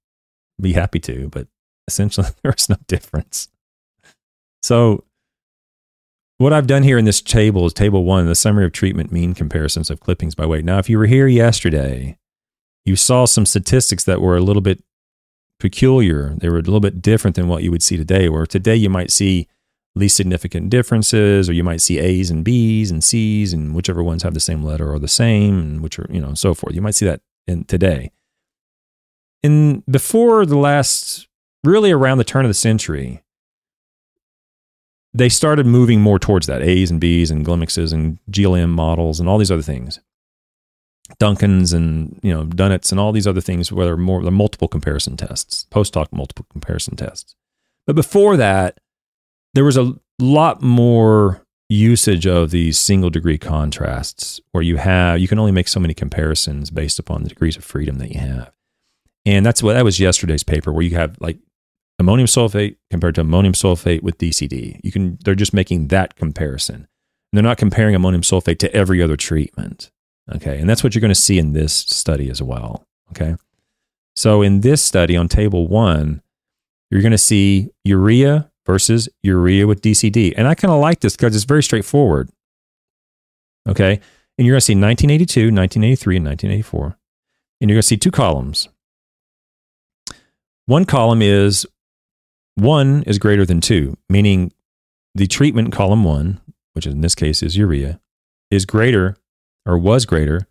Be 0.61 0.73
happy 0.73 1.01
to, 1.01 1.29
but 1.29 1.49
essentially 1.87 2.29
there's 2.43 2.69
no 2.69 2.77
difference. 2.87 3.49
So 4.63 5.05
what 6.39 6.53
I've 6.53 6.69
done 6.69 6.85
here 6.85 6.99
in 6.99 7.05
this 7.05 7.21
table 7.21 7.67
is 7.67 7.73
table 7.73 8.05
one, 8.05 8.27
the 8.27 8.35
summary 8.37 8.65
of 8.65 8.73
treatment 8.73 9.11
mean 9.11 9.35
comparisons 9.35 9.91
of 9.91 9.99
clippings 9.99 10.37
by 10.37 10.47
weight. 10.47 10.65
Now, 10.65 10.79
if 10.79 10.89
you 10.89 10.99
were 10.99 11.07
here 11.07 11.27
yesterday, 11.27 12.17
you 12.85 12.97
saw 12.97 13.25
some 13.25 13.47
statistics 13.47 14.05
that 14.05 14.21
were 14.21 14.37
a 14.37 14.41
little 14.41 14.63
bit 14.63 14.83
peculiar. 15.59 16.35
They 16.39 16.49
were 16.49 16.59
a 16.59 16.63
little 16.63 16.81
bit 16.81 17.03
different 17.03 17.37
than 17.37 17.49
what 17.49 17.63
you 17.63 17.71
would 17.71 17.83
see 17.83 17.97
today, 17.97 18.29
where 18.29 18.47
today 18.47 18.77
you 18.77 18.89
might 18.91 19.11
see 19.11 19.49
least 19.95 20.17
significant 20.17 20.71
differences, 20.71 21.49
or 21.49 21.53
you 21.53 21.65
might 21.65 21.81
see 21.81 21.99
A's 21.99 22.31
and 22.31 22.45
B's 22.45 22.91
and 22.91 23.03
C's, 23.03 23.53
and 23.53 23.75
whichever 23.75 24.03
ones 24.03 24.23
have 24.23 24.35
the 24.35 24.41
same 24.41 24.63
letter 24.63 24.93
are 24.93 24.99
the 24.99 25.09
same, 25.09 25.59
and 25.59 25.83
which 25.83 25.99
are, 25.99 26.07
you 26.09 26.21
know, 26.21 26.35
so 26.35 26.55
forth. 26.55 26.75
You 26.75 26.83
might 26.83 26.95
see 26.95 27.07
that 27.07 27.21
in 27.47 27.65
today. 27.65 28.13
In 29.43 29.83
before 29.91 30.47
the 30.47 30.59
last, 30.59 31.29
really 31.65 31.91
around 31.91 32.19
the 32.19 32.25
turn 32.25 32.45
of 32.45 32.51
the 32.51 32.55
century, 32.55 33.23
they 35.13 35.29
started 35.29 35.67
moving 35.67 36.01
more 36.01 36.19
towards 36.19 36.47
that 36.47 36.63
A's 36.63 36.91
and 36.91 37.01
B's 37.01 37.31
and 37.31 37.45
GLIMMIXes 37.45 37.93
and 37.93 38.19
GLM 38.31 38.71
models 38.71 39.19
and 39.19 39.29
all 39.29 39.39
these 39.39 39.51
other 39.51 39.63
things. 39.63 40.01
Duncans 41.19 41.73
and 41.73 42.19
you 42.23 42.33
know 42.33 42.45
Dunnett's 42.45 42.91
and 42.93 43.01
all 43.01 43.13
these 43.13 43.27
other 43.27 43.41
things 43.41 43.73
where 43.73 43.87
there 43.87 43.95
are 43.95 43.99
more 43.99 44.23
the 44.23 44.31
multiple 44.31 44.69
comparison 44.69 45.17
tests, 45.17 45.67
post 45.71 45.95
hoc 45.95 46.13
multiple 46.13 46.47
comparison 46.51 46.97
tests. 46.97 47.35
But 47.87 47.97
before 47.97 48.37
that, 48.37 48.79
there 49.55 49.65
was 49.65 49.77
a 49.77 49.95
lot 50.19 50.63
more 50.63 51.43
usage 51.71 52.27
of 52.27 52.51
these 52.51 52.79
single 52.79 53.11
degree 53.11 53.39
contrasts 53.39 54.41
where 54.53 54.63
you 54.63 54.77
have 54.77 55.19
you 55.21 55.29
can 55.29 55.39
only 55.39 55.53
make 55.53 55.69
so 55.69 55.81
many 55.81 55.95
comparisons 55.95 56.71
based 56.71 56.99
upon 56.99 57.23
the 57.23 57.29
degrees 57.29 57.57
of 57.57 57.65
freedom 57.65 57.99
that 57.99 58.11
you 58.11 58.21
have. 58.21 58.53
And 59.27 59.45
that's 59.45 59.63
what 59.63 59.75
that 59.75 59.85
was 59.85 60.01
yesterday's 60.01 60.43
paper 60.43 60.73
where 60.73 60.85
you 60.85 60.97
have 60.97 61.17
like 61.21 61.39
ammonium 61.99 62.27
sulfate 62.27 62.77
compared 62.91 63.15
to 63.17 63.23
ammonium 63.23 63.55
sulfate 63.55 64.03
with 64.03 64.19
DCD. 64.19 64.81
You 64.83 64.93
can 64.93 65.19
they're 65.25 65.35
just 65.35 65.53
making 65.55 65.89
that 65.89 66.17
comparison. 66.17 66.75
And 66.77 67.37
they're 67.37 67.43
not 67.43 67.59
comparing 67.59 67.95
ammonium 67.95 68.23
sulfate 68.23 68.59
to 68.61 68.75
every 68.75 69.03
other 69.03 69.17
treatment. 69.17 69.91
Okay. 70.35 70.59
And 70.59 70.69
that's 70.69 70.85
what 70.85 70.95
you're 70.95 71.01
going 71.01 71.11
to 71.11 71.15
see 71.15 71.39
in 71.39 71.53
this 71.53 71.73
study 71.73 72.31
as 72.31 72.43
well. 72.43 72.87
Okay. 73.11 73.37
So 74.17 74.43
in 74.43 74.61
this 74.61 74.83
study 74.83 75.17
on 75.17 75.29
table 75.29 75.69
one, 75.69 76.23
you're 76.91 77.03
going 77.03 77.13
to 77.13 77.19
see 77.19 77.71
urea 77.85 78.51
versus 78.67 79.09
urea 79.23 79.67
with 79.67 79.81
DCD. 79.81 80.35
And 80.37 80.47
I 80.47 80.55
kind 80.55 80.73
of 80.73 80.81
like 80.81 81.01
this 81.01 81.17
because 81.17 81.35
it's 81.35 81.45
very 81.45 81.63
straightforward. 81.63 82.31
Okay. 83.69 84.01
And 84.37 84.47
you're 84.47 84.55
going 84.55 84.61
to 84.61 84.65
see 84.65 84.75
1982, 84.75 85.53
1983, 85.53 86.17
and 86.17 86.27
1984. 86.27 86.99
And 87.61 87.71
you're 87.71 87.77
going 87.77 87.83
to 87.83 87.87
see 87.87 87.97
two 87.97 88.11
columns. 88.11 88.69
One 90.67 90.85
column 90.85 91.23
is 91.23 91.67
one 92.55 93.03
is 93.05 93.19
greater 93.19 93.47
than 93.47 93.61
two, 93.61 93.97
meaning 94.09 94.53
the 95.15 95.27
treatment 95.27 95.73
column 95.73 96.05
one, 96.05 96.41
which 96.75 96.87
in 96.87 97.01
this 97.01 97.15
case 97.15 97.43
is 97.43 97.57
urea, 97.57 98.01
is 98.51 98.67
greater 98.67 99.17
or 99.69 99.79
was 99.79 100.07
greater 100.07 100.49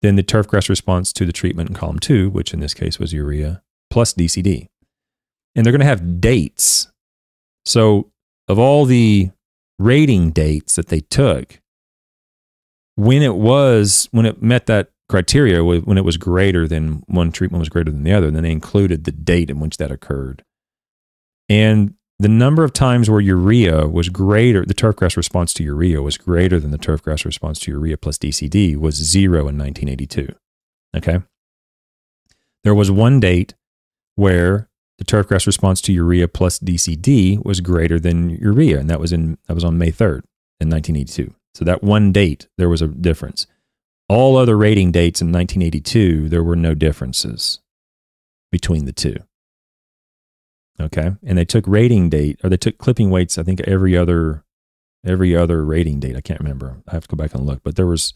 than 0.00 0.16
the 0.16 0.22
turfgrass 0.22 0.68
response 0.68 1.12
to 1.12 1.26
the 1.26 1.32
treatment 1.32 1.68
in 1.68 1.74
column 1.74 1.98
two, 1.98 2.30
which 2.30 2.54
in 2.54 2.60
this 2.60 2.72
case 2.72 2.98
was 2.98 3.12
urea 3.12 3.62
plus 3.90 4.14
DCD. 4.14 4.68
And 5.54 5.66
they're 5.66 5.72
going 5.72 5.80
to 5.80 5.86
have 5.86 6.20
dates. 6.20 6.90
So, 7.66 8.10
of 8.48 8.58
all 8.58 8.86
the 8.86 9.30
rating 9.78 10.30
dates 10.30 10.76
that 10.76 10.88
they 10.88 11.00
took, 11.00 11.60
when 12.96 13.22
it 13.22 13.34
was, 13.34 14.08
when 14.12 14.26
it 14.26 14.42
met 14.42 14.66
that 14.66 14.90
criteria, 15.08 15.62
when 15.62 15.98
it 15.98 16.04
was 16.04 16.16
greater 16.16 16.66
than 16.66 17.02
one 17.06 17.32
treatment 17.32 17.60
was 17.60 17.68
greater 17.68 17.90
than 17.90 18.02
the 18.02 18.12
other, 18.12 18.30
then 18.30 18.42
they 18.42 18.50
included 18.50 19.04
the 19.04 19.12
date 19.12 19.50
in 19.50 19.60
which 19.60 19.76
that 19.76 19.90
occurred. 19.90 20.42
And 21.48 21.94
the 22.18 22.28
number 22.28 22.62
of 22.62 22.72
times 22.72 23.10
where 23.10 23.20
urea 23.20 23.88
was 23.88 24.08
greater, 24.08 24.64
the 24.64 24.74
turfgrass 24.74 25.16
response 25.16 25.52
to 25.54 25.64
urea 25.64 26.02
was 26.02 26.16
greater 26.16 26.60
than 26.60 26.70
the 26.70 26.78
turfgrass 26.78 27.24
response 27.24 27.58
to 27.60 27.72
urea 27.72 27.96
plus 27.96 28.18
DCD 28.18 28.76
was 28.76 28.94
zero 28.94 29.48
in 29.48 29.58
1982. 29.58 30.34
Okay. 30.96 31.20
There 32.64 32.74
was 32.74 32.90
one 32.90 33.18
date 33.18 33.54
where 34.14 34.68
the 34.98 35.04
turfgrass 35.04 35.46
response 35.46 35.80
to 35.82 35.92
urea 35.92 36.28
plus 36.28 36.58
DCD 36.58 37.44
was 37.44 37.60
greater 37.60 37.98
than 37.98 38.30
urea, 38.30 38.78
and 38.78 38.88
that 38.88 39.00
was 39.00 39.12
in 39.12 39.38
that 39.48 39.54
was 39.54 39.64
on 39.64 39.78
May 39.78 39.90
3rd 39.90 40.22
in 40.60 40.70
1982. 40.70 41.34
So 41.54 41.64
that 41.64 41.82
one 41.82 42.12
date 42.12 42.48
there 42.56 42.68
was 42.68 42.82
a 42.82 42.86
difference. 42.86 43.46
All 44.08 44.36
other 44.36 44.56
rating 44.56 44.92
dates 44.92 45.20
in 45.20 45.32
1982, 45.32 46.28
there 46.28 46.44
were 46.44 46.56
no 46.56 46.74
differences 46.74 47.60
between 48.50 48.84
the 48.84 48.92
two. 48.92 49.16
Okay. 50.82 51.12
And 51.24 51.38
they 51.38 51.44
took 51.44 51.66
rating 51.66 52.10
date 52.10 52.40
or 52.42 52.50
they 52.50 52.56
took 52.56 52.78
clipping 52.78 53.10
weights, 53.10 53.38
I 53.38 53.42
think 53.44 53.60
every 53.62 53.96
other 53.96 54.44
every 55.04 55.36
other 55.36 55.64
rating 55.64 56.00
date. 56.00 56.16
I 56.16 56.20
can't 56.20 56.40
remember. 56.40 56.82
I 56.88 56.92
have 56.94 57.06
to 57.06 57.16
go 57.16 57.22
back 57.22 57.34
and 57.34 57.46
look. 57.46 57.62
But 57.62 57.76
there 57.76 57.86
was 57.86 58.14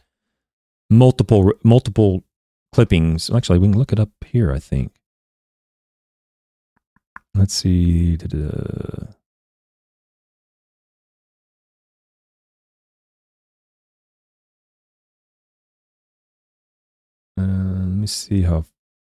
multiple 0.90 1.52
multiple 1.62 2.24
clippings. 2.72 3.30
Actually, 3.30 3.58
we 3.60 3.68
can 3.68 3.78
look 3.78 3.92
it 3.92 4.00
up 4.00 4.10
here, 4.26 4.52
I 4.52 4.58
think. 4.58 4.92
Let's 7.34 7.54
see. 7.54 8.16
Da-da. 8.16 9.08
Uh, 17.38 17.42
let 17.42 17.86
me 17.88 18.06
see 18.06 18.42
how 18.42 18.64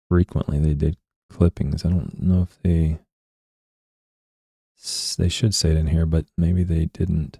frequently 0.07 0.59
they 0.59 0.73
did 0.75 0.97
clippings. 1.29 1.83
I 1.85 1.89
don't 1.89 2.21
know 2.21 2.43
if 2.43 2.61
they 2.61 2.99
they 5.17 5.29
should 5.29 5.53
say 5.53 5.71
it 5.71 5.77
in 5.77 5.87
here, 5.87 6.05
but 6.05 6.25
maybe 6.37 6.63
they 6.63 6.85
didn't. 6.85 7.39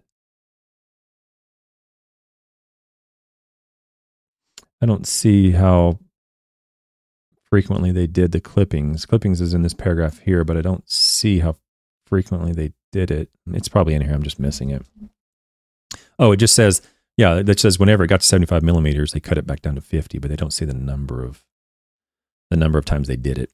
I 4.81 4.85
don't 4.85 5.07
see 5.07 5.51
how 5.51 5.99
frequently 7.49 7.91
they 7.91 8.07
did 8.07 8.31
the 8.31 8.39
clippings. 8.39 9.05
Clippings 9.05 9.41
is 9.41 9.53
in 9.53 9.61
this 9.61 9.73
paragraph 9.73 10.19
here, 10.19 10.43
but 10.43 10.57
I 10.57 10.61
don't 10.61 10.89
see 10.89 11.39
how 11.39 11.55
frequently 12.05 12.53
they 12.53 12.73
did 12.91 13.11
it. 13.11 13.29
It's 13.51 13.67
probably 13.67 13.93
in 13.93 14.01
here. 14.01 14.13
I'm 14.13 14.23
just 14.23 14.39
missing 14.39 14.69
it. 14.69 14.85
Oh, 16.17 16.31
it 16.31 16.37
just 16.37 16.55
says, 16.55 16.81
yeah, 17.17 17.41
that 17.41 17.59
says 17.59 17.79
whenever 17.79 18.03
it 18.03 18.07
got 18.07 18.21
to 18.21 18.27
75 18.27 18.63
millimeters, 18.63 19.11
they 19.11 19.19
cut 19.19 19.37
it 19.37 19.47
back 19.47 19.61
down 19.61 19.75
to 19.75 19.81
50, 19.81 20.19
but 20.19 20.29
they 20.29 20.35
don't 20.35 20.53
say 20.53 20.65
the 20.65 20.73
number 20.73 21.23
of 21.23 21.43
the 22.49 22.57
number 22.57 22.79
of 22.79 22.85
times 22.85 23.07
they 23.07 23.15
did 23.15 23.37
it. 23.37 23.51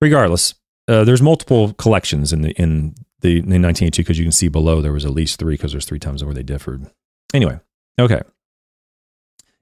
Regardless, 0.00 0.54
uh, 0.88 1.04
there's 1.04 1.22
multiple 1.22 1.72
collections 1.74 2.32
in 2.32 2.42
the 2.42 2.50
in 2.52 2.94
the 3.20 3.38
in 3.38 3.62
1982 3.62 4.02
because 4.02 4.18
you 4.18 4.24
can 4.24 4.32
see 4.32 4.48
below 4.48 4.80
there 4.80 4.92
was 4.92 5.04
at 5.04 5.12
least 5.12 5.38
three 5.38 5.54
because 5.54 5.72
there's 5.72 5.84
three 5.84 5.98
times 5.98 6.24
where 6.24 6.34
they 6.34 6.42
differed. 6.42 6.90
Anyway, 7.32 7.60
okay. 7.98 8.20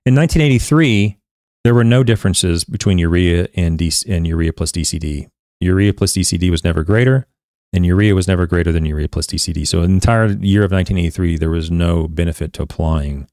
In 0.06 0.14
1983, 0.14 1.18
there 1.64 1.74
were 1.74 1.84
no 1.84 2.02
differences 2.02 2.64
between 2.64 2.98
urea 2.98 3.48
and, 3.54 3.78
D- 3.78 3.92
and 4.08 4.26
urea 4.26 4.52
plus 4.52 4.72
DCD. 4.72 5.28
Urea 5.60 5.92
plus 5.92 6.12
DCD 6.12 6.50
was 6.50 6.64
never 6.64 6.82
greater, 6.84 7.26
and 7.74 7.84
urea 7.84 8.14
was 8.14 8.26
never 8.26 8.46
greater 8.46 8.72
than 8.72 8.86
urea 8.86 9.08
plus 9.08 9.26
DCD. 9.26 9.66
So, 9.66 9.80
the 9.80 9.84
entire 9.84 10.28
year 10.28 10.64
of 10.64 10.72
1983, 10.72 11.36
there 11.36 11.50
was 11.50 11.70
no 11.70 12.08
benefit 12.08 12.52
to 12.54 12.62
applying 12.62 13.28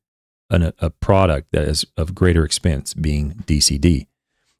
an, 0.49 0.73
a 0.79 0.89
product 0.89 1.49
that 1.51 1.67
is 1.67 1.85
of 1.95 2.15
greater 2.15 2.43
expense, 2.43 2.93
being 2.93 3.35
DCD. 3.45 4.07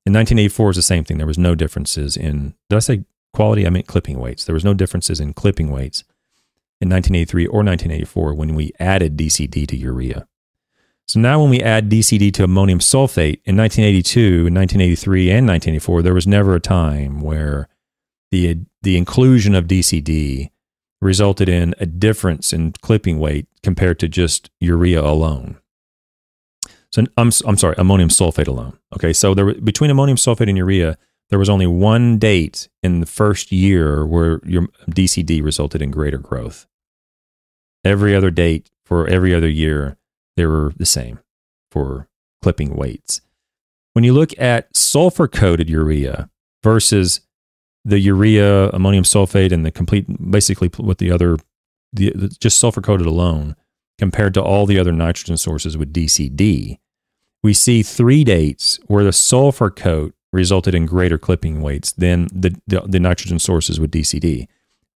In 0.06 0.14
1984 0.14 0.68
was 0.68 0.76
the 0.76 0.82
same 0.82 1.04
thing. 1.04 1.18
There 1.18 1.28
was 1.28 1.38
no 1.38 1.56
differences 1.56 2.16
in. 2.16 2.54
Did 2.70 2.76
I 2.78 2.80
say 2.80 3.04
quality, 3.36 3.68
I 3.68 3.70
meant 3.70 3.88
clipping 3.88 4.20
weights. 4.20 4.46
There 4.46 4.54
was 4.54 4.66
no 4.66 4.74
differences 4.74 5.20
in 5.20 5.34
clipping 5.34 5.70
weights 5.70 6.04
in 6.82 6.90
1983 6.90 7.48
or 7.48 7.64
1984 7.64 8.34
when 8.34 8.56
we 8.56 8.72
added 8.80 9.18
DCD 9.18 9.68
to 9.68 9.78
urea. 9.78 10.28
So 11.08 11.20
now, 11.20 11.40
when 11.40 11.52
we 11.52 11.62
add 11.62 11.90
DCD 11.90 12.34
to 12.34 12.44
ammonium 12.44 12.80
sulfate 12.80 13.40
in 13.46 13.56
1982, 13.56 14.46
1983, 14.46 15.30
and 15.30 15.48
1984, 15.48 16.02
there 16.02 16.16
was 16.16 16.26
never 16.26 16.56
a 16.56 16.60
time 16.60 17.22
where 17.22 17.70
the 18.32 18.58
the 18.82 18.98
inclusion 18.98 19.54
of 19.54 19.66
DCD 19.66 20.50
resulted 21.02 21.48
in 21.48 21.76
a 21.80 21.86
difference 21.86 22.52
in 22.54 22.72
clipping 22.82 23.20
weight 23.20 23.48
compared 23.62 24.00
to 24.00 24.08
just 24.08 24.50
urea 24.60 25.02
alone. 25.02 25.58
So 26.92 27.04
I'm 27.18 27.32
I'm 27.46 27.58
sorry, 27.58 27.76
ammonium 27.78 28.10
sulfate 28.10 28.48
alone. 28.48 28.80
Okay, 28.96 29.14
so 29.14 29.36
there 29.36 29.54
between 29.54 29.92
ammonium 29.92 30.18
sulfate 30.18 30.50
and 30.50 30.58
urea, 30.58 30.98
there 31.30 31.40
was 31.40 31.50
only 31.50 31.68
one 31.68 32.18
date 32.18 32.70
in 32.84 33.00
the 33.00 33.06
first 33.06 33.52
year 33.52 34.06
where 34.06 34.40
your 34.46 34.68
DCD 34.90 35.44
resulted 35.44 35.82
in 35.82 35.92
greater 35.92 36.18
growth. 36.18 36.68
Every 37.84 38.16
other 38.16 38.32
date 38.32 38.72
for 38.84 39.08
every 39.08 39.34
other 39.34 39.50
year 39.50 39.98
they 40.36 40.46
were 40.46 40.74
the 40.76 40.86
same 40.86 41.20
for 41.72 42.08
clipping 42.42 42.76
weights. 42.76 43.22
When 43.94 44.04
you 44.04 44.14
look 44.14 44.38
at 44.40 44.76
sulfur 44.76 45.28
coated 45.28 45.70
urea 45.70 46.30
versus 46.64 47.22
the 47.86 48.00
urea, 48.00 48.70
ammonium 48.70 49.04
sulfate, 49.04 49.52
and 49.52 49.66
the 49.66 49.72
complete, 49.72 50.06
basically 50.30 50.70
with 50.80 50.98
the 50.98 51.12
other, 51.12 51.38
the, 51.94 52.36
just 52.40 52.58
sulfur 52.58 52.82
coated 52.82 53.08
alone, 53.08 53.56
compared 53.98 54.34
to 54.34 54.42
all 54.42 54.66
the 54.66 54.80
other 54.80 54.92
nitrogen 54.92 55.38
sources 55.38 55.78
with 55.78 55.94
DCD, 55.94 56.80
we 57.44 57.54
see 57.54 57.84
three 57.84 58.24
dates 58.24 58.80
where 58.88 59.04
the 59.04 59.14
sulfur 59.14 59.70
coat 59.70 60.14
resulted 60.36 60.76
in 60.76 60.86
greater 60.86 61.18
clipping 61.18 61.62
weights 61.62 61.94
than 61.94 62.28
the, 62.32 62.56
the, 62.68 62.82
the 62.82 63.00
nitrogen 63.00 63.40
sources 63.40 63.80
with 63.80 63.92
DCD 63.92 64.48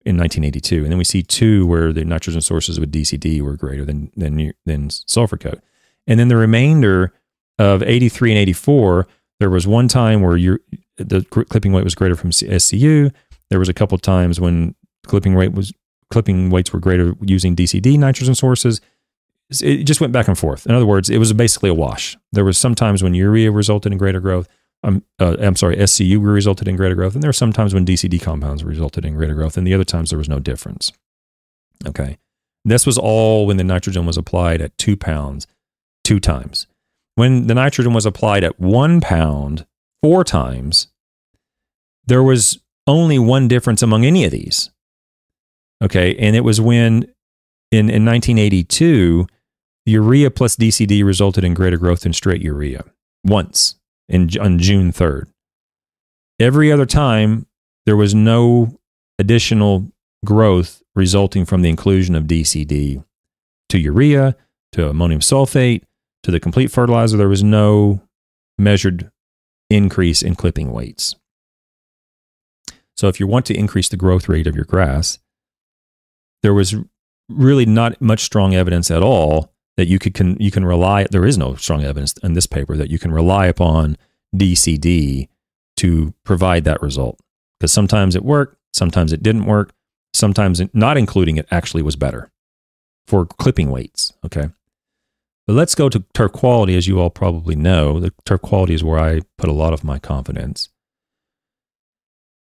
in 0.05 0.17
1982. 0.17 0.83
And 0.83 0.91
then 0.91 0.99
we 0.99 1.05
see 1.05 1.23
two 1.23 1.67
where 1.67 1.93
the 1.93 2.05
nitrogen 2.05 2.41
sources 2.41 2.81
with 2.81 2.93
DCD 2.93 3.41
were 3.41 3.57
greater 3.57 3.85
than 3.85 4.11
than 4.17 4.53
than 4.67 4.91
sulfur 4.91 5.37
coat. 5.37 5.61
And 6.07 6.19
then 6.19 6.29
the 6.29 6.37
remainder 6.37 7.13
of 7.59 7.83
83 7.83 8.33
and 8.33 8.39
84, 8.39 9.07
there 9.41 9.51
was 9.51 9.67
one 9.67 9.89
time 9.89 10.23
where 10.23 10.59
the 10.97 11.25
clipping 11.51 11.73
weight 11.73 11.85
was 11.85 11.95
greater 11.95 12.17
from 12.17 12.31
SCU. 12.31 13.13
There 13.51 13.59
was 13.59 13.69
a 13.69 13.75
couple 13.75 13.99
times 13.99 14.41
when 14.41 14.75
clipping 15.07 15.35
weight 15.35 15.53
was 15.53 15.73
clipping 16.11 16.51
weights 16.51 16.73
were 16.73 16.81
greater 16.81 17.15
using 17.21 17.55
DCD 17.55 17.99
nitrogen 17.99 18.35
sources. 18.35 18.81
It 19.63 19.85
just 19.85 20.01
went 20.01 20.13
back 20.13 20.29
and 20.29 20.37
forth. 20.37 20.67
In 20.67 20.75
other 20.75 20.87
words, 20.87 21.09
it 21.09 21.19
was 21.19 21.33
basically 21.33 21.71
a 21.71 21.75
wash. 21.75 22.17
There 22.33 22.45
was 22.45 22.59
some 22.59 22.75
times 22.75 23.03
when 23.03 23.15
urea 23.15 23.51
resulted 23.51 23.93
in 23.93 23.99
greater 23.99 24.21
growth 24.21 24.49
um, 24.83 25.03
uh, 25.19 25.37
I'm 25.41 25.57
sorry, 25.57 25.77
SCU 25.77 26.23
resulted 26.23 26.69
in 26.69 26.77
greater 26.77 26.95
growth. 26.95 27.15
And 27.15 27.23
there 27.23 27.31
are 27.31 27.35
some 27.35 27.53
times 27.53 27.75
when 27.75 27.85
DCD 27.85 28.21
compounds 28.21 28.63
resulted 28.63 29.05
in 29.05 29.15
greater 29.15 29.35
growth, 29.35 29.57
and 29.57 29.67
the 29.67 29.75
other 29.75 29.85
times 29.85 30.11
there 30.11 30.19
was 30.19 30.29
no 30.29 30.39
difference. 30.39 30.93
Okay. 31.87 32.19
This 32.65 32.87
was 32.87 32.99
all 32.99 33.47
when 33.47 33.57
the 33.57 33.65
nitrogen 33.65 34.07
was 34.07 34.17
applied 34.17 34.61
at 34.61 34.77
two 34.79 34.97
pounds, 34.97 35.47
two 36.05 36.21
times. 36.21 36.67
When 37.15 37.47
the 37.47 37.55
nitrogen 37.55 37.93
was 37.93 38.07
applied 38.07 38.45
at 38.45 38.61
one 38.61 39.01
pound, 39.01 39.67
four 40.03 40.23
times, 40.23 40.89
there 42.07 42.23
was 42.23 42.61
only 42.87 43.19
one 43.19 43.49
difference 43.49 43.83
among 43.83 44.05
any 44.05 44.25
of 44.25 44.31
these. 44.31 44.71
Okay. 45.83 46.15
And 46.17 46.37
it 46.37 46.43
was 46.43 46.61
when 46.61 47.05
in, 47.71 47.91
in 47.91 48.05
1982, 48.05 49.27
urea 49.87 50.31
plus 50.31 50.57
DCD 50.57 51.05
resulted 51.05 51.43
in 51.43 51.55
greater 51.55 51.79
growth 51.79 52.01
than 52.01 52.13
straight 52.13 52.43
urea 52.43 52.85
once 53.25 53.78
in, 54.09 54.31
on 54.41 54.59
June 54.59 54.93
3rd. 54.93 55.27
Every 56.41 56.71
other 56.71 56.87
time, 56.87 57.47
there 57.87 57.97
was 57.97 58.15
no 58.15 58.79
additional 59.19 59.91
growth 60.25 60.83
resulting 60.95 61.45
from 61.45 61.63
the 61.63 61.69
inclusion 61.69 62.15
of 62.15 62.25
DCD 62.25 63.05
to 63.69 63.79
urea, 63.79 64.37
to 64.73 64.89
ammonium 64.89 65.21
sulfate, 65.21 65.83
to 66.23 66.31
the 66.31 66.41
complete 66.41 66.71
fertilizer. 66.71 67.17
There 67.17 67.29
was 67.29 67.43
no 67.43 68.01
measured 68.59 69.11
increase 69.71 70.23
in 70.23 70.35
clipping 70.35 70.73
weights. 70.73 71.17
So, 72.97 73.09
if 73.09 73.21
you 73.21 73.27
want 73.27 73.47
to 73.47 73.57
increase 73.57 73.89
the 73.89 73.97
growth 73.97 74.29
rate 74.29 74.47
of 74.47 74.57
your 74.57 74.65
grass, 74.65 75.19
there 76.43 76.55
was 76.55 76.75
really 77.29 77.67
not 77.67 78.01
much 78.01 78.21
strong 78.21 78.55
evidence 78.55 78.91
at 78.91 79.03
all 79.03 79.53
that 79.79 79.87
you 79.87 79.99
could 79.99 80.13
can 80.13 80.37
you 80.41 80.51
can 80.51 80.65
rely 80.65 81.07
there 81.09 81.25
is 81.25 81.39
no 81.39 81.55
strong 81.55 81.85
evidence 81.85 82.13
in 82.25 82.33
this 82.33 82.47
paper 82.47 82.77
that 82.77 82.91
you 82.91 82.99
can 82.99 83.13
rely 83.13 83.47
upon 83.47 83.97
DCD 84.37 85.29
to 85.77 86.13
provide 86.25 86.65
that 86.65 86.83
result 86.83 87.19
because 87.59 87.73
sometimes 87.73 88.17
it 88.17 88.25
worked, 88.25 88.59
sometimes 88.73 89.13
it 89.13 89.23
didn't 89.23 89.47
work, 89.47 89.73
sometimes 90.13 90.61
not 90.75 90.99
including 90.99 91.37
it 91.37 91.47
actually 91.53 91.83
was 91.83 91.95
better 91.95 92.29
for 93.07 93.25
clipping 93.25 93.71
weights. 93.71 94.13
Okay. 94.27 94.51
But 95.47 95.53
let's 95.55 95.77
go 95.77 95.89
to 95.89 96.05
turf 96.13 96.33
quality. 96.33 96.77
As 96.77 96.89
you 96.89 97.01
all 97.01 97.09
probably 97.09 97.55
know, 97.55 98.01
the 98.01 98.13
turf 98.25 98.43
quality 98.43 98.75
is 98.75 98.83
where 98.83 98.99
I 98.99 99.21
put 99.39 99.49
a 99.49 99.55
lot 99.55 99.73
of 99.73 99.85
my 99.85 100.01
confidence. 100.01 100.71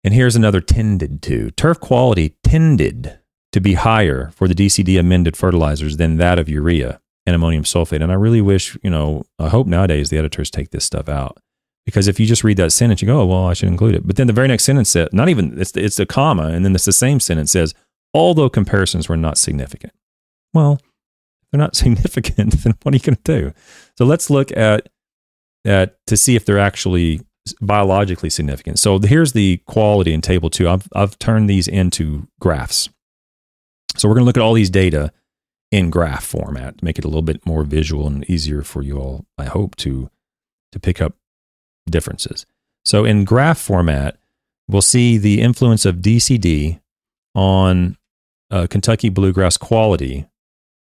And 0.04 0.14
here's 0.14 0.36
another 0.36 0.62
tended 0.62 1.24
to. 1.24 1.50
Turf 1.52 1.80
quality 1.80 2.36
tended 2.44 3.18
to 3.52 3.60
be 3.60 3.74
higher 3.74 4.32
for 4.36 4.48
the 4.48 4.54
DCD 4.54 5.00
amended 5.00 5.36
fertilizers 5.36 5.98
than 5.98 6.18
that 6.18 6.38
of 6.38 6.48
urea 6.48 7.00
and 7.26 7.36
ammonium 7.36 7.64
sulfate. 7.64 8.02
And 8.02 8.12
I 8.12 8.16
really 8.16 8.42
wish, 8.42 8.78
you 8.84 8.90
know, 8.90 9.24
I 9.40 9.50
hope 9.50 9.68
nowadays 9.68 10.10
the 10.10 10.18
editors 10.18 10.50
take 10.50 10.72
this 10.72 10.86
stuff 10.86 11.08
out. 11.08 11.38
Because 11.86 12.08
if 12.08 12.20
you 12.20 12.26
just 12.26 12.44
read 12.44 12.58
that 12.58 12.72
sentence, 12.72 13.02
you 13.02 13.08
go, 13.08 13.22
oh, 13.22 13.26
well, 13.26 13.46
I 13.46 13.54
should 13.54 13.68
include 13.68 13.96
it. 13.96 14.08
But 14.08 14.16
then 14.16 14.28
the 14.28 14.34
very 14.34 14.48
next 14.48 14.64
sentence 14.64 14.90
says, 14.90 15.10
not 15.12 15.28
even, 15.28 15.60
it's, 15.60 15.76
it's 15.76 16.00
a 16.00 16.06
comma, 16.06 16.48
and 16.48 16.64
then 16.64 16.74
it's 16.74 16.86
the 16.86 16.94
same 16.94 17.20
sentence 17.20 17.52
says, 17.52 17.74
although 18.14 18.50
comparisons 18.50 19.10
were 19.10 19.18
not 19.18 19.38
significant. 19.38 19.94
Well, 20.54 20.80
they're 21.52 21.60
not 21.60 21.76
significant, 21.76 22.64
then 22.64 22.76
what 22.84 22.94
are 22.94 22.98
you 22.98 23.04
going 23.04 23.18
to 23.22 23.42
do? 23.42 23.54
So 23.98 24.06
let's 24.06 24.30
look 24.30 24.56
at, 24.56 24.88
at 25.66 25.98
to 26.08 26.16
see 26.16 26.36
if 26.36 26.46
they're 26.46 26.60
actually 26.60 27.22
biologically 27.62 28.30
significant. 28.30 28.80
So 28.80 29.00
here's 29.00 29.34
the 29.34 29.58
quality 29.68 30.14
in 30.14 30.22
table 30.22 30.50
two. 30.50 30.70
I've, 30.70 30.88
I've 30.94 31.20
turned 31.20 31.50
these 31.50 31.68
into 31.68 32.28
graphs. 32.40 32.90
So 33.98 34.08
we're 34.08 34.16
going 34.16 34.24
to 34.24 34.26
look 34.26 34.38
at 34.38 34.44
all 34.44 34.54
these 34.54 34.70
data 34.70 35.12
in 35.74 35.90
graph 35.90 36.24
format 36.24 36.78
to 36.78 36.86
make 36.86 37.00
it 37.00 37.04
a 37.04 37.08
little 37.08 37.24
bit 37.24 37.44
more 37.48 37.64
visual 37.64 38.06
and 38.06 38.30
easier 38.30 38.62
for 38.62 38.84
you 38.84 39.00
all, 39.00 39.26
I 39.40 39.46
hope, 39.46 39.76
to, 39.78 40.08
to 40.72 40.80
pick 40.80 41.02
up 41.02 41.16
differences. 41.90 42.46
So 42.86 43.06
in 43.06 43.26
graph 43.26 43.58
format, 43.58 44.18
we'll 44.68 44.84
see 44.84 45.18
the 45.18 45.42
influence 45.42 45.84
of 45.84 45.96
DCD 45.96 46.80
on 47.34 47.98
uh, 48.52 48.68
Kentucky 48.70 49.10
bluegrass 49.10 49.58
quality. 49.58 50.28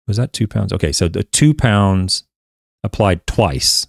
Was 0.06 0.16
that 0.16 0.32
two 0.32 0.48
pounds? 0.48 0.72
Okay, 0.72 0.92
so 0.92 1.06
the 1.06 1.22
two 1.22 1.52
pounds 1.52 2.24
applied 2.82 3.26
twice. 3.26 3.86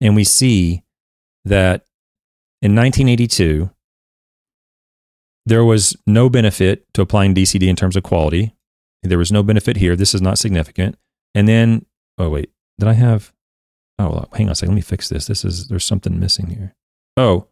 And 0.00 0.14
we 0.14 0.22
see 0.22 0.84
that 1.46 1.84
in 2.62 2.76
1982, 2.76 3.70
there 5.46 5.64
was 5.64 5.96
no 6.06 6.30
benefit 6.30 6.86
to 6.94 7.02
applying 7.02 7.34
DCD 7.34 7.66
in 7.66 7.74
terms 7.74 7.96
of 7.96 8.04
quality. 8.04 8.54
There 9.02 9.18
was 9.18 9.32
no 9.32 9.42
benefit 9.42 9.76
here. 9.76 9.96
This 9.96 10.14
is 10.14 10.22
not 10.22 10.38
significant. 10.38 10.96
And 11.34 11.46
then, 11.46 11.86
oh, 12.18 12.28
wait, 12.28 12.50
did 12.78 12.88
I 12.88 12.94
have? 12.94 13.32
Oh, 13.98 14.24
hang 14.32 14.46
on 14.46 14.52
a 14.52 14.54
second. 14.54 14.74
Let 14.74 14.76
me 14.76 14.82
fix 14.82 15.08
this. 15.08 15.26
This 15.26 15.44
is, 15.44 15.68
there's 15.68 15.84
something 15.84 16.18
missing 16.18 16.48
here. 16.48 16.74
Oh. 17.16 17.48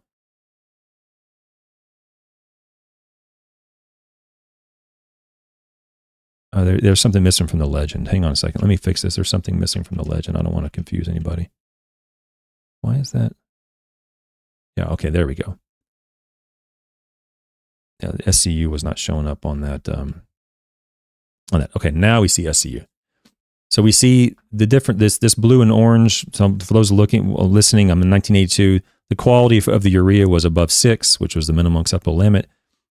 Uh, 6.53 6.63
there, 6.63 6.77
there's 6.79 7.01
something 7.01 7.23
missing 7.23 7.47
from 7.47 7.59
the 7.59 7.67
legend. 7.67 8.07
Hang 8.07 8.25
on 8.25 8.31
a 8.31 8.35
second. 8.35 8.61
Let 8.61 8.69
me 8.69 8.77
fix 8.77 9.01
this. 9.01 9.15
There's 9.15 9.29
something 9.29 9.59
missing 9.59 9.83
from 9.83 9.97
the 9.97 10.05
legend. 10.07 10.37
I 10.37 10.41
don't 10.41 10.53
want 10.53 10.65
to 10.65 10.71
confuse 10.71 11.07
anybody. 11.07 11.49
Why 12.81 12.95
is 12.95 13.11
that? 13.11 13.33
Yeah, 14.75 14.87
okay, 14.89 15.09
there 15.09 15.27
we 15.27 15.35
go. 15.35 15.57
Yeah, 18.01 18.11
the 18.11 18.23
SCU 18.23 18.67
was 18.67 18.83
not 18.83 18.99
showing 18.99 19.27
up 19.27 19.45
on 19.45 19.61
that 19.61 19.89
um, 19.89 20.21
on 21.51 21.61
that. 21.61 21.71
Okay, 21.75 21.91
now 21.91 22.21
we 22.21 22.27
see 22.27 22.43
SCU. 22.43 22.85
So 23.69 23.81
we 23.81 23.91
see 23.91 24.35
the 24.51 24.65
different 24.65 24.99
this 24.99 25.17
this 25.17 25.35
blue 25.35 25.61
and 25.61 25.71
orange. 25.71 26.25
So 26.33 26.57
for 26.59 26.73
those 26.73 26.91
looking 26.91 27.33
uh, 27.33 27.43
listening, 27.43 27.89
I'm 27.91 28.01
in 28.01 28.09
1982. 28.09 28.79
The 29.09 29.15
quality 29.15 29.57
of 29.57 29.83
the 29.83 29.89
urea 29.89 30.27
was 30.27 30.45
above 30.45 30.71
six, 30.71 31.19
which 31.19 31.35
was 31.35 31.47
the 31.47 31.53
minimum 31.53 31.81
acceptable 31.81 32.17
limit, 32.17 32.47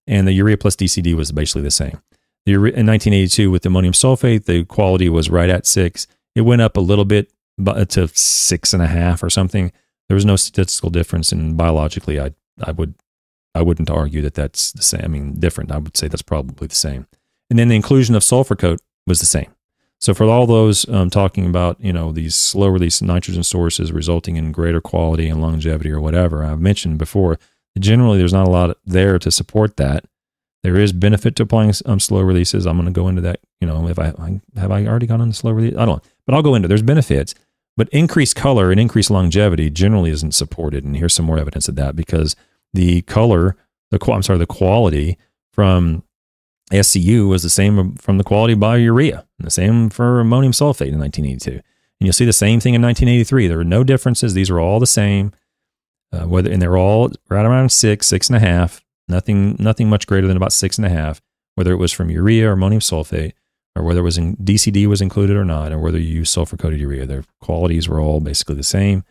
and 0.07 0.27
the 0.27 0.33
urea 0.33 0.57
plus 0.57 0.77
DCD 0.77 1.15
was 1.15 1.33
basically 1.33 1.63
the 1.63 1.71
same. 1.71 2.01
The 2.45 2.55
in 2.55 2.87
1982 2.87 3.51
with 3.51 3.67
ammonium 3.67 3.93
sulfate, 3.93 4.45
the 4.45 4.65
quality 4.65 5.09
was 5.09 5.29
right 5.29 5.51
at 5.51 5.67
six. 5.67 6.07
It 6.35 6.43
went 6.43 6.63
up 6.63 6.77
a 6.77 6.81
little 6.81 7.05
bit 7.05 7.33
uh, 7.67 7.85
to 7.87 8.09
six 8.09 8.73
and 8.73 8.83
a 8.83 8.87
half 8.87 9.23
or 9.23 9.31
something. 9.31 9.73
There 10.09 10.15
was 10.15 10.25
no 10.25 10.37
statistical 10.37 10.91
difference, 10.91 11.33
and 11.33 11.57
biologically, 11.57 12.21
I 12.21 12.35
I 12.63 12.73
would 12.73 12.95
I 13.55 13.63
wouldn't 13.63 13.91
argue 13.91 14.23
that 14.23 14.35
that's 14.35 14.73
the 14.73 14.83
same. 14.83 15.01
I 15.03 15.09
mean, 15.09 15.41
different. 15.41 15.73
I 15.73 15.79
would 15.79 15.97
say 15.97 16.09
that's 16.09 16.23
probably 16.23 16.67
the 16.67 16.75
same. 16.75 17.07
And 17.51 17.59
then 17.59 17.69
the 17.69 17.77
inclusion 17.77 18.15
of 18.15 18.25
sulfur 18.25 18.57
coat 18.57 18.81
was 19.07 19.21
the 19.21 19.27
same. 19.27 19.53
So 19.99 20.15
for 20.15 20.25
all 20.25 20.47
those 20.47 20.89
um, 20.89 21.11
talking 21.11 21.47
about 21.47 21.81
you 21.81 21.93
know 21.93 22.13
these 22.13 22.35
slow 22.35 22.69
release 22.69 23.01
nitrogen 23.01 23.43
sources 23.43 23.93
resulting 23.93 24.37
in 24.37 24.53
greater 24.53 24.81
quality 24.81 25.29
and 25.29 25.41
longevity 25.41 25.91
or 25.91 26.01
whatever 26.01 26.45
I've 26.45 26.61
mentioned 26.61 26.99
before, 26.99 27.39
generally 27.79 28.19
there's 28.19 28.33
not 28.33 28.47
a 28.47 28.51
lot 28.51 28.77
there 28.85 29.19
to 29.19 29.31
support 29.31 29.77
that. 29.77 30.05
There 30.63 30.77
is 30.77 30.93
benefit 30.93 31.37
to 31.37 31.45
applying 31.45 31.73
um, 31.87 32.01
slow 32.01 32.21
releases. 32.21 32.67
I'm 32.67 32.77
going 32.77 32.87
to 32.87 32.93
go 32.93 33.09
into 33.09 33.23
that. 33.23 33.41
You 33.61 33.69
know, 33.69 33.89
if 33.89 33.99
I, 33.99 34.13
I 34.19 34.41
have 34.61 34.71
I 34.71 34.85
already 34.87 35.07
gone 35.07 35.21
on 35.21 35.33
slow 35.33 35.53
release, 35.53 35.75
I 35.75 35.87
don't. 35.87 36.03
know, 36.03 36.11
But 36.27 36.35
I'll 36.35 36.43
go 36.43 36.55
into. 36.55 36.69
There's 36.69 36.83
benefits, 36.83 37.35
but 37.77 37.89
increased 37.91 38.37
color 38.37 38.71
and 38.71 38.81
increased 38.81 39.11
longevity 39.11 39.71
generally 39.71 40.11
isn't 40.11 40.35
supported. 40.35 40.85
And 40.85 40.97
here's 40.97 41.15
some 41.15 41.25
more 41.27 41.39
evidence 41.39 41.69
of 41.69 41.77
that 41.77 41.95
because 41.95 42.35
the 42.75 43.03
color, 43.03 43.57
the 43.91 44.13
I'm 44.13 44.23
sorry, 44.23 44.39
the 44.41 44.47
quality 44.47 45.19
from 45.53 46.03
SCU 46.73 47.29
was 47.29 47.43
the 47.43 47.51
same 47.51 47.95
from 47.95 48.19
the 48.19 48.25
quality 48.25 48.55
by 48.55 48.77
urea, 48.77 49.27
and 49.39 49.47
the 49.47 49.51
same 49.51 49.89
for 49.89 50.21
ammonium 50.21 50.53
sulfate 50.53 50.93
in 50.93 50.99
1982. 50.99 51.51
And 51.53 51.63
you'll 52.01 52.13
see 52.13 52.25
the 52.25 52.33
same 52.33 52.61
thing 52.61 52.75
in 52.75 52.83
1983. 52.83 53.47
There 53.47 53.57
were 53.59 53.65
no 53.65 53.85
differences. 53.85 54.35
These 54.35 54.51
are 54.51 54.61
all 54.61 54.81
the 54.81 54.87
same. 54.87 55.33
Uh, 56.13 56.27
whether 56.27 56.51
and 56.51 56.61
they're 56.61 56.77
all 56.77 57.11
right 57.29 57.45
around 57.45 57.71
six, 57.71 58.07
six 58.07 58.29
and 58.29 58.37
a 58.37 58.41
half. 58.41 58.85
Nothing, 59.09 59.57
nothing 59.59 59.89
much 59.89 60.07
greater 60.07 60.27
than 60.27 60.37
about 60.37 60.53
six 60.53 60.79
and 60.79 60.87
a 60.87 60.91
half. 60.91 61.21
Whether 61.55 61.73
it 61.73 61.77
was 61.77 61.93
from 61.93 62.11
urea 62.11 62.51
or 62.51 62.53
ammonium 62.53 62.81
sulfate, 62.81 63.33
or 63.75 63.83
whether 63.83 64.01
it 64.01 64.05
was 64.05 64.19
in 64.19 64.37
DCD 64.37 64.87
was 64.87 65.01
included 65.01 65.37
or 65.37 65.45
not, 65.45 65.73
or 65.73 65.79
whether 65.79 65.99
you 65.99 66.19
use 66.19 66.31
sulfur 66.31 66.57
coated 66.57 66.81
urea, 66.81 67.07
their 67.07 67.25
qualities 67.41 67.89
were 67.89 68.01
all 68.01 68.21
basically 68.21 68.57
the 68.57 68.63
same. 68.63 69.05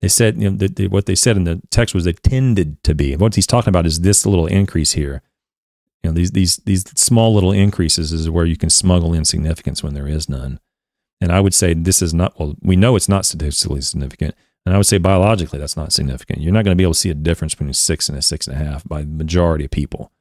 They 0.00 0.08
said 0.08 0.40
you 0.40 0.50
know 0.50 0.56
the, 0.56 0.68
the, 0.68 0.88
what 0.88 1.06
they 1.06 1.14
said 1.14 1.36
in 1.36 1.44
the 1.44 1.60
text 1.70 1.94
was 1.94 2.04
they 2.04 2.14
tended 2.14 2.82
to 2.82 2.94
be. 2.94 3.14
What 3.14 3.34
he's 3.36 3.46
talking 3.46 3.68
about 3.68 3.86
is 3.86 4.00
this 4.00 4.26
little 4.26 4.46
increase 4.46 4.92
here 4.92 5.22
you 6.04 6.10
know, 6.10 6.14
these 6.14 6.32
these 6.32 6.58
these 6.58 6.84
small 7.00 7.32
little 7.32 7.50
increases 7.50 8.12
is 8.12 8.28
where 8.28 8.44
you 8.44 8.58
can 8.58 8.68
smuggle 8.68 9.14
in 9.14 9.24
significance 9.24 9.82
when 9.82 9.94
there 9.94 10.06
is 10.06 10.28
none. 10.28 10.60
And 11.18 11.32
I 11.32 11.40
would 11.40 11.54
say 11.54 11.72
this 11.72 12.02
is 12.02 12.12
not 12.12 12.38
well, 12.38 12.56
we 12.60 12.76
know 12.76 12.94
it's 12.94 13.08
not 13.08 13.24
statistically 13.24 13.80
significant. 13.80 14.34
And 14.66 14.74
I 14.74 14.78
would 14.78 14.86
say 14.86 14.98
biologically 14.98 15.58
that's 15.58 15.78
not 15.78 15.94
significant. 15.94 16.42
You're 16.42 16.52
not 16.52 16.64
going 16.64 16.76
to 16.76 16.78
be 16.78 16.84
able 16.84 16.92
to 16.92 17.00
see 17.00 17.08
a 17.08 17.14
difference 17.14 17.54
between 17.54 17.70
a 17.70 17.74
six 17.74 18.10
and 18.10 18.18
a 18.18 18.22
six 18.22 18.46
and 18.46 18.54
a 18.54 18.62
half 18.62 18.86
by 18.86 19.00
the 19.00 19.06
majority 19.06 19.64
of 19.64 19.70
people. 19.70 20.12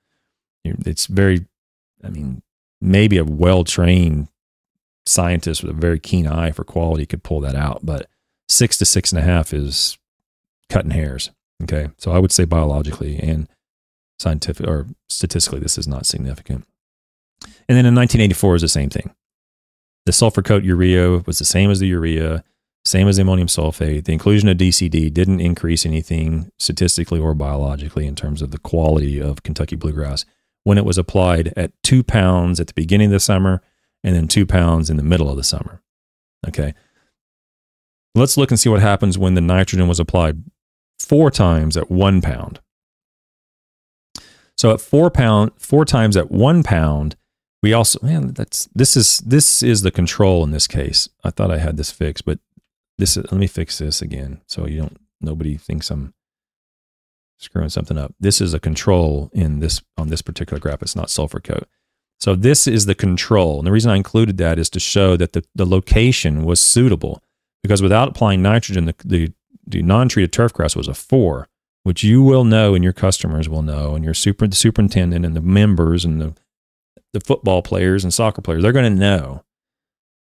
It's 0.63 1.07
very, 1.07 1.47
I 2.01 2.09
mean, 2.09 2.43
maybe 2.79 3.17
a 3.17 3.25
well 3.25 3.65
trained 3.65 4.29
scientist 5.05 5.63
with 5.63 5.71
a 5.71 5.79
very 5.79 5.99
keen 5.99 6.25
eye 6.25 6.51
for 6.51 6.63
quality 6.63 7.05
could 7.05 7.23
pull 7.23 7.41
that 7.41 7.55
out, 7.55 7.85
but 7.85 8.07
six 8.47 8.77
to 8.77 8.85
six 8.85 9.11
and 9.11 9.19
a 9.19 9.23
half 9.23 9.53
is 9.53 9.97
cutting 10.69 10.91
hairs. 10.91 11.29
Okay. 11.63 11.89
So 11.97 12.13
I 12.13 12.19
would 12.19 12.31
say 12.31 12.45
biologically 12.45 13.19
and 13.19 13.49
scientific 14.23 14.67
or 14.67 14.87
statistically, 15.09 15.59
this 15.59 15.77
is 15.77 15.87
not 15.87 16.05
significant. 16.05 16.65
And 17.69 17.77
then 17.77 17.85
in 17.85 17.95
1984 17.95 18.55
is 18.55 18.61
the 18.61 18.67
same 18.67 18.89
thing. 18.89 19.13
The 20.05 20.11
sulfur 20.11 20.41
coat 20.41 20.63
urea 20.63 21.19
was 21.25 21.39
the 21.39 21.45
same 21.45 21.69
as 21.69 21.79
the 21.79 21.87
urea, 21.87 22.43
same 22.85 23.07
as 23.07 23.17
ammonium 23.19 23.47
sulfate. 23.47 24.05
The 24.05 24.13
inclusion 24.13 24.49
of 24.49 24.57
DCD 24.57 25.13
didn't 25.13 25.39
increase 25.39 25.85
anything 25.85 26.51
statistically 26.57 27.19
or 27.19 27.33
biologically 27.33 28.05
in 28.05 28.15
terms 28.15 28.41
of 28.41 28.51
the 28.51 28.57
quality 28.57 29.21
of 29.21 29.43
Kentucky 29.43 29.75
bluegrass 29.75 30.25
when 30.63 30.77
it 30.77 30.85
was 30.85 30.97
applied 30.97 31.53
at 31.55 31.71
two 31.83 32.03
pounds 32.03 32.59
at 32.59 32.67
the 32.67 32.73
beginning 32.73 33.07
of 33.07 33.13
the 33.13 33.19
summer 33.19 33.61
and 34.03 34.15
then 34.15 34.27
two 34.27 34.45
pounds 34.45 34.89
in 34.89 34.97
the 34.97 35.03
middle 35.03 35.29
of 35.29 35.37
the 35.37 35.43
summer. 35.43 35.81
Okay. 36.47 36.73
Let's 38.15 38.37
look 38.37 38.51
and 38.51 38.59
see 38.59 38.69
what 38.69 38.81
happens 38.81 39.17
when 39.17 39.33
the 39.33 39.41
nitrogen 39.41 39.87
was 39.87 39.99
applied 39.99 40.43
four 40.99 41.31
times 41.31 41.77
at 41.77 41.89
one 41.89 42.21
pound. 42.21 42.59
So 44.57 44.71
at 44.71 44.81
four 44.81 45.09
pound, 45.09 45.51
four 45.57 45.85
times 45.85 46.15
at 46.15 46.31
one 46.31 46.63
pound, 46.63 47.15
we 47.61 47.73
also 47.73 47.99
man, 48.01 48.33
that's 48.33 48.67
this 48.73 48.97
is 48.97 49.19
this 49.19 49.63
is 49.63 49.81
the 49.81 49.91
control 49.91 50.43
in 50.43 50.51
this 50.51 50.67
case. 50.67 51.09
I 51.23 51.29
thought 51.29 51.51
I 51.51 51.57
had 51.57 51.77
this 51.77 51.91
fixed, 51.91 52.25
but 52.25 52.39
this 52.97 53.17
is, 53.17 53.23
let 53.31 53.39
me 53.39 53.47
fix 53.47 53.79
this 53.79 54.01
again 54.01 54.41
so 54.47 54.67
you 54.67 54.81
don't 54.81 54.97
nobody 55.21 55.57
thinks 55.57 55.89
I'm 55.89 56.13
screwing 57.39 57.69
something 57.69 57.97
up. 57.97 58.13
This 58.19 58.41
is 58.41 58.53
a 58.53 58.59
control 58.59 59.29
in 59.33 59.59
this 59.59 59.81
on 59.97 60.09
this 60.09 60.21
particular 60.21 60.59
graph. 60.59 60.81
It's 60.81 60.95
not 60.95 61.09
sulfur 61.09 61.39
coat. 61.39 61.67
So 62.19 62.35
this 62.35 62.67
is 62.67 62.85
the 62.85 62.95
control. 62.95 63.57
And 63.59 63.67
the 63.67 63.71
reason 63.71 63.91
I 63.91 63.97
included 63.97 64.37
that 64.37 64.57
is 64.57 64.69
to 64.69 64.79
show 64.79 65.17
that 65.17 65.33
the, 65.33 65.43
the 65.55 65.65
location 65.65 66.45
was 66.45 66.61
suitable 66.61 67.21
because 67.61 67.81
without 67.81 68.07
applying 68.07 68.41
nitrogen, 68.41 68.85
the, 68.85 68.95
the, 69.03 69.33
the 69.67 69.81
non-treated 69.81 70.31
turf 70.31 70.53
grass 70.53 70.73
was 70.73 70.87
a 70.87 70.93
four 70.93 71.49
which 71.83 72.03
you 72.03 72.21
will 72.23 72.43
know 72.43 72.73
and 72.73 72.83
your 72.83 72.93
customers 72.93 73.47
will 73.47 73.61
know, 73.61 73.95
and 73.95 74.03
your 74.03 74.13
super 74.13 74.47
the 74.47 74.55
superintendent 74.55 75.25
and 75.25 75.35
the 75.35 75.41
members 75.41 76.03
and 76.03 76.19
the 76.19 76.33
the 77.13 77.19
football 77.19 77.61
players 77.61 78.03
and 78.03 78.13
soccer 78.13 78.41
players, 78.41 78.63
they're 78.63 78.71
going 78.71 78.91
to 78.91 78.99
know 78.99 79.43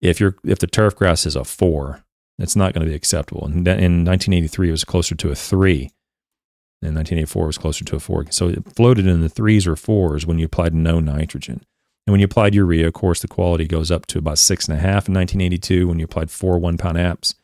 if 0.00 0.20
you're 0.20 0.36
if 0.44 0.58
the 0.58 0.66
turf 0.66 0.94
grass 0.94 1.26
is 1.26 1.36
a 1.36 1.44
four, 1.44 2.04
it's 2.38 2.56
not 2.56 2.72
going 2.72 2.84
to 2.84 2.90
be 2.90 2.96
acceptable. 2.96 3.44
And 3.44 3.66
in 3.66 4.04
1983, 4.04 4.68
it 4.68 4.70
was 4.70 4.84
closer 4.84 5.14
to 5.16 5.30
a 5.30 5.34
three. 5.34 5.90
In 6.80 6.94
1984, 6.94 7.42
it 7.42 7.46
was 7.46 7.58
closer 7.58 7.84
to 7.84 7.96
a 7.96 8.00
four. 8.00 8.26
So 8.30 8.48
it 8.48 8.72
floated 8.76 9.06
in 9.06 9.20
the 9.20 9.28
threes 9.28 9.66
or 9.66 9.74
fours 9.74 10.24
when 10.24 10.38
you 10.38 10.46
applied 10.46 10.74
no 10.74 11.00
nitrogen. 11.00 11.64
And 12.06 12.12
when 12.12 12.20
you 12.20 12.26
applied 12.26 12.54
urea, 12.54 12.86
of 12.86 12.92
course, 12.92 13.20
the 13.20 13.26
quality 13.26 13.66
goes 13.66 13.90
up 13.90 14.06
to 14.06 14.18
about 14.18 14.38
six 14.38 14.68
and 14.68 14.78
a 14.78 14.80
half 14.80 15.08
in 15.08 15.14
1982 15.14 15.88
when 15.88 15.98
you 15.98 16.04
applied 16.04 16.30
four 16.30 16.58
one 16.58 16.78
pound 16.78 16.96
apps 16.96 17.34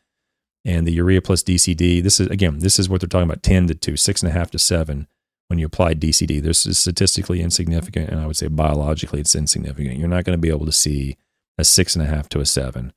and 0.65 0.87
the 0.87 0.91
urea 0.91 1.21
plus 1.21 1.43
DCD. 1.43 2.01
This 2.03 2.19
is 2.19 2.27
again, 2.27 2.59
this 2.59 2.79
is 2.79 2.89
what 2.89 3.01
they're 3.01 3.07
talking 3.07 3.29
about: 3.29 3.43
ten 3.43 3.67
to 3.67 3.75
two, 3.75 3.95
six 3.95 4.21
and 4.21 4.29
a 4.29 4.33
half 4.33 4.51
to 4.51 4.59
seven. 4.59 5.07
When 5.47 5.59
you 5.59 5.67
apply 5.67 5.93
DCD, 5.93 6.41
this 6.41 6.65
is 6.65 6.79
statistically 6.79 7.39
insignificant, 7.39 8.09
and 8.09 8.19
I 8.19 8.25
would 8.25 8.35
say 8.35 8.47
biologically 8.47 9.19
it's 9.19 9.35
insignificant. 9.35 9.99
You're 9.99 10.07
not 10.07 10.23
going 10.23 10.37
to 10.37 10.41
be 10.41 10.49
able 10.49 10.65
to 10.65 10.71
see 10.71 11.17
a 11.59 11.63
six 11.63 11.95
and 11.95 12.03
a 12.03 12.07
half 12.07 12.27
to 12.29 12.39
a 12.39 12.45
seven, 12.45 12.93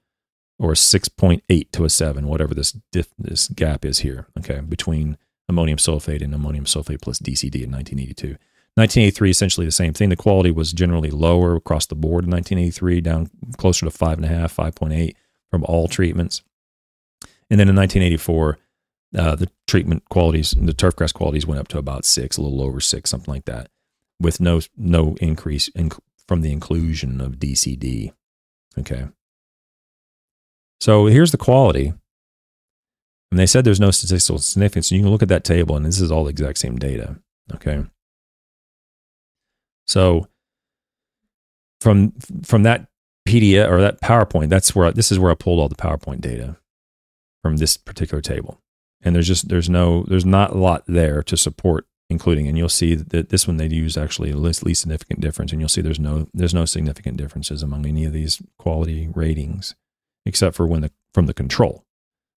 or 0.58 0.72
a 0.72 0.76
six 0.76 1.08
point 1.08 1.44
eight 1.50 1.70
to 1.72 1.84
a 1.84 1.90
seven, 1.90 2.26
whatever 2.26 2.54
this 2.54 2.72
diff, 2.90 3.08
this 3.18 3.48
gap 3.48 3.84
is 3.84 3.98
here. 3.98 4.28
Okay, 4.38 4.60
between 4.60 5.18
ammonium 5.48 5.78
sulfate 5.78 6.22
and 6.22 6.34
ammonium 6.34 6.64
sulfate 6.64 7.02
plus 7.02 7.18
DCD 7.18 7.64
in 7.64 7.70
1982. 7.70 8.36
1983, 8.74 9.30
essentially 9.30 9.66
the 9.66 9.72
same 9.72 9.92
thing. 9.92 10.08
The 10.08 10.16
quality 10.16 10.52
was 10.52 10.72
generally 10.72 11.10
lower 11.10 11.56
across 11.56 11.86
the 11.86 11.96
board 11.96 12.24
in 12.24 12.30
1983, 12.30 13.00
down 13.00 13.30
closer 13.56 13.84
to 13.86 13.90
five 13.90 14.18
and 14.18 14.24
a 14.24 14.28
half, 14.28 14.54
5.8 14.54 15.14
from 15.50 15.64
all 15.64 15.88
treatments. 15.88 16.42
And 17.50 17.58
then 17.58 17.68
in 17.68 17.76
1984, 17.76 18.58
uh, 19.16 19.34
the 19.36 19.50
treatment 19.66 20.04
qualities, 20.10 20.52
and 20.52 20.68
the 20.68 20.74
turfgrass 20.74 21.14
qualities 21.14 21.46
went 21.46 21.60
up 21.60 21.68
to 21.68 21.78
about 21.78 22.04
six, 22.04 22.36
a 22.36 22.42
little 22.42 22.62
over 22.62 22.80
six, 22.80 23.10
something 23.10 23.32
like 23.32 23.46
that, 23.46 23.70
with 24.20 24.40
no 24.40 24.60
no 24.76 25.16
increase 25.20 25.68
in, 25.68 25.90
from 26.26 26.42
the 26.42 26.52
inclusion 26.52 27.20
of 27.20 27.38
DCD. 27.38 28.12
Okay. 28.78 29.06
So 30.80 31.06
here's 31.06 31.32
the 31.32 31.38
quality. 31.38 31.94
And 33.30 33.38
they 33.38 33.46
said 33.46 33.64
there's 33.64 33.80
no 33.80 33.90
statistical 33.90 34.38
significance. 34.38 34.90
You 34.90 35.00
can 35.00 35.10
look 35.10 35.22
at 35.22 35.28
that 35.28 35.44
table, 35.44 35.76
and 35.76 35.84
this 35.84 36.00
is 36.00 36.10
all 36.10 36.24
the 36.24 36.30
exact 36.30 36.58
same 36.58 36.76
data. 36.76 37.16
Okay. 37.54 37.84
So 39.86 40.28
from 41.80 42.12
from 42.44 42.62
that 42.64 42.88
PDF 43.26 43.70
or 43.70 43.80
that 43.80 44.00
PowerPoint, 44.02 44.50
that's 44.50 44.74
where 44.74 44.92
this 44.92 45.10
is 45.10 45.18
where 45.18 45.30
I 45.30 45.34
pulled 45.34 45.60
all 45.60 45.68
the 45.68 45.74
PowerPoint 45.74 46.20
data 46.20 46.58
from 47.48 47.56
this 47.56 47.76
particular 47.76 48.20
table. 48.20 48.60
And 49.00 49.14
there's 49.14 49.28
just 49.28 49.48
there's 49.48 49.70
no 49.70 50.04
there's 50.04 50.26
not 50.26 50.50
a 50.52 50.58
lot 50.58 50.84
there 50.86 51.22
to 51.22 51.36
support 51.36 51.86
including. 52.10 52.48
And 52.48 52.56
you'll 52.56 52.68
see 52.68 52.94
that 52.94 53.28
this 53.28 53.46
one 53.46 53.56
they 53.56 53.66
use 53.66 53.96
actually 53.96 54.32
least, 54.32 54.64
least 54.64 54.82
significant 54.82 55.20
difference. 55.20 55.52
And 55.52 55.60
you'll 55.60 55.68
see 55.68 55.80
there's 55.80 56.00
no 56.00 56.28
there's 56.34 56.54
no 56.54 56.64
significant 56.64 57.16
differences 57.16 57.62
among 57.62 57.86
any 57.86 58.04
of 58.04 58.12
these 58.12 58.42
quality 58.58 59.08
ratings, 59.14 59.74
except 60.26 60.56
for 60.56 60.66
when 60.66 60.82
the 60.82 60.90
from 61.12 61.26
the 61.26 61.34
control. 61.34 61.84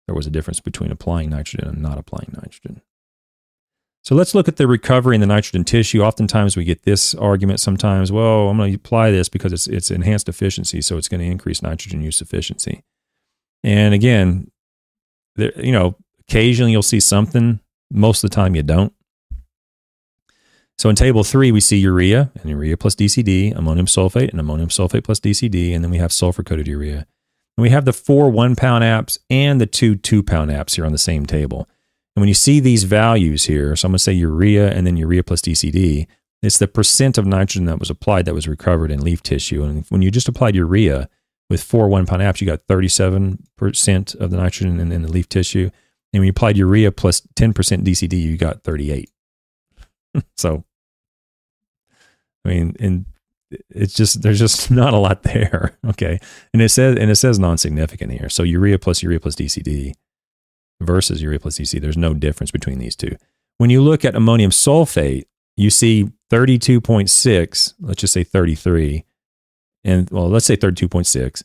There 0.08 0.16
was 0.16 0.28
a 0.28 0.32
difference 0.32 0.60
between 0.60 0.92
applying 0.92 1.30
nitrogen 1.30 1.68
and 1.68 1.82
not 1.82 2.00
applying 2.00 2.34
nitrogen. 2.34 2.82
So 4.02 4.16
let's 4.16 4.34
look 4.34 4.48
at 4.48 4.56
the 4.56 4.68
recovery 4.68 5.16
in 5.16 5.22
the 5.22 5.28
nitrogen 5.28 5.66
tissue. 5.66 6.02
Oftentimes 6.02 6.58
we 6.58 6.64
get 6.64 6.84
this 6.84 7.14
argument 7.16 7.60
sometimes, 7.60 8.12
well, 8.12 8.50
I'm 8.50 8.58
going 8.58 8.72
to 8.72 8.76
apply 8.76 9.12
this 9.12 9.30
because 9.30 9.54
it's 9.54 9.68
it's 9.68 9.92
enhanced 9.92 10.30
efficiency, 10.30 10.82
so 10.82 10.98
it's 10.98 11.08
going 11.08 11.20
to 11.20 11.28
increase 11.28 11.62
nitrogen 11.62 12.02
use 12.02 12.22
efficiency. 12.22 12.84
And 13.64 13.94
again, 13.94 14.52
there, 15.40 15.60
you 15.60 15.72
know, 15.72 15.96
occasionally 16.28 16.72
you'll 16.72 16.84
see 16.84 17.00
something. 17.00 17.60
Most 17.92 18.24
of 18.24 18.30
the 18.30 18.36
time 18.36 18.56
you 18.56 18.64
don't. 18.64 18.94
So 20.78 20.90
in 20.90 20.96
table 20.96 21.26
three, 21.26 21.52
we 21.52 21.60
see 21.60 21.78
urea 21.78 22.32
and 22.36 22.50
urea 22.50 22.78
plus 22.78 22.96
DCD, 22.96 23.54
ammonium 23.54 23.86
sulfate 23.86 24.30
and 24.30 24.40
ammonium 24.40 24.70
sulfate 24.70 25.04
plus 25.04 25.20
DCD, 25.20 25.76
and 25.76 25.84
then 25.84 25.92
we 25.92 25.98
have 25.98 26.14
sulfur 26.14 26.44
coated 26.44 26.68
urea. 26.68 27.06
And 27.58 27.64
we 27.64 27.70
have 27.72 27.84
the 27.84 27.92
four 27.92 28.30
one 28.30 28.56
pound 28.56 28.86
apps 28.86 29.18
and 29.30 29.60
the 29.60 29.66
two 29.66 29.98
two 29.98 30.24
pound 30.24 30.52
apps 30.52 30.76
here 30.76 30.86
on 30.86 30.94
the 30.94 30.98
same 30.98 31.26
table. 31.26 31.68
And 32.16 32.22
when 32.22 32.30
you 32.30 32.34
see 32.34 32.62
these 32.62 32.86
values 32.86 33.46
here, 33.46 33.76
so 33.76 33.88
I'm 33.88 33.92
going 33.92 33.98
to 33.98 34.04
say 34.04 34.14
urea 34.14 34.72
and 34.72 34.88
then 34.88 34.96
urea 34.96 35.24
plus 35.24 35.42
DCD, 35.42 36.08
it's 36.42 36.58
the 36.58 36.68
percent 36.68 37.18
of 37.18 37.26
nitrogen 37.26 37.66
that 37.66 37.80
was 37.80 37.90
applied 37.90 38.24
that 38.26 38.34
was 38.34 38.48
recovered 38.48 38.92
in 38.92 39.02
leaf 39.02 39.22
tissue. 39.22 39.64
And 39.64 39.86
when 39.90 40.02
you 40.02 40.12
just 40.12 40.30
applied 40.30 40.56
urea, 40.56 41.10
with 41.50 41.64
four 41.64 41.88
one 41.88 42.06
pound 42.06 42.22
apps, 42.22 42.42
you 42.42 42.48
got 42.48 42.66
37% 42.68 44.16
of 44.16 44.32
the 44.32 44.38
nitrogen 44.38 44.80
in, 44.80 44.92
in, 44.92 45.02
the 45.02 45.12
leaf 45.12 45.28
tissue. 45.28 45.70
And 46.14 46.22
when 46.22 46.26
you 46.26 46.32
applied 46.32 46.58
urea 46.58 46.92
plus 46.92 47.22
10% 47.22 47.54
DCD, 47.54 48.22
you 48.22 48.38
got 48.38 48.64
38. 48.64 49.10
so, 50.38 50.64
I 52.46 52.50
mean, 52.50 52.76
and 52.80 53.06
it's 53.70 53.94
just, 53.94 54.22
there's 54.22 54.40
just 54.40 54.70
not 54.72 54.94
a 54.94 54.98
lot 54.98 55.24
there. 55.24 55.78
Okay. 55.90 56.20
And 56.54 56.62
it 56.62 56.70
says, 56.70 56.98
and 56.98 57.10
it 57.10 57.16
says 57.16 57.40
non-significant 57.40 58.12
here. 58.12 58.30
So 58.30 58.44
urea 58.44 58.78
plus 58.78 59.02
urea 59.02 59.20
plus 59.20 59.36
DCD 59.36 59.94
versus 60.80 61.22
urea 61.22 61.40
plus 61.40 61.58
DCD, 61.58 61.82
there's 61.82 61.98
no 61.98 62.14
difference 62.14 62.52
between 62.52 62.80
these 62.80 62.96
two. 62.96 63.16
When 63.58 63.70
you 63.70 63.82
look 63.82 64.06
at 64.06 64.16
ammonium 64.16 64.52
sulfate, 64.52 65.24
you 65.58 65.70
see 65.70 66.10
32.6, 66.32 67.74
let's 67.82 68.02
just 68.02 68.14
say 68.14 68.24
33, 68.24 69.04
and 69.90 70.10
well, 70.10 70.30
let's 70.30 70.46
say 70.46 70.56
32.6, 70.56 71.44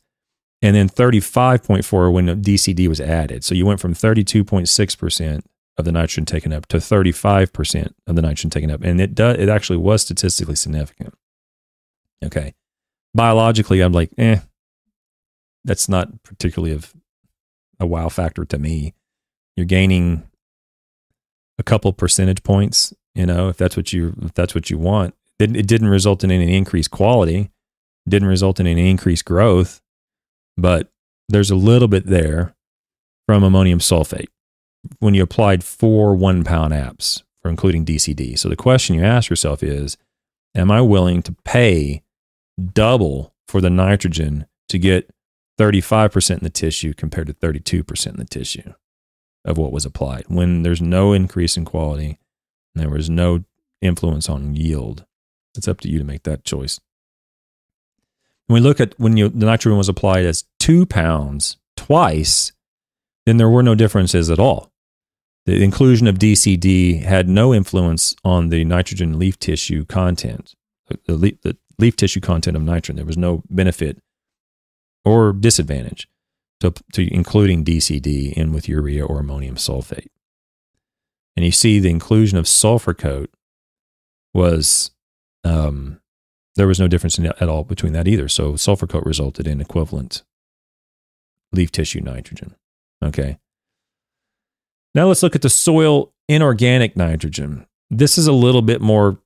and 0.62 0.76
then 0.76 0.88
35.4 0.88 2.12
when 2.12 2.42
DCD 2.42 2.88
was 2.88 3.00
added. 3.00 3.44
So 3.44 3.54
you 3.54 3.66
went 3.66 3.80
from 3.80 3.94
32.6% 3.94 5.42
of 5.76 5.84
the 5.84 5.92
nitrogen 5.92 6.24
taken 6.24 6.52
up 6.52 6.66
to 6.66 6.76
35% 6.76 7.92
of 8.06 8.16
the 8.16 8.22
nitrogen 8.22 8.50
taken 8.50 8.70
up. 8.70 8.82
And 8.82 9.00
it 9.00 9.18
it 9.18 9.48
actually 9.48 9.78
was 9.78 10.02
statistically 10.02 10.56
significant. 10.56 11.14
Okay. 12.24 12.54
Biologically, 13.14 13.80
I'm 13.80 13.92
like, 13.92 14.10
eh, 14.18 14.40
that's 15.64 15.88
not 15.88 16.22
particularly 16.22 16.74
of 16.74 16.94
a 17.80 17.86
wow 17.86 18.08
factor 18.08 18.44
to 18.44 18.58
me. 18.58 18.94
You're 19.56 19.66
gaining 19.66 20.24
a 21.58 21.62
couple 21.62 21.92
percentage 21.92 22.42
points, 22.42 22.92
you 23.14 23.26
know, 23.26 23.48
if 23.48 23.56
that's 23.56 23.76
what 23.76 23.92
you 23.92 24.14
if 24.22 24.34
that's 24.34 24.54
what 24.54 24.70
you 24.70 24.78
want. 24.78 25.14
It, 25.38 25.56
it 25.56 25.66
didn't 25.66 25.88
result 25.88 26.22
in 26.22 26.30
any 26.30 26.56
increased 26.56 26.90
quality, 26.90 27.50
didn't 28.08 28.28
result 28.28 28.60
in 28.60 28.66
any 28.66 28.90
increased 28.90 29.24
growth, 29.24 29.80
but 30.56 30.90
there's 31.28 31.50
a 31.50 31.56
little 31.56 31.88
bit 31.88 32.06
there 32.06 32.54
from 33.26 33.42
ammonium 33.42 33.78
sulfate 33.78 34.28
when 34.98 35.14
you 35.14 35.22
applied 35.22 35.64
four 35.64 36.14
one 36.14 36.44
pound 36.44 36.72
apps 36.72 37.22
for 37.42 37.50
including 37.50 37.84
DCD. 37.84 38.38
So 38.38 38.48
the 38.48 38.56
question 38.56 38.94
you 38.94 39.04
ask 39.04 39.30
yourself 39.30 39.62
is, 39.62 39.96
am 40.54 40.70
I 40.70 40.80
willing 40.80 41.22
to 41.22 41.32
pay 41.44 42.02
double 42.72 43.34
for 43.48 43.60
the 43.60 43.70
nitrogen 43.70 44.46
to 44.68 44.78
get 44.78 45.10
35% 45.58 46.30
in 46.30 46.38
the 46.42 46.50
tissue 46.50 46.94
compared 46.94 47.26
to 47.28 47.34
32% 47.34 48.06
in 48.06 48.16
the 48.16 48.24
tissue 48.24 48.72
of 49.44 49.58
what 49.58 49.72
was 49.72 49.84
applied 49.84 50.24
when 50.28 50.62
there's 50.62 50.80
no 50.80 51.12
increase 51.12 51.56
in 51.56 51.64
quality 51.64 52.18
and 52.74 52.82
there 52.82 52.90
was 52.90 53.10
no 53.10 53.44
influence 53.82 54.28
on 54.28 54.56
yield. 54.56 55.04
It's 55.56 55.68
up 55.68 55.80
to 55.82 55.88
you 55.88 55.98
to 55.98 56.04
make 56.04 56.24
that 56.24 56.44
choice. 56.44 56.80
When 58.46 58.62
we 58.62 58.68
look 58.68 58.80
at 58.80 58.98
when 58.98 59.16
you, 59.16 59.28
the 59.28 59.46
nitrogen 59.46 59.78
was 59.78 59.88
applied 59.88 60.26
as 60.26 60.44
two 60.58 60.86
pounds 60.86 61.56
twice, 61.76 62.52
then 63.26 63.38
there 63.38 63.48
were 63.48 63.62
no 63.62 63.74
differences 63.74 64.30
at 64.30 64.38
all. 64.38 64.70
The 65.46 65.62
inclusion 65.62 66.06
of 66.06 66.18
DCD 66.18 67.02
had 67.02 67.28
no 67.28 67.52
influence 67.52 68.14
on 68.24 68.48
the 68.48 68.64
nitrogen 68.64 69.18
leaf 69.18 69.38
tissue 69.38 69.84
content, 69.84 70.54
the 71.06 71.14
leaf, 71.14 71.40
the 71.42 71.56
leaf 71.78 71.96
tissue 71.96 72.20
content 72.20 72.56
of 72.56 72.62
nitrogen. 72.62 72.96
There 72.96 73.04
was 73.04 73.18
no 73.18 73.42
benefit 73.50 74.00
or 75.04 75.32
disadvantage 75.32 76.08
to, 76.60 76.72
to 76.92 77.12
including 77.12 77.64
DCD 77.64 78.32
in 78.32 78.52
with 78.52 78.68
urea 78.68 79.04
or 79.04 79.20
ammonium 79.20 79.56
sulfate. 79.56 80.08
And 81.36 81.44
you 81.44 81.52
see 81.52 81.78
the 81.78 81.90
inclusion 81.90 82.38
of 82.38 82.48
sulfur 82.48 82.94
coat 82.94 83.30
was, 84.32 84.92
um, 85.42 86.00
there 86.56 86.66
was 86.66 86.80
no 86.80 86.88
difference 86.88 87.18
in, 87.18 87.26
at 87.26 87.48
all 87.48 87.64
between 87.64 87.92
that 87.92 88.08
either. 88.08 88.28
So 88.28 88.56
sulfur 88.56 88.86
coat 88.86 89.04
resulted 89.04 89.46
in 89.46 89.60
equivalent 89.60 90.22
leaf 91.52 91.70
tissue 91.72 92.00
nitrogen. 92.00 92.54
Okay. 93.02 93.38
Now 94.94 95.06
let's 95.06 95.22
look 95.22 95.34
at 95.34 95.42
the 95.42 95.50
soil 95.50 96.12
inorganic 96.28 96.96
nitrogen. 96.96 97.66
This 97.90 98.16
is 98.18 98.26
a 98.26 98.32
little 98.32 98.62
bit 98.62 98.80
more 98.80 99.18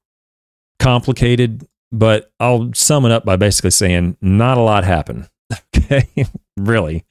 complicated, 0.79 1.67
but 1.93 2.33
I'll 2.41 2.73
sum 2.75 3.05
it 3.05 3.13
up 3.13 3.25
by 3.25 3.37
basically 3.37 3.71
saying 3.71 4.17
not 4.21 4.59
a 4.59 4.63
lot 4.63 4.85
happened. 4.85 5.29
Okay. 5.75 6.27
really. 6.59 7.07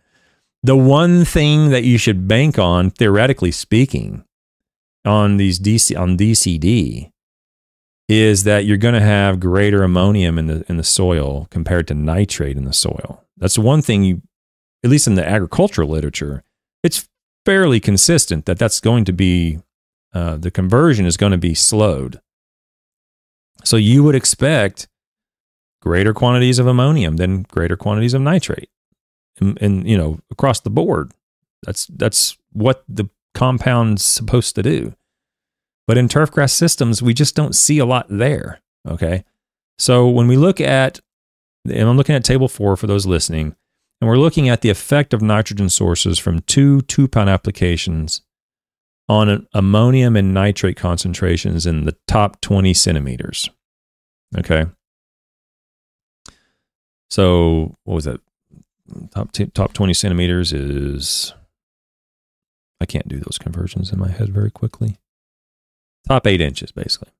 The 0.62 0.76
one 0.76 1.26
thing 1.26 1.70
that 1.70 1.84
you 1.84 1.98
should 1.98 2.28
bank 2.28 2.60
on, 2.60 2.92
theoretically 2.92 3.50
speaking, 3.50 4.24
on 5.04 5.38
these 5.38 5.60
DC 5.60 5.98
on 6.00 6.16
DCD 6.16 7.12
is 8.08 8.44
that 8.46 8.66
you're 8.66 8.78
going 8.78 8.94
to 8.94 9.02
have 9.02 9.40
greater 9.40 9.84
ammonium 9.84 10.38
in 10.38 10.48
the 10.48 10.66
in 10.70 10.78
the 10.78 10.84
soil 10.84 11.48
compared 11.50 11.88
to 11.88 11.94
nitrate 11.94 12.58
in 12.58 12.66
the 12.66 12.74
soil. 12.74 13.24
That's 13.38 13.58
one 13.58 13.82
thing 13.82 14.04
you 14.04 14.22
at 14.84 14.90
least 14.90 15.08
in 15.08 15.16
the 15.16 15.28
agricultural 15.28 15.90
literature, 15.90 16.44
it's 16.84 17.10
fairly 17.46 17.80
consistent 17.80 18.46
that 18.46 18.60
that's 18.60 18.80
going 18.80 19.06
to 19.06 19.14
be 19.14 19.60
uh, 20.14 20.38
the 20.38 20.52
conversion 20.52 21.06
is 21.06 21.18
going 21.18 21.32
to 21.32 21.38
be 21.38 21.54
slowed. 21.54 22.22
So 23.64 23.76
you 23.76 24.04
would 24.04 24.16
expect 24.16 24.88
greater 25.82 26.14
quantities 26.14 26.60
of 26.60 26.68
ammonium 26.68 27.18
than 27.18 27.44
greater 27.44 27.76
quantities 27.76 28.14
of 28.14 28.22
nitrate, 28.22 28.70
and, 29.40 29.62
and 29.62 29.88
you 29.88 29.98
know 29.98 30.20
across 30.32 30.60
the 30.60 30.70
board. 30.70 31.12
That's 31.64 31.88
that's 31.88 32.38
what 32.52 32.84
the 32.88 33.10
compound's 33.34 34.06
supposed 34.06 34.56
to 34.56 34.64
do. 34.64 34.96
But 35.88 35.98
in 35.98 36.10
turfgrass 36.10 36.52
systems, 36.52 37.02
we 37.02 37.14
just 37.14 37.36
don't 37.36 37.56
see 37.56 37.80
a 37.80 37.86
lot 37.86 38.06
there. 38.10 38.60
Okay, 38.88 39.24
so 39.80 40.08
when 40.08 40.28
we 40.28 40.36
look 40.36 40.62
at, 40.62 41.00
and 41.66 41.90
I'm 41.90 41.98
looking 41.98 42.16
at 42.16 42.24
table 42.24 42.48
four 42.48 42.76
for 42.76 42.88
those 42.88 43.06
listening 43.06 43.56
and 44.00 44.08
we're 44.08 44.18
looking 44.18 44.48
at 44.48 44.62
the 44.62 44.70
effect 44.70 45.14
of 45.14 45.22
nitrogen 45.22 45.70
sources 45.70 46.20
from 46.20 46.42
two 46.42 46.82
two 46.84 47.08
pound 47.08 47.30
applications 47.30 48.22
on 49.10 49.48
ammonium 49.54 50.16
and 50.16 50.34
nitrate 50.34 50.78
concentrations 50.78 51.66
in 51.66 51.86
the 51.86 51.96
top 52.08 52.42
20 52.42 52.74
centimeters. 52.74 53.50
Okay. 54.38 54.66
So, 57.10 57.78
what 57.86 57.96
was 57.96 58.06
that? 58.06 58.20
Top, 59.12 59.32
t- 59.32 59.46
top 59.48 59.74
20 59.74 59.94
centimeters 59.94 60.52
is, 60.52 61.34
I 62.82 62.86
can't 62.86 63.08
do 63.08 63.20
those 63.20 63.38
conversions 63.38 63.92
in 63.92 64.00
my 64.00 64.10
head 64.10 64.30
very 64.30 64.52
quickly. 64.52 64.98
Top 66.08 66.28
eight 66.28 66.42
inches, 66.42 66.72
basically. 66.72 67.12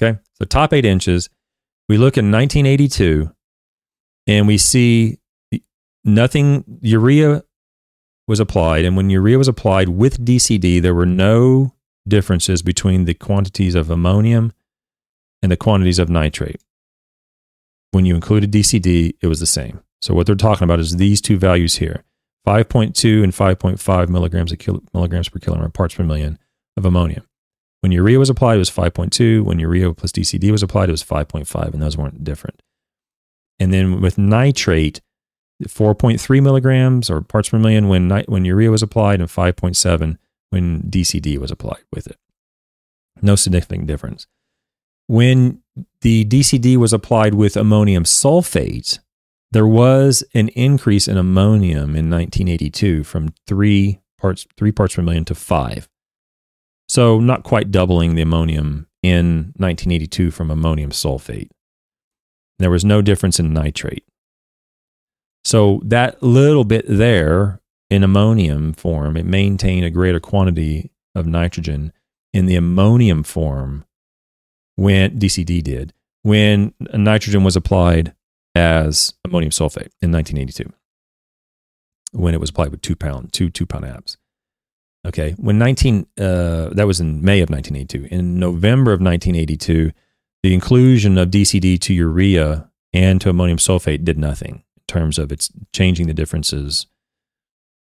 Okay. 0.00 0.18
So, 0.34 0.44
top 0.44 0.72
eight 0.72 0.84
inches, 0.84 1.28
we 1.88 1.98
look 1.98 2.16
in 2.16 2.30
1982 2.30 3.30
and 4.26 4.46
we 4.46 4.58
see 4.58 5.18
nothing, 6.04 6.64
urea 6.80 7.42
was 8.26 8.40
applied. 8.40 8.84
And 8.84 8.96
when 8.96 9.10
urea 9.10 9.38
was 9.38 9.48
applied 9.48 9.90
with 9.90 10.24
DCD, 10.24 10.80
there 10.80 10.94
were 10.94 11.06
no 11.06 11.74
differences 12.06 12.62
between 12.62 13.04
the 13.04 13.14
quantities 13.14 13.74
of 13.74 13.90
ammonium 13.90 14.52
and 15.42 15.52
the 15.52 15.56
quantities 15.56 15.98
of 15.98 16.08
nitrate. 16.08 16.60
When 17.92 18.06
you 18.06 18.14
included 18.14 18.50
DCD, 18.50 19.14
it 19.20 19.26
was 19.26 19.40
the 19.40 19.46
same. 19.46 19.80
So 20.00 20.14
what 20.14 20.26
they're 20.26 20.34
talking 20.34 20.64
about 20.64 20.80
is 20.80 20.96
these 20.96 21.20
two 21.20 21.38
values 21.38 21.76
here 21.76 22.04
5.2 22.46 23.22
and 23.22 23.32
5.5 23.32 24.08
milligrams, 24.08 24.52
kilo, 24.58 24.82
milligrams 24.92 25.28
per 25.28 25.38
kilogram 25.38 25.70
parts 25.70 25.94
per 25.94 26.04
million 26.04 26.38
of 26.76 26.84
ammonium. 26.84 27.24
When 27.84 27.92
urea 27.92 28.18
was 28.18 28.30
applied, 28.30 28.54
it 28.54 28.60
was 28.60 28.70
5.2. 28.70 29.44
When 29.44 29.58
urea 29.58 29.92
plus 29.92 30.10
DCD 30.10 30.50
was 30.50 30.62
applied, 30.62 30.88
it 30.88 30.92
was 30.92 31.04
5.5, 31.04 31.74
and 31.74 31.82
those 31.82 31.98
weren't 31.98 32.24
different. 32.24 32.62
And 33.60 33.74
then 33.74 34.00
with 34.00 34.16
nitrate, 34.16 35.02
4.3 35.64 36.42
milligrams 36.42 37.10
or 37.10 37.20
parts 37.20 37.50
per 37.50 37.58
million 37.58 37.88
when, 37.88 38.08
when 38.26 38.46
urea 38.46 38.70
was 38.70 38.82
applied 38.82 39.20
and 39.20 39.28
5.7 39.28 40.16
when 40.48 40.80
DCD 40.84 41.36
was 41.36 41.50
applied 41.50 41.84
with 41.92 42.06
it. 42.06 42.16
No 43.20 43.36
significant 43.36 43.86
difference. 43.86 44.26
When 45.06 45.60
the 46.00 46.24
DCD 46.24 46.78
was 46.78 46.94
applied 46.94 47.34
with 47.34 47.54
ammonium 47.54 48.04
sulfate, 48.04 48.98
there 49.50 49.66
was 49.66 50.24
an 50.32 50.48
increase 50.48 51.06
in 51.06 51.18
ammonium 51.18 51.94
in 51.94 52.08
1982 52.08 53.04
from 53.04 53.34
three 53.46 54.00
parts, 54.16 54.46
three 54.56 54.72
parts 54.72 54.94
per 54.94 55.02
million 55.02 55.26
to 55.26 55.34
five. 55.34 55.86
So, 56.94 57.18
not 57.18 57.42
quite 57.42 57.72
doubling 57.72 58.14
the 58.14 58.22
ammonium 58.22 58.86
in 59.02 59.52
1982 59.56 60.30
from 60.30 60.48
ammonium 60.48 60.90
sulfate. 60.90 61.50
There 62.60 62.70
was 62.70 62.84
no 62.84 63.02
difference 63.02 63.40
in 63.40 63.52
nitrate. 63.52 64.04
So 65.44 65.80
that 65.86 66.22
little 66.22 66.62
bit 66.62 66.84
there 66.86 67.60
in 67.90 68.04
ammonium 68.04 68.74
form, 68.74 69.16
it 69.16 69.26
maintained 69.26 69.84
a 69.84 69.90
greater 69.90 70.20
quantity 70.20 70.92
of 71.16 71.26
nitrogen 71.26 71.92
in 72.32 72.46
the 72.46 72.54
ammonium 72.54 73.24
form 73.24 73.84
when 74.76 75.18
DCD 75.18 75.64
did, 75.64 75.92
when 76.22 76.74
nitrogen 76.92 77.42
was 77.42 77.56
applied 77.56 78.14
as 78.54 79.14
ammonium 79.24 79.50
sulfate 79.50 79.90
in 80.00 80.12
1982, 80.12 80.72
when 82.12 82.34
it 82.34 82.40
was 82.40 82.50
applied 82.50 82.70
with 82.70 82.82
two 82.82 82.94
pound, 82.94 83.32
two 83.32 83.50
two 83.50 83.66
pound 83.66 83.84
apps. 83.84 84.16
Okay, 85.06 85.32
when 85.32 85.58
19, 85.58 86.06
uh, 86.18 86.70
that 86.70 86.86
was 86.86 87.00
in 87.00 87.22
May 87.22 87.40
of 87.40 87.50
1982. 87.50 88.08
In 88.14 88.38
November 88.38 88.92
of 88.92 89.00
1982, 89.00 89.92
the 90.42 90.54
inclusion 90.54 91.18
of 91.18 91.30
DCD 91.30 91.78
to 91.80 91.94
urea 91.94 92.70
and 92.92 93.20
to 93.20 93.28
ammonium 93.28 93.58
sulfate 93.58 94.04
did 94.04 94.18
nothing 94.18 94.64
in 94.76 94.82
terms 94.86 95.18
of 95.18 95.30
it's 95.30 95.50
changing 95.72 96.06
the 96.06 96.14
differences 96.14 96.86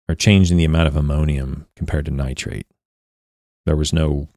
or 0.07 0.15
changing 0.15 0.57
the 0.57 0.65
amount 0.65 0.87
of 0.87 0.95
ammonium 0.95 1.67
compared 1.75 2.05
to 2.05 2.11
nitrate. 2.11 2.67
There 3.65 3.75
was 3.75 3.93
no, 3.93 4.29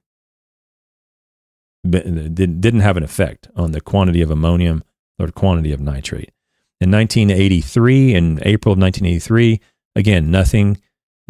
didn't 1.88 2.80
have 2.80 2.96
an 2.96 3.02
effect 3.02 3.48
on 3.56 3.72
the 3.72 3.80
quantity 3.80 4.22
of 4.22 4.30
ammonium 4.30 4.84
or 5.18 5.28
quantity 5.28 5.72
of 5.72 5.80
nitrate. 5.80 6.32
In 6.80 6.90
1983, 6.90 8.14
in 8.14 8.38
April 8.42 8.72
of 8.72 8.78
1983, 8.78 9.60
again, 9.94 10.30
nothing, 10.30 10.78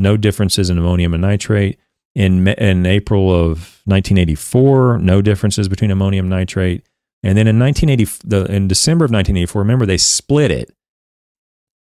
no 0.03 0.17
differences 0.17 0.69
in 0.69 0.79
ammonium 0.79 1.15
and 1.15 1.23
nitrate. 1.23 1.79
In, 2.15 2.47
in 2.47 2.85
April 2.85 3.31
of 3.31 3.81
1984, 3.87 4.99
no 4.99 5.23
differences 5.23 5.69
between 5.69 5.91
ammonium 5.91 6.29
nitrate. 6.29 6.87
And 7.23 7.39
then 7.39 7.47
in 7.47 7.59
1980, 7.59 8.29
the, 8.29 8.55
in 8.55 8.69
December 8.69 9.07
of 9.07 9.11
1984, 9.11 9.63
remember 9.63 9.87
they 9.87 9.97
split 9.97 10.51
it. 10.51 10.75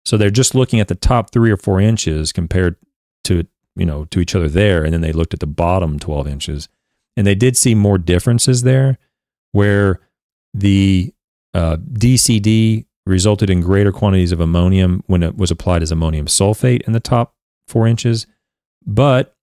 So 0.04 0.16
they're 0.16 0.30
just 0.30 0.54
looking 0.54 0.80
at 0.80 0.88
the 0.88 0.94
top 0.94 1.32
three 1.32 1.50
or 1.50 1.56
four 1.56 1.80
inches 1.80 2.32
compared 2.32 2.76
to 3.24 3.46
you 3.76 3.86
know 3.86 4.06
to 4.06 4.20
each 4.20 4.34
other 4.34 4.48
there, 4.48 4.82
and 4.84 4.92
then 4.92 5.02
they 5.02 5.12
looked 5.12 5.34
at 5.34 5.40
the 5.40 5.46
bottom 5.46 5.98
12 5.98 6.26
inches, 6.26 6.68
and 7.16 7.26
they 7.26 7.34
did 7.34 7.56
see 7.56 7.74
more 7.74 7.98
differences 7.98 8.62
there, 8.62 8.98
where 9.52 10.00
the 10.54 11.12
uh, 11.54 11.76
DCD 11.76 12.86
resulted 13.06 13.48
in 13.50 13.60
greater 13.60 13.92
quantities 13.92 14.32
of 14.32 14.40
ammonium 14.40 15.02
when 15.06 15.22
it 15.22 15.36
was 15.36 15.50
applied 15.50 15.82
as 15.82 15.92
ammonium 15.92 16.26
sulfate 16.26 16.82
in 16.82 16.92
the 16.92 17.00
top 17.00 17.34
four 17.68 17.86
inches, 17.86 18.26
but 18.84 19.34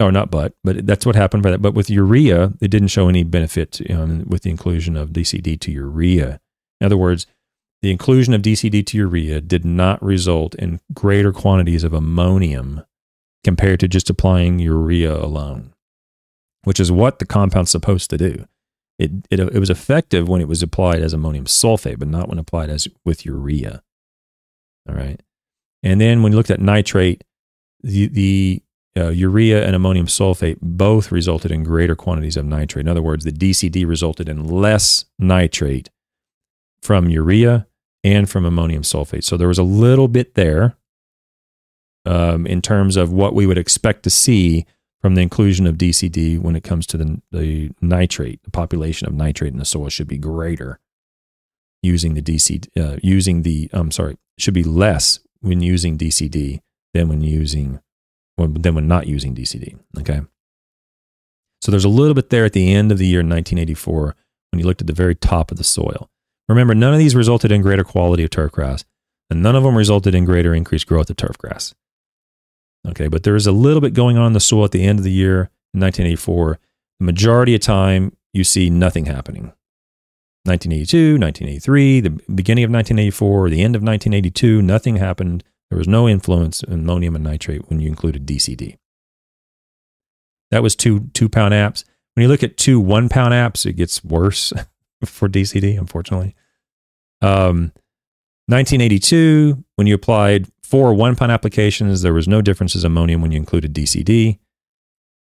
or 0.00 0.10
not 0.10 0.30
but, 0.30 0.54
but 0.64 0.86
that's 0.86 1.06
what 1.06 1.14
happened 1.14 1.42
by 1.42 1.50
that. 1.50 1.62
But 1.62 1.74
with 1.74 1.90
urea, 1.90 2.52
it 2.60 2.68
didn't 2.68 2.88
show 2.88 3.08
any 3.08 3.22
benefit 3.22 3.80
um, 3.90 4.24
with 4.26 4.42
the 4.42 4.50
inclusion 4.50 4.96
of 4.96 5.10
DCD 5.10 5.60
to 5.60 5.70
urea. 5.70 6.40
In 6.80 6.86
other 6.86 6.96
words, 6.96 7.26
the 7.82 7.90
inclusion 7.90 8.34
of 8.34 8.42
DCD 8.42 8.86
to 8.86 8.96
urea 8.96 9.40
did 9.40 9.64
not 9.64 10.02
result 10.02 10.54
in 10.56 10.80
greater 10.92 11.32
quantities 11.32 11.84
of 11.84 11.92
ammonium 11.92 12.82
compared 13.44 13.80
to 13.80 13.88
just 13.88 14.08
applying 14.10 14.58
urea 14.58 15.14
alone, 15.14 15.74
which 16.64 16.78
is 16.78 16.92
what 16.92 17.18
the 17.18 17.26
compound's 17.26 17.70
supposed 17.70 18.10
to 18.10 18.18
do. 18.18 18.46
It, 18.98 19.10
it, 19.30 19.40
it 19.40 19.58
was 19.58 19.70
effective 19.70 20.28
when 20.28 20.40
it 20.40 20.48
was 20.48 20.62
applied 20.62 21.02
as 21.02 21.12
ammonium 21.12 21.46
sulfate, 21.46 21.98
but 21.98 22.08
not 22.08 22.28
when 22.28 22.38
applied 22.38 22.70
as 22.70 22.86
with 23.04 23.26
urea. 23.26 23.82
All 24.88 24.94
right. 24.94 25.20
And 25.82 26.00
then 26.00 26.22
when 26.22 26.32
you 26.32 26.36
looked 26.36 26.50
at 26.50 26.60
nitrate, 26.60 27.24
the, 27.82 28.06
the 28.08 28.62
uh, 28.96 29.08
urea 29.08 29.64
and 29.64 29.74
ammonium 29.74 30.06
sulfate 30.06 30.58
both 30.60 31.10
resulted 31.10 31.50
in 31.50 31.64
greater 31.64 31.96
quantities 31.96 32.36
of 32.36 32.44
nitrate. 32.44 32.84
In 32.84 32.88
other 32.88 33.02
words, 33.02 33.24
the 33.24 33.32
DCD 33.32 33.86
resulted 33.86 34.28
in 34.28 34.44
less 34.44 35.06
nitrate 35.18 35.90
from 36.82 37.08
urea 37.08 37.66
and 38.04 38.28
from 38.28 38.44
ammonium 38.44 38.82
sulfate. 38.82 39.24
So 39.24 39.36
there 39.36 39.48
was 39.48 39.58
a 39.58 39.62
little 39.62 40.08
bit 40.08 40.34
there 40.34 40.76
um, 42.04 42.46
in 42.46 42.60
terms 42.60 42.96
of 42.96 43.12
what 43.12 43.34
we 43.34 43.46
would 43.46 43.58
expect 43.58 44.02
to 44.02 44.10
see 44.10 44.66
from 45.00 45.14
the 45.14 45.22
inclusion 45.22 45.66
of 45.66 45.76
DCD 45.76 46.38
when 46.38 46.54
it 46.56 46.62
comes 46.64 46.86
to 46.88 46.96
the, 46.96 47.22
the 47.30 47.70
nitrate. 47.80 48.42
The 48.44 48.50
population 48.50 49.08
of 49.08 49.14
nitrate 49.14 49.52
in 49.52 49.58
the 49.58 49.64
soil 49.64 49.88
should 49.88 50.08
be 50.08 50.18
greater 50.18 50.78
using 51.82 52.14
the 52.14 52.22
DC, 52.22 52.68
uh, 52.78 52.98
using 53.02 53.42
the, 53.42 53.68
I'm 53.72 53.90
sorry, 53.90 54.16
should 54.38 54.54
be 54.54 54.62
less 54.62 55.20
when 55.40 55.60
using 55.60 55.98
DCD 55.98 56.60
than 56.94 57.08
when 57.08 57.20
using, 57.20 57.80
than 58.36 58.74
when 58.74 58.88
not 58.88 59.06
using 59.06 59.34
DCD. 59.34 59.78
Okay. 59.98 60.20
So 61.60 61.70
there's 61.70 61.84
a 61.84 61.88
little 61.88 62.14
bit 62.14 62.30
there 62.30 62.44
at 62.44 62.52
the 62.52 62.72
end 62.72 62.90
of 62.90 62.98
the 62.98 63.06
year 63.06 63.20
1984 63.20 64.16
when 64.50 64.60
you 64.60 64.66
looked 64.66 64.80
at 64.80 64.86
the 64.86 64.92
very 64.92 65.14
top 65.14 65.50
of 65.50 65.58
the 65.58 65.64
soil. 65.64 66.10
Remember, 66.48 66.74
none 66.74 66.92
of 66.92 66.98
these 66.98 67.14
resulted 67.14 67.52
in 67.52 67.62
greater 67.62 67.84
quality 67.84 68.24
of 68.24 68.30
turf 68.30 68.52
grass, 68.52 68.84
and 69.30 69.42
none 69.42 69.56
of 69.56 69.62
them 69.62 69.76
resulted 69.76 70.14
in 70.14 70.24
greater 70.24 70.54
increased 70.54 70.86
growth 70.86 71.08
of 71.08 71.16
turf 71.16 71.38
grass. 71.38 71.74
Okay, 72.86 73.08
but 73.08 73.22
there 73.22 73.36
is 73.36 73.46
a 73.46 73.52
little 73.52 73.80
bit 73.80 73.94
going 73.94 74.18
on 74.18 74.26
in 74.26 74.32
the 74.32 74.40
soil 74.40 74.64
at 74.64 74.72
the 74.72 74.84
end 74.84 74.98
of 74.98 75.04
the 75.04 75.12
year 75.12 75.50
in 75.72 75.80
1984. 75.80 76.58
The 76.98 77.06
majority 77.06 77.54
of 77.54 77.60
time, 77.60 78.16
you 78.32 78.44
see 78.44 78.68
nothing 78.68 79.06
happening. 79.06 79.52
1982, 80.44 81.20
1983, 81.20 82.00
the 82.00 82.10
beginning 82.34 82.64
of 82.64 82.70
1984, 82.70 83.50
the 83.50 83.62
end 83.62 83.76
of 83.76 83.82
1982, 83.82 84.60
nothing 84.60 84.96
happened. 84.96 85.44
There 85.72 85.78
was 85.78 85.88
no 85.88 86.06
influence 86.06 86.62
in 86.62 86.80
ammonium 86.80 87.14
and 87.14 87.24
nitrate 87.24 87.70
when 87.70 87.80
you 87.80 87.88
included 87.88 88.26
DCD. 88.26 88.76
That 90.50 90.62
was 90.62 90.76
two 90.76 91.08
two 91.14 91.30
pound 91.30 91.54
apps. 91.54 91.84
When 92.12 92.20
you 92.20 92.28
look 92.28 92.42
at 92.42 92.58
two 92.58 92.78
one 92.78 93.08
pound 93.08 93.32
apps, 93.32 93.64
it 93.64 93.72
gets 93.72 94.04
worse 94.04 94.52
for 95.06 95.30
DCD, 95.30 95.78
unfortunately. 95.78 96.36
Um, 97.22 97.72
1982, 98.48 99.64
when 99.76 99.86
you 99.86 99.94
applied 99.94 100.46
four 100.62 100.92
one 100.92 101.16
pound 101.16 101.32
applications, 101.32 102.02
there 102.02 102.12
was 102.12 102.28
no 102.28 102.42
differences 102.42 102.84
in 102.84 102.92
ammonium 102.92 103.22
when 103.22 103.32
you 103.32 103.38
included 103.38 103.72
DCD. 103.72 104.40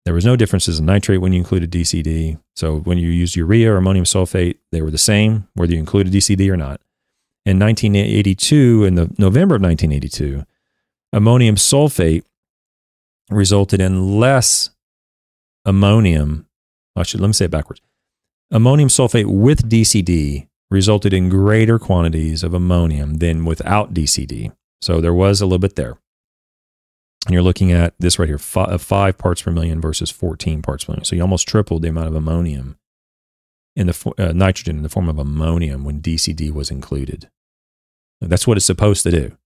There 0.07 0.15
was 0.15 0.25
no 0.25 0.35
differences 0.35 0.79
in 0.79 0.87
nitrate 0.87 1.21
when 1.21 1.35
you 1.35 1.41
included 1.41 1.71
DCD. 1.71 2.41
So 2.57 2.79
when 2.79 2.97
you 2.97 3.11
used 3.11 3.37
urea 3.37 3.75
or 3.75 3.77
ammonium 3.77 4.07
sulfate, 4.07 4.57
they 4.73 4.81
were 4.81 4.91
the 4.91 4.97
same, 4.97 5.47
whether 5.53 5.75
you 5.75 5.79
included 5.79 6.11
DCD 6.11 6.49
or 6.51 6.57
not. 6.57 6.81
In 7.49 7.59
1982, 7.59 8.85
in 8.85 8.95
the 8.97 9.05
November 9.17 9.55
of 9.55 9.63
1982, 9.63 10.45
ammonium 11.15 11.57
sulfate 11.57 12.25
resulted 13.31 13.81
in 13.81 14.21
less 14.21 14.69
ammonium. 15.65 16.47
Actually, 16.95 17.23
let 17.23 17.29
me 17.29 17.33
say 17.33 17.47
it 17.47 17.51
backwards. 17.51 17.81
Ammonium 18.51 18.91
sulfate 18.91 19.25
with 19.25 19.67
DCD 19.67 20.47
resulted 20.71 21.15
in 21.15 21.31
greater 21.31 21.79
quantities 21.79 22.43
of 22.43 22.53
ammonium 22.53 23.15
than 23.15 23.47
without 23.47 23.95
DCD. 23.95 24.53
So 24.83 25.01
there 25.01 25.15
was 25.15 25.41
a 25.41 25.47
little 25.47 25.59
bit 25.59 25.77
there. 25.77 25.97
And 27.25 27.33
you're 27.33 27.43
looking 27.43 27.73
at 27.73 27.95
this 27.99 28.19
right 28.19 28.29
here 28.29 28.37
five, 28.37 28.83
five 28.83 29.17
parts 29.17 29.41
per 29.41 29.51
million 29.51 29.81
versus 29.81 30.11
14 30.11 30.61
parts 30.61 30.85
per 30.85 30.93
million. 30.93 31.07
So 31.07 31.17
you 31.17 31.23
almost 31.23 31.49
tripled 31.49 31.81
the 31.81 31.89
amount 31.89 32.09
of 32.09 32.15
ammonium 32.15 32.77
in 33.75 33.87
the 33.87 34.13
uh, 34.19 34.33
nitrogen 34.33 34.77
in 34.77 34.83
the 34.83 34.91
form 34.91 35.09
of 35.09 35.19
ammonium 35.19 35.83
when 35.85 36.03
DCD 36.03 36.53
was 36.53 36.71
included. 36.71 37.31
That's 38.21 38.47
what 38.47 38.57
it's 38.57 38.67
supposed 38.67 39.03
to 39.05 39.11
do. 39.11 39.37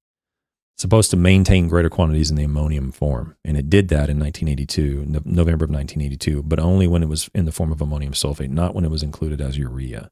It's 0.75 0.83
supposed 0.83 1.11
to 1.11 1.16
maintain 1.16 1.68
greater 1.68 1.91
quantities 1.91 2.31
in 2.31 2.37
the 2.37 2.45
ammonium 2.45 2.93
form. 2.93 3.37
And 3.45 3.57
it 3.57 3.68
did 3.68 3.89
that 3.89 4.09
in 4.09 4.18
1982, 4.18 5.05
November 5.25 5.64
of 5.64 5.70
1982, 5.70 6.43
but 6.43 6.59
only 6.59 6.87
when 6.87 7.03
it 7.03 7.09
was 7.09 7.31
in 7.35 7.45
the 7.45 7.53
form 7.53 7.73
of 7.73 7.81
ammonium 7.81 8.14
sulfate, 8.14 8.51
not 8.51 8.75
when 8.75 8.85
it 8.85 8.91
was 8.91 9.03
included 9.03 9.41
as 9.41 9.59
urea. 9.59 10.11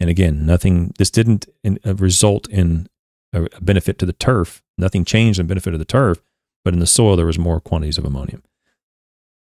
And 0.00 0.08
again, 0.08 0.46
nothing, 0.46 0.94
this 0.98 1.10
didn't 1.10 1.48
in, 1.64 1.78
uh, 1.84 1.94
result 1.96 2.48
in 2.48 2.88
a, 3.32 3.44
a 3.44 3.60
benefit 3.60 3.98
to 3.98 4.06
the 4.06 4.12
turf. 4.12 4.62
Nothing 4.76 5.04
changed 5.04 5.40
in 5.40 5.46
benefit 5.46 5.72
of 5.72 5.80
the 5.80 5.84
turf, 5.84 6.22
but 6.64 6.72
in 6.74 6.80
the 6.80 6.86
soil, 6.86 7.16
there 7.16 7.26
was 7.26 7.38
more 7.38 7.60
quantities 7.60 7.98
of 7.98 8.04
ammonium. 8.04 8.42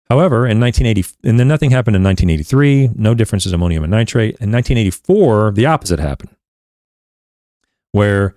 However, 0.09 0.45
in 0.45 0.59
1980, 0.59 1.17
and 1.27 1.39
then 1.39 1.47
nothing 1.47 1.71
happened 1.71 1.95
in 1.95 2.03
1983, 2.03 2.91
no 2.95 3.15
differences 3.15 3.51
in 3.51 3.55
ammonium 3.55 3.83
and 3.83 3.91
nitrate. 3.91 4.35
In 4.39 4.51
1984, 4.51 5.51
the 5.51 5.65
opposite 5.65 5.99
happened, 5.99 6.35
where 7.95 8.35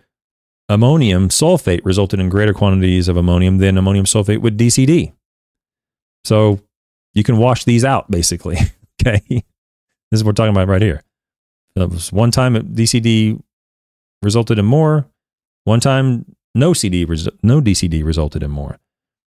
ammonium 0.69 1.29
sulfate 1.31 1.81
resulted 1.83 2.21
in 2.21 2.29
greater 2.29 2.55
quantities 2.55 3.09
of 3.09 3.17
ammonium 3.17 3.59
than 3.59 3.77
ammonium 3.77 4.05
sulfate 4.05 4.41
with 4.41 4.57
DCD. 4.57 5.13
So 6.25 6.61
you 7.13 7.25
can 7.25 7.39
wash 7.39 7.65
these 7.65 7.85
out, 7.85 8.09
basically. 8.09 8.57
okay. 9.03 9.21
This 9.29 9.43
is 10.13 10.23
what 10.23 10.31
we're 10.31 10.35
talking 10.35 10.55
about 10.55 10.69
right 10.69 10.81
here. 10.81 11.03
Uh, 11.77 11.81
that 11.81 11.91
was 11.91 12.13
one 12.13 12.31
time 12.31 12.55
DCD 12.55 13.43
resulted 14.23 14.61
in 14.61 14.65
more. 14.65 15.09
One 15.65 15.81
time 15.81 16.25
no 16.55 16.73
CD 16.73 17.05
no 17.43 17.61
DCD 17.61 18.05
resulted 18.05 18.45
in 18.45 18.53
more. 18.53 18.79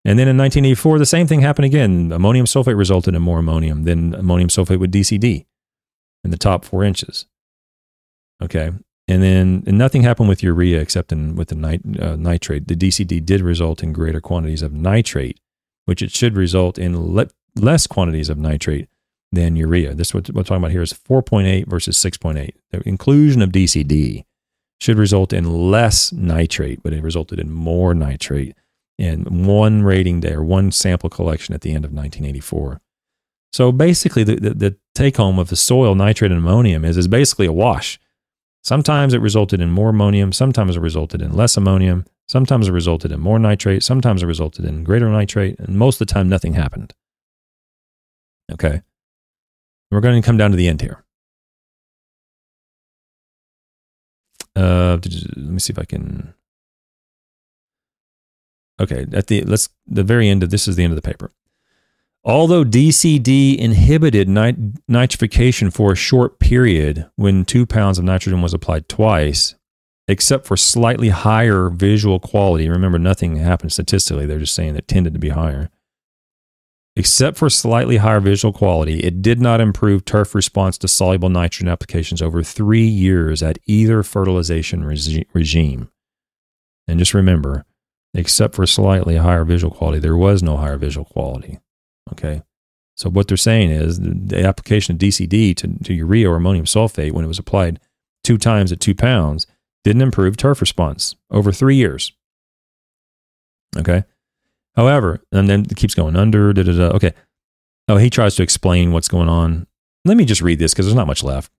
And 0.05 0.19
then 0.19 0.27
in 0.27 0.37
1984, 0.37 0.99
the 0.99 1.05
same 1.07 1.25
thing 1.25 1.41
happened 1.41 1.65
again. 1.65 2.11
Ammonium 2.11 2.45
sulfate 2.45 2.77
resulted 2.77 3.15
in 3.15 3.21
more 3.23 3.39
ammonium 3.39 3.83
than 3.83 4.13
ammonium 4.13 4.49
sulfate 4.49 4.79
with 4.79 4.91
DCD 4.91 5.47
in 6.23 6.29
the 6.29 6.37
top 6.37 6.63
four 6.63 6.83
inches. 6.83 7.25
Okay. 8.43 8.71
And 9.09 9.23
then 9.23 9.63
and 9.65 9.75
nothing 9.75 10.03
happened 10.03 10.29
with 10.29 10.43
urea 10.43 10.79
except 10.79 11.11
in 11.11 11.35
with 11.35 11.47
the 11.47 11.55
nit, 11.55 11.81
uh, 11.99 12.15
nitrate. 12.15 12.67
The 12.67 12.75
DCD 12.75 13.25
did 13.25 13.41
result 13.41 13.81
in 13.81 13.91
greater 13.91 14.21
quantities 14.21 14.61
of 14.61 14.71
nitrate, 14.71 15.39
which 15.85 16.03
it 16.03 16.11
should 16.11 16.37
result 16.37 16.77
in 16.77 17.15
le- 17.15 17.31
less 17.55 17.87
quantities 17.87 18.29
of 18.29 18.37
nitrate 18.37 18.87
than 19.31 19.55
urea. 19.55 19.95
This 19.95 20.13
what 20.13 20.29
we're 20.29 20.43
talking 20.43 20.57
about 20.57 20.69
here 20.69 20.83
is 20.83 20.93
4.8 20.93 21.67
versus 21.67 21.97
6.8. 21.97 22.53
The 22.69 22.87
inclusion 22.87 23.41
of 23.41 23.49
DCD 23.49 24.25
should 24.79 24.99
result 24.99 25.33
in 25.33 25.71
less 25.71 26.13
nitrate, 26.13 26.83
but 26.83 26.93
it 26.93 27.01
resulted 27.01 27.39
in 27.39 27.51
more 27.51 27.95
nitrate 27.95 28.55
in 28.99 29.45
one 29.47 29.81
rating 29.81 30.19
day 30.19 30.33
or 30.33 30.43
one 30.43 30.71
sample 30.71 31.09
collection 31.09 31.55
at 31.55 31.61
the 31.61 31.71
end 31.71 31.83
of 31.83 31.91
1984. 31.91 32.79
So 33.51 33.71
basically, 33.71 34.23
the, 34.23 34.35
the, 34.35 34.53
the 34.53 34.77
take 34.93 35.17
home 35.17 35.39
of 35.39 35.49
the 35.49 35.55
soil 35.55 35.95
nitrate 35.95 36.29
and 36.29 36.37
ammonium 36.37 36.85
is, 36.85 36.95
is 36.95 37.07
basically 37.07 37.47
a 37.47 37.51
wash. 37.51 37.99
Sometimes 38.63 39.13
it 39.13 39.21
resulted 39.21 39.61
in 39.61 39.71
more 39.71 39.89
ammonium, 39.89 40.33
sometimes 40.33 40.75
it 40.75 40.81
resulted 40.81 41.21
in 41.21 41.33
less 41.33 41.55
ammonium, 41.57 42.05
sometimes 42.27 42.67
it 42.67 42.71
resulted 42.71 43.11
in 43.11 43.19
more 43.19 43.39
nitrate, 43.39 43.83
sometimes 43.83 44.21
it 44.21 44.27
resulted 44.27 44.65
in 44.65 44.83
greater 44.83 45.09
nitrate, 45.09 45.59
and 45.59 45.77
most 45.77 45.99
of 45.99 46.07
the 46.07 46.13
time 46.13 46.29
nothing 46.29 46.53
happened. 46.53 46.93
Okay. 48.51 48.81
We're 49.91 50.01
going 50.01 50.21
to 50.21 50.25
come 50.25 50.37
down 50.37 50.51
to 50.51 50.57
the 50.57 50.67
end 50.67 50.81
here. 50.81 51.03
Uh, 54.55 54.97
let 55.01 55.37
me 55.37 55.59
see 55.59 55.71
if 55.71 55.79
I 55.79 55.85
can. 55.85 56.33
Okay, 58.79 59.05
at 59.13 59.27
the 59.27 59.43
let's 59.43 59.69
the 59.87 60.03
very 60.03 60.29
end 60.29 60.43
of 60.43 60.49
this 60.49 60.67
is 60.67 60.75
the 60.75 60.83
end 60.83 60.91
of 60.91 60.95
the 60.95 61.07
paper. 61.07 61.31
Although 62.23 62.65
DCD 62.65 63.57
inhibited 63.57 64.27
nit- 64.27 64.87
nitrification 64.87 65.73
for 65.73 65.93
a 65.93 65.95
short 65.95 66.39
period 66.39 67.09
when 67.15 67.45
two 67.45 67.65
pounds 67.65 67.97
of 67.97 68.05
nitrogen 68.05 68.41
was 68.41 68.53
applied 68.53 68.89
twice, 68.89 69.55
except 70.07 70.45
for 70.45 70.57
slightly 70.57 71.09
higher 71.09 71.69
visual 71.69 72.19
quality. 72.19 72.67
Remember, 72.67 72.99
nothing 72.99 73.37
happened 73.37 73.71
statistically. 73.71 74.25
They're 74.25 74.39
just 74.39 74.55
saying 74.55 74.75
it 74.75 74.87
tended 74.87 75.13
to 75.13 75.19
be 75.19 75.29
higher 75.29 75.69
Except 76.99 77.37
for 77.37 77.49
slightly 77.49 77.95
higher 77.95 78.19
visual 78.19 78.51
quality, 78.51 78.99
it 78.99 79.21
did 79.21 79.39
not 79.39 79.61
improve 79.61 80.03
turf 80.03 80.35
response 80.35 80.77
to 80.79 80.87
soluble 80.89 81.29
nitrogen 81.29 81.69
applications 81.69 82.21
over 82.21 82.43
three 82.43 82.85
years 82.85 83.41
at 83.41 83.57
either 83.65 84.03
fertilization 84.03 84.83
regi- 84.83 85.25
regime. 85.31 85.89
And 86.89 86.99
just 86.99 87.13
remember, 87.13 87.63
except 88.13 88.53
for 88.53 88.65
slightly 88.65 89.15
higher 89.15 89.45
visual 89.45 89.73
quality, 89.73 89.99
there 89.99 90.17
was 90.17 90.43
no 90.43 90.57
higher 90.57 90.77
visual 90.77 91.05
quality. 91.05 91.59
Okay. 92.11 92.41
So 92.95 93.09
what 93.09 93.27
they're 93.27 93.37
saying 93.37 93.71
is 93.71 93.99
the 93.99 94.43
application 94.45 94.95
of 94.95 94.99
DCD 94.99 95.55
to, 95.57 95.83
to 95.85 95.93
urea 95.93 96.29
or 96.29 96.35
ammonium 96.35 96.65
sulfate 96.65 97.13
when 97.13 97.23
it 97.23 97.29
was 97.29 97.39
applied 97.39 97.79
two 98.23 98.37
times 98.37 98.71
at 98.71 98.79
two 98.79 98.93
pounds 98.93 99.47
didn't 99.83 100.01
improve 100.01 100.35
turf 100.35 100.59
response 100.59 101.15
over 101.31 101.51
three 101.51 101.75
years. 101.75 102.11
Okay. 103.77 104.03
However, 104.75 105.21
and 105.31 105.49
then 105.49 105.61
it 105.61 105.77
keeps 105.77 105.95
going 105.95 106.15
under. 106.15 106.53
Da, 106.53 106.63
da, 106.63 106.73
da. 106.73 106.95
Okay. 106.95 107.13
Oh, 107.87 107.97
he 107.97 108.09
tries 108.09 108.35
to 108.35 108.43
explain 108.43 108.91
what's 108.91 109.07
going 109.07 109.29
on. 109.29 109.67
Let 110.05 110.17
me 110.17 110.25
just 110.25 110.41
read 110.41 110.59
this 110.59 110.73
because 110.73 110.85
there's 110.85 110.95
not 110.95 111.07
much 111.07 111.23
left. 111.23 111.51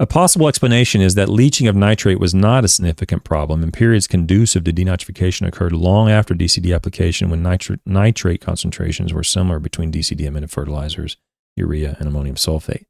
A 0.00 0.06
possible 0.06 0.46
explanation 0.46 1.00
is 1.00 1.16
that 1.16 1.28
leaching 1.28 1.66
of 1.66 1.74
nitrate 1.74 2.20
was 2.20 2.32
not 2.32 2.64
a 2.64 2.68
significant 2.68 3.24
problem, 3.24 3.64
and 3.64 3.72
periods 3.72 4.06
conducive 4.06 4.62
to 4.62 4.72
denitrification 4.72 5.44
occurred 5.44 5.72
long 5.72 6.08
after 6.08 6.34
DCD 6.34 6.72
application 6.72 7.30
when 7.30 7.42
nitri- 7.42 7.80
nitrate 7.84 8.40
concentrations 8.40 9.12
were 9.12 9.24
similar 9.24 9.58
between 9.58 9.90
DCD 9.90 10.28
amended 10.28 10.52
fertilizers, 10.52 11.16
urea, 11.56 11.96
and 11.98 12.06
ammonium 12.06 12.36
sulfate. 12.36 12.84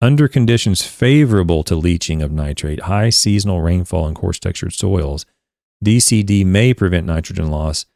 Under 0.00 0.28
conditions 0.28 0.82
favorable 0.82 1.64
to 1.64 1.74
leaching 1.74 2.22
of 2.22 2.30
nitrate, 2.30 2.82
high 2.82 3.10
seasonal 3.10 3.60
rainfall 3.60 4.06
and 4.06 4.14
coarse 4.14 4.38
textured 4.38 4.74
soils, 4.74 5.26
DCD 5.84 6.46
may 6.46 6.72
prevent 6.72 7.04
nitrogen 7.04 7.50
loss, 7.50 7.86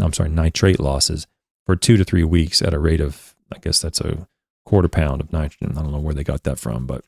I'm 0.00 0.12
sorry, 0.12 0.30
nitrate 0.30 0.80
losses 0.80 1.28
for 1.66 1.76
two 1.76 1.96
to 1.96 2.04
three 2.04 2.24
weeks 2.24 2.62
at 2.62 2.74
a 2.74 2.80
rate 2.80 3.00
of, 3.00 3.36
I 3.54 3.58
guess 3.58 3.80
that's 3.80 4.00
a 4.00 4.26
quarter 4.64 4.88
pound 4.88 5.20
of 5.20 5.32
nitrogen. 5.32 5.78
I 5.78 5.82
don't 5.82 5.92
know 5.92 6.00
where 6.00 6.14
they 6.14 6.24
got 6.24 6.42
that 6.42 6.58
from, 6.58 6.84
but 6.84 7.04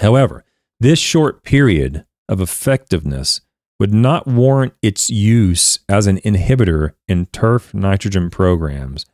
However, 0.00 0.44
this 0.80 0.98
short 0.98 1.42
period 1.42 2.04
of 2.28 2.40
effectiveness 2.40 3.40
would 3.78 3.92
not 3.92 4.26
warrant 4.26 4.74
its 4.82 5.10
use 5.10 5.78
as 5.88 6.06
an 6.06 6.18
inhibitor 6.18 6.92
in 7.08 7.26
turf 7.26 7.74
nitrogen 7.74 8.30
programs 8.30 9.06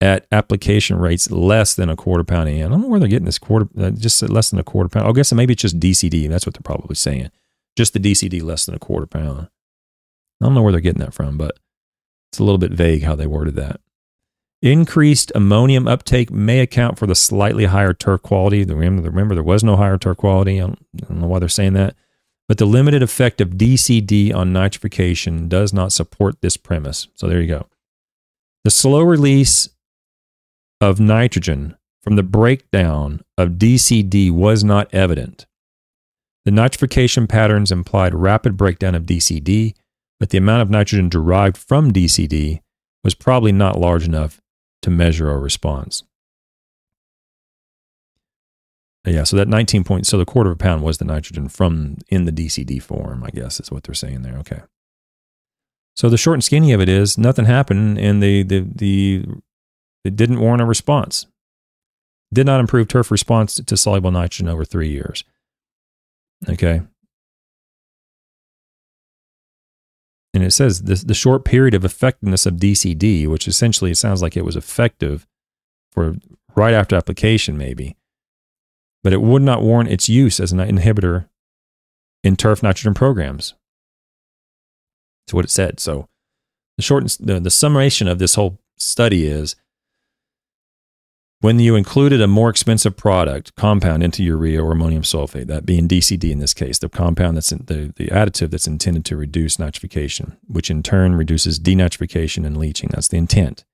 at 0.00 0.26
application 0.32 0.98
rates 0.98 1.30
less 1.30 1.74
than 1.74 1.88
a 1.88 1.94
quarter 1.94 2.24
pound 2.24 2.48
a 2.48 2.62
I 2.62 2.68
don't 2.68 2.82
know 2.82 2.88
where 2.88 2.98
they're 2.98 3.08
getting 3.08 3.24
this 3.24 3.38
quarter, 3.38 3.68
uh, 3.78 3.90
just 3.90 4.20
less 4.28 4.50
than 4.50 4.58
a 4.58 4.64
quarter 4.64 4.88
pound. 4.88 5.06
I 5.06 5.12
guess 5.12 5.32
maybe 5.32 5.52
it's 5.52 5.62
just 5.62 5.78
DCD. 5.78 6.28
That's 6.28 6.44
what 6.44 6.54
they're 6.54 6.62
probably 6.62 6.96
saying. 6.96 7.30
Just 7.76 7.92
the 7.92 8.00
DCD 8.00 8.42
less 8.42 8.66
than 8.66 8.74
a 8.74 8.80
quarter 8.80 9.06
pound. 9.06 9.48
I 10.40 10.44
don't 10.44 10.54
know 10.54 10.62
where 10.62 10.72
they're 10.72 10.80
getting 10.80 11.00
that 11.00 11.14
from, 11.14 11.38
but 11.38 11.58
it's 12.32 12.40
a 12.40 12.44
little 12.44 12.58
bit 12.58 12.72
vague 12.72 13.04
how 13.04 13.14
they 13.14 13.26
worded 13.26 13.54
that. 13.56 13.80
Increased 14.62 15.32
ammonium 15.34 15.88
uptake 15.88 16.30
may 16.30 16.60
account 16.60 16.96
for 16.96 17.08
the 17.08 17.16
slightly 17.16 17.64
higher 17.64 17.92
turf 17.92 18.22
quality. 18.22 18.64
Remember, 18.64 19.02
remember 19.02 19.34
there 19.34 19.42
was 19.42 19.64
no 19.64 19.76
higher 19.76 19.98
turf 19.98 20.18
quality. 20.18 20.60
I 20.60 20.66
don't, 20.66 20.86
I 21.02 21.06
don't 21.06 21.20
know 21.20 21.26
why 21.26 21.40
they're 21.40 21.48
saying 21.48 21.72
that. 21.72 21.96
But 22.46 22.58
the 22.58 22.64
limited 22.66 23.02
effect 23.02 23.40
of 23.40 23.50
DCD 23.50 24.32
on 24.32 24.52
nitrification 24.52 25.48
does 25.48 25.72
not 25.72 25.90
support 25.90 26.40
this 26.40 26.56
premise. 26.56 27.08
So 27.14 27.26
there 27.26 27.40
you 27.40 27.48
go. 27.48 27.66
The 28.62 28.70
slow 28.70 29.00
release 29.00 29.68
of 30.80 31.00
nitrogen 31.00 31.76
from 32.04 32.14
the 32.14 32.22
breakdown 32.22 33.22
of 33.36 33.50
DCD 33.50 34.30
was 34.30 34.62
not 34.62 34.92
evident. 34.94 35.46
The 36.44 36.52
nitrification 36.52 37.28
patterns 37.28 37.72
implied 37.72 38.14
rapid 38.14 38.56
breakdown 38.56 38.94
of 38.94 39.04
DCD, 39.04 39.74
but 40.20 40.30
the 40.30 40.38
amount 40.38 40.62
of 40.62 40.70
nitrogen 40.70 41.08
derived 41.08 41.56
from 41.56 41.92
DCD 41.92 42.60
was 43.02 43.14
probably 43.14 43.50
not 43.50 43.78
large 43.78 44.04
enough 44.04 44.41
to 44.82 44.90
measure 44.90 45.30
our 45.30 45.38
response. 45.38 46.02
Yeah, 49.04 49.24
so 49.24 49.36
that 49.36 49.48
19 49.48 49.82
point, 49.82 50.06
so 50.06 50.16
the 50.16 50.24
quarter 50.24 50.50
of 50.50 50.56
a 50.56 50.58
pound 50.58 50.82
was 50.82 50.98
the 50.98 51.04
nitrogen 51.04 51.48
from 51.48 51.96
in 52.08 52.24
the 52.24 52.30
DCD 52.30 52.80
form, 52.80 53.24
I 53.24 53.30
guess 53.30 53.58
is 53.58 53.70
what 53.70 53.82
they're 53.82 53.94
saying 53.94 54.22
there. 54.22 54.36
Okay. 54.38 54.60
So 55.96 56.08
the 56.08 56.16
short 56.16 56.34
and 56.34 56.44
skinny 56.44 56.72
of 56.72 56.80
it 56.80 56.88
is 56.88 57.18
nothing 57.18 57.44
happened 57.44 57.98
and 57.98 58.22
the, 58.22 58.42
the, 58.44 58.60
the, 58.60 59.24
it 60.04 60.14
didn't 60.14 60.40
warrant 60.40 60.62
a 60.62 60.66
response. 60.66 61.26
Did 62.32 62.46
not 62.46 62.60
improve 62.60 62.88
turf 62.88 63.10
response 63.10 63.56
to 63.56 63.76
soluble 63.76 64.10
nitrogen 64.10 64.48
over 64.48 64.64
three 64.64 64.88
years. 64.88 65.24
Okay. 66.48 66.82
And 70.34 70.42
it 70.42 70.52
says 70.52 70.82
the, 70.82 70.94
the 70.94 71.14
short 71.14 71.44
period 71.44 71.74
of 71.74 71.84
effectiveness 71.84 72.46
of 72.46 72.54
DCD, 72.54 73.26
which 73.26 73.46
essentially 73.46 73.90
it 73.90 73.98
sounds 73.98 74.22
like 74.22 74.36
it 74.36 74.44
was 74.44 74.56
effective 74.56 75.26
for 75.90 76.16
right 76.56 76.74
after 76.74 76.96
application, 76.96 77.58
maybe, 77.58 77.96
but 79.02 79.12
it 79.12 79.20
would 79.20 79.42
not 79.42 79.62
warrant 79.62 79.90
its 79.90 80.08
use 80.08 80.40
as 80.40 80.52
an 80.52 80.58
inhibitor 80.58 81.26
in 82.24 82.36
turf 82.36 82.62
nitrogen 82.62 82.94
programs. 82.94 83.54
That's 85.26 85.34
what 85.34 85.44
it 85.44 85.50
said. 85.50 85.80
So 85.80 86.08
the 86.76 86.82
short 86.82 87.04
the, 87.20 87.38
the 87.40 87.50
summation 87.50 88.08
of 88.08 88.18
this 88.18 88.34
whole 88.34 88.58
study 88.78 89.26
is 89.26 89.54
when 91.42 91.58
you 91.58 91.74
included 91.74 92.20
a 92.20 92.28
more 92.28 92.48
expensive 92.48 92.96
product 92.96 93.54
compound 93.56 94.00
into 94.00 94.22
urea 94.22 94.62
or 94.62 94.72
ammonium 94.72 95.02
sulfate, 95.02 95.48
that 95.48 95.66
being 95.66 95.88
DCD 95.88 96.30
in 96.30 96.38
this 96.38 96.54
case, 96.54 96.78
the 96.78 96.88
compound 96.88 97.36
that's 97.36 97.50
in, 97.50 97.64
the, 97.66 97.92
the 97.96 98.06
additive 98.06 98.50
that's 98.50 98.68
intended 98.68 99.04
to 99.06 99.16
reduce 99.16 99.56
nitrification, 99.56 100.36
which 100.46 100.70
in 100.70 100.84
turn 100.84 101.16
reduces 101.16 101.58
denitrification 101.58 102.46
and 102.46 102.56
leaching. 102.56 102.90
That's 102.92 103.08
the 103.08 103.16
intent. 103.16 103.64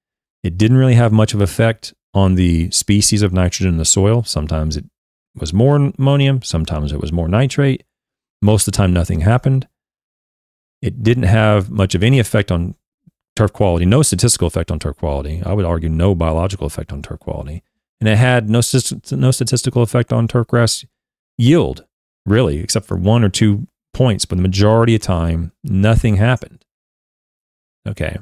It 0.42 0.56
didn't 0.56 0.78
really 0.78 0.94
have 0.94 1.12
much 1.12 1.34
of 1.34 1.42
effect 1.42 1.92
on 2.14 2.36
the 2.36 2.70
species 2.70 3.20
of 3.20 3.34
nitrogen 3.34 3.74
in 3.74 3.76
the 3.76 3.84
soil. 3.84 4.24
Sometimes 4.24 4.78
it 4.78 4.86
was 5.34 5.52
more 5.52 5.76
ammonium, 5.76 6.40
sometimes 6.40 6.90
it 6.90 7.00
was 7.00 7.12
more 7.12 7.28
nitrate. 7.28 7.84
Most 8.40 8.66
of 8.66 8.72
the 8.72 8.76
time, 8.78 8.94
nothing 8.94 9.20
happened. 9.20 9.68
It 10.80 11.02
didn't 11.02 11.24
have 11.24 11.68
much 11.68 11.94
of 11.94 12.02
any 12.02 12.18
effect 12.18 12.50
on 12.50 12.76
turf 13.38 13.52
quality, 13.52 13.86
no 13.86 14.02
statistical 14.02 14.48
effect 14.48 14.68
on 14.72 14.80
turf 14.80 14.96
quality. 14.96 15.40
I 15.46 15.52
would 15.52 15.64
argue 15.64 15.88
no 15.88 16.12
biological 16.16 16.66
effect 16.66 16.92
on 16.92 17.02
turf 17.02 17.20
quality. 17.20 17.62
And 18.00 18.08
it 18.08 18.18
had 18.18 18.50
no, 18.50 18.60
no 19.12 19.30
statistical 19.30 19.82
effect 19.82 20.12
on 20.12 20.26
turf 20.26 20.48
grass 20.48 20.84
yield, 21.36 21.84
really, 22.26 22.58
except 22.58 22.86
for 22.86 22.96
one 22.96 23.22
or 23.22 23.28
two 23.28 23.68
points. 23.94 24.24
But 24.24 24.38
the 24.38 24.42
majority 24.42 24.96
of 24.96 25.02
time, 25.02 25.52
nothing 25.62 26.16
happened. 26.16 26.64
Okay. 27.86 28.18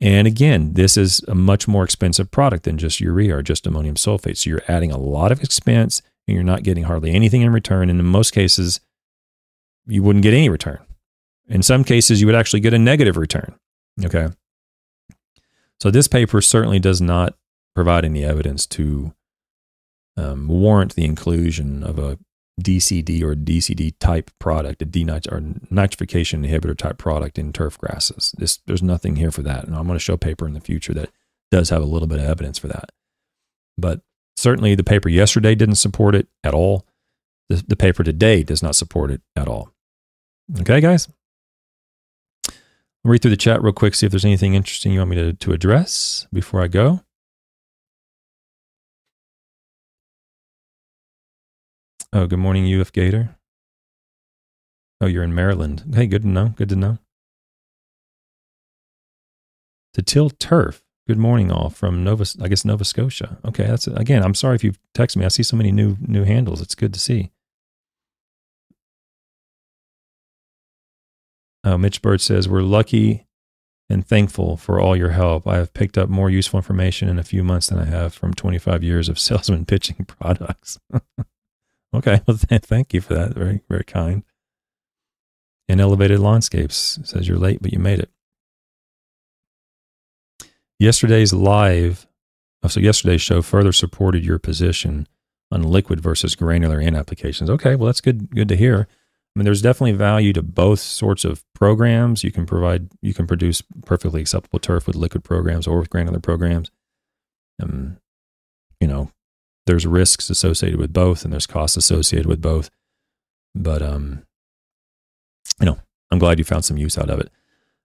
And 0.00 0.26
again, 0.26 0.72
this 0.72 0.96
is 0.96 1.20
a 1.28 1.34
much 1.34 1.68
more 1.68 1.84
expensive 1.84 2.30
product 2.30 2.64
than 2.64 2.78
just 2.78 3.00
urea 3.00 3.36
or 3.36 3.42
just 3.42 3.66
ammonium 3.66 3.94
sulfate. 3.96 4.38
So 4.38 4.48
you're 4.48 4.62
adding 4.68 4.90
a 4.90 4.98
lot 4.98 5.32
of 5.32 5.42
expense 5.42 6.00
and 6.26 6.34
you're 6.34 6.44
not 6.44 6.62
getting 6.62 6.84
hardly 6.84 7.12
anything 7.12 7.42
in 7.42 7.52
return. 7.52 7.90
And 7.90 8.00
in 8.00 8.06
most 8.06 8.30
cases, 8.30 8.80
you 9.86 10.02
wouldn't 10.02 10.22
get 10.22 10.32
any 10.32 10.48
return. 10.48 10.78
In 11.46 11.62
some 11.62 11.84
cases, 11.84 12.22
you 12.22 12.26
would 12.26 12.34
actually 12.34 12.60
get 12.60 12.72
a 12.72 12.78
negative 12.78 13.18
return. 13.18 13.54
Okay. 14.02 14.28
So 15.80 15.90
this 15.90 16.08
paper 16.08 16.40
certainly 16.40 16.78
does 16.78 17.00
not 17.00 17.36
provide 17.74 18.04
any 18.04 18.24
evidence 18.24 18.66
to 18.66 19.12
um, 20.16 20.48
warrant 20.48 20.94
the 20.94 21.04
inclusion 21.04 21.82
of 21.82 21.98
a 21.98 22.18
DCD 22.60 23.22
or 23.22 23.34
DCD 23.34 23.94
type 23.98 24.30
product, 24.38 24.80
a 24.80 24.86
denit- 24.86 25.30
or 25.30 25.40
nitrification 25.40 26.46
inhibitor 26.46 26.76
type 26.76 26.98
product 26.98 27.38
in 27.38 27.52
turf 27.52 27.76
grasses. 27.78 28.32
This, 28.38 28.58
there's 28.66 28.82
nothing 28.82 29.16
here 29.16 29.32
for 29.32 29.42
that. 29.42 29.64
And 29.64 29.74
I'm 29.74 29.86
going 29.86 29.98
to 29.98 30.02
show 30.04 30.14
a 30.14 30.18
paper 30.18 30.46
in 30.46 30.54
the 30.54 30.60
future 30.60 30.94
that 30.94 31.10
does 31.50 31.70
have 31.70 31.82
a 31.82 31.86
little 31.86 32.08
bit 32.08 32.20
of 32.20 32.26
evidence 32.26 32.58
for 32.58 32.68
that. 32.68 32.90
But 33.76 34.02
certainly 34.36 34.74
the 34.74 34.84
paper 34.84 35.08
yesterday 35.08 35.54
didn't 35.54 35.76
support 35.76 36.14
it 36.14 36.28
at 36.44 36.54
all. 36.54 36.86
The, 37.48 37.62
the 37.66 37.76
paper 37.76 38.04
today 38.04 38.42
does 38.42 38.62
not 38.62 38.76
support 38.76 39.10
it 39.10 39.20
at 39.36 39.48
all. 39.48 39.70
Okay, 40.60 40.80
guys? 40.80 41.08
Read 43.04 43.20
through 43.20 43.32
the 43.32 43.36
chat 43.36 43.62
real 43.62 43.74
quick, 43.74 43.94
see 43.94 44.06
if 44.06 44.12
there's 44.12 44.24
anything 44.24 44.54
interesting 44.54 44.92
you 44.92 45.00
want 45.00 45.10
me 45.10 45.16
to, 45.16 45.32
to 45.34 45.52
address 45.52 46.26
before 46.32 46.62
I 46.62 46.68
go. 46.68 47.00
Oh, 52.14 52.26
good 52.26 52.38
morning, 52.38 52.72
UF 52.72 52.92
Gator. 52.92 53.36
Oh, 55.02 55.06
you're 55.06 55.22
in 55.22 55.34
Maryland. 55.34 55.84
Hey, 55.94 56.06
good 56.06 56.22
to 56.22 56.28
know. 56.28 56.54
Good 56.56 56.70
to 56.70 56.76
know. 56.76 56.98
To 59.92 60.02
till 60.02 60.30
turf. 60.30 60.82
Good 61.06 61.18
morning, 61.18 61.52
all 61.52 61.68
from 61.68 62.02
Nova. 62.02 62.24
I 62.40 62.48
guess 62.48 62.64
Nova 62.64 62.86
Scotia. 62.86 63.36
Okay, 63.44 63.66
that's 63.66 63.86
again. 63.86 64.22
I'm 64.22 64.34
sorry 64.34 64.54
if 64.54 64.64
you've 64.64 64.78
texted 64.94 65.18
me. 65.18 65.26
I 65.26 65.28
see 65.28 65.42
so 65.42 65.56
many 65.56 65.70
new 65.72 65.98
new 66.00 66.24
handles. 66.24 66.62
It's 66.62 66.74
good 66.74 66.94
to 66.94 67.00
see. 67.00 67.32
Uh, 71.64 71.78
Mitch 71.78 72.02
Bird 72.02 72.20
says, 72.20 72.48
We're 72.48 72.60
lucky 72.62 73.26
and 73.88 74.06
thankful 74.06 74.56
for 74.56 74.78
all 74.78 74.94
your 74.94 75.10
help. 75.10 75.46
I 75.48 75.56
have 75.56 75.72
picked 75.74 75.98
up 75.98 76.08
more 76.08 76.30
useful 76.30 76.58
information 76.58 77.08
in 77.08 77.18
a 77.18 77.24
few 77.24 77.42
months 77.42 77.68
than 77.68 77.78
I 77.78 77.86
have 77.86 78.14
from 78.14 78.34
25 78.34 78.82
years 78.82 79.08
of 79.08 79.18
salesman 79.18 79.64
pitching 79.64 80.04
products. 80.06 80.78
okay. 81.94 82.20
Well, 82.26 82.36
thank 82.36 82.92
you 82.92 83.00
for 83.00 83.14
that. 83.14 83.34
Very, 83.34 83.62
very 83.68 83.84
kind. 83.84 84.22
And 85.66 85.80
Elevated 85.80 86.20
Landscapes 86.20 86.98
says, 87.02 87.26
You're 87.26 87.38
late, 87.38 87.62
but 87.62 87.72
you 87.72 87.78
made 87.78 88.00
it. 88.00 88.10
Yesterday's 90.78 91.32
live, 91.32 92.06
oh, 92.62 92.68
so 92.68 92.80
yesterday's 92.80 93.22
show 93.22 93.40
further 93.40 93.72
supported 93.72 94.24
your 94.24 94.38
position 94.38 95.06
on 95.50 95.62
liquid 95.62 96.00
versus 96.00 96.34
granular 96.34 96.80
N 96.80 96.96
applications. 96.96 97.48
Okay, 97.48 97.76
well 97.76 97.86
that's 97.86 98.02
good. 98.02 98.34
Good 98.34 98.48
to 98.48 98.56
hear. 98.56 98.88
I 99.34 99.38
mean, 99.38 99.44
there's 99.44 99.62
definitely 99.62 99.92
value 99.92 100.32
to 100.32 100.42
both 100.42 100.78
sorts 100.78 101.24
of 101.24 101.42
programs. 101.54 102.22
You 102.22 102.30
can 102.30 102.46
provide, 102.46 102.88
you 103.02 103.12
can 103.12 103.26
produce 103.26 103.62
perfectly 103.84 104.20
acceptable 104.20 104.60
turf 104.60 104.86
with 104.86 104.94
liquid 104.94 105.24
programs 105.24 105.66
or 105.66 105.78
with 105.78 105.90
granular 105.90 106.20
programs. 106.20 106.70
Um, 107.60 107.98
you 108.80 108.86
know, 108.86 109.10
there's 109.66 109.86
risks 109.86 110.30
associated 110.30 110.78
with 110.78 110.92
both, 110.92 111.24
and 111.24 111.32
there's 111.32 111.46
costs 111.46 111.76
associated 111.76 112.26
with 112.26 112.40
both. 112.40 112.70
But 113.54 113.82
um, 113.82 114.24
you 115.58 115.66
know, 115.66 115.78
I'm 116.10 116.18
glad 116.18 116.38
you 116.38 116.44
found 116.44 116.64
some 116.64 116.76
use 116.76 116.98
out 116.98 117.10
of 117.10 117.18
it. 117.18 117.30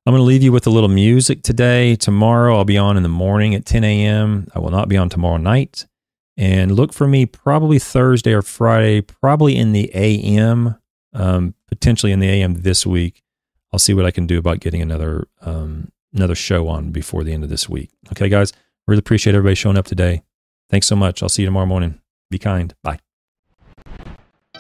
I'm 0.06 0.14
going 0.14 0.22
to 0.22 0.26
leave 0.26 0.44
you 0.44 0.52
with 0.52 0.66
a 0.66 0.72
little 0.72 0.90
music 0.90 1.44
today. 1.44 1.96
Tomorrow, 1.96 2.58
I'll 2.58 2.66
be 2.66 2.78
on 2.78 2.98
in 2.98 3.04
the 3.04 3.10
morning 3.10 3.54
at 3.54 3.66
10 3.66 3.84
a.m. 3.84 4.48
I 4.56 4.60
will 4.60 4.72
not 4.72 4.90
be 4.90 4.98
on 4.98 5.10
tomorrow 5.10 5.38
night. 5.38 5.86
And 6.38 6.72
look 6.72 6.94
for 6.94 7.08
me 7.08 7.26
probably 7.26 7.80
Thursday 7.80 8.34
or 8.34 8.42
Friday, 8.42 9.02
probably 9.02 9.58
in 9.58 9.72
the 9.72 9.92
AM 9.94 10.78
um, 11.14 11.56
potentially 11.68 12.12
in 12.12 12.20
the 12.20 12.30
AM 12.30 12.62
this 12.62 12.86
week. 12.86 13.24
I'll 13.72 13.80
see 13.80 13.94
what 13.94 14.06
I 14.06 14.12
can 14.12 14.26
do 14.26 14.40
about 14.40 14.60
getting 14.60 14.82
another 14.82 15.28
um, 15.42 15.92
another 16.14 16.36
show 16.36 16.68
on 16.68 16.92
before 16.92 17.24
the 17.24 17.34
end 17.34 17.44
of 17.44 17.50
this 17.50 17.70
week. 17.70 17.92
Okay, 18.12 18.30
guys, 18.30 18.52
really 18.88 19.00
appreciate 19.00 19.36
everybody 19.36 19.56
showing 19.56 19.78
up 19.78 19.86
today. 19.86 20.24
Thanks 20.70 20.88
so 20.88 20.96
much. 20.96 21.22
I'll 21.22 21.30
see 21.30 21.44
you 21.44 21.48
tomorrow 21.48 21.66
morning. 21.66 22.00
Be 22.30 22.40
kind. 22.40 22.74
Bye. 22.84 23.00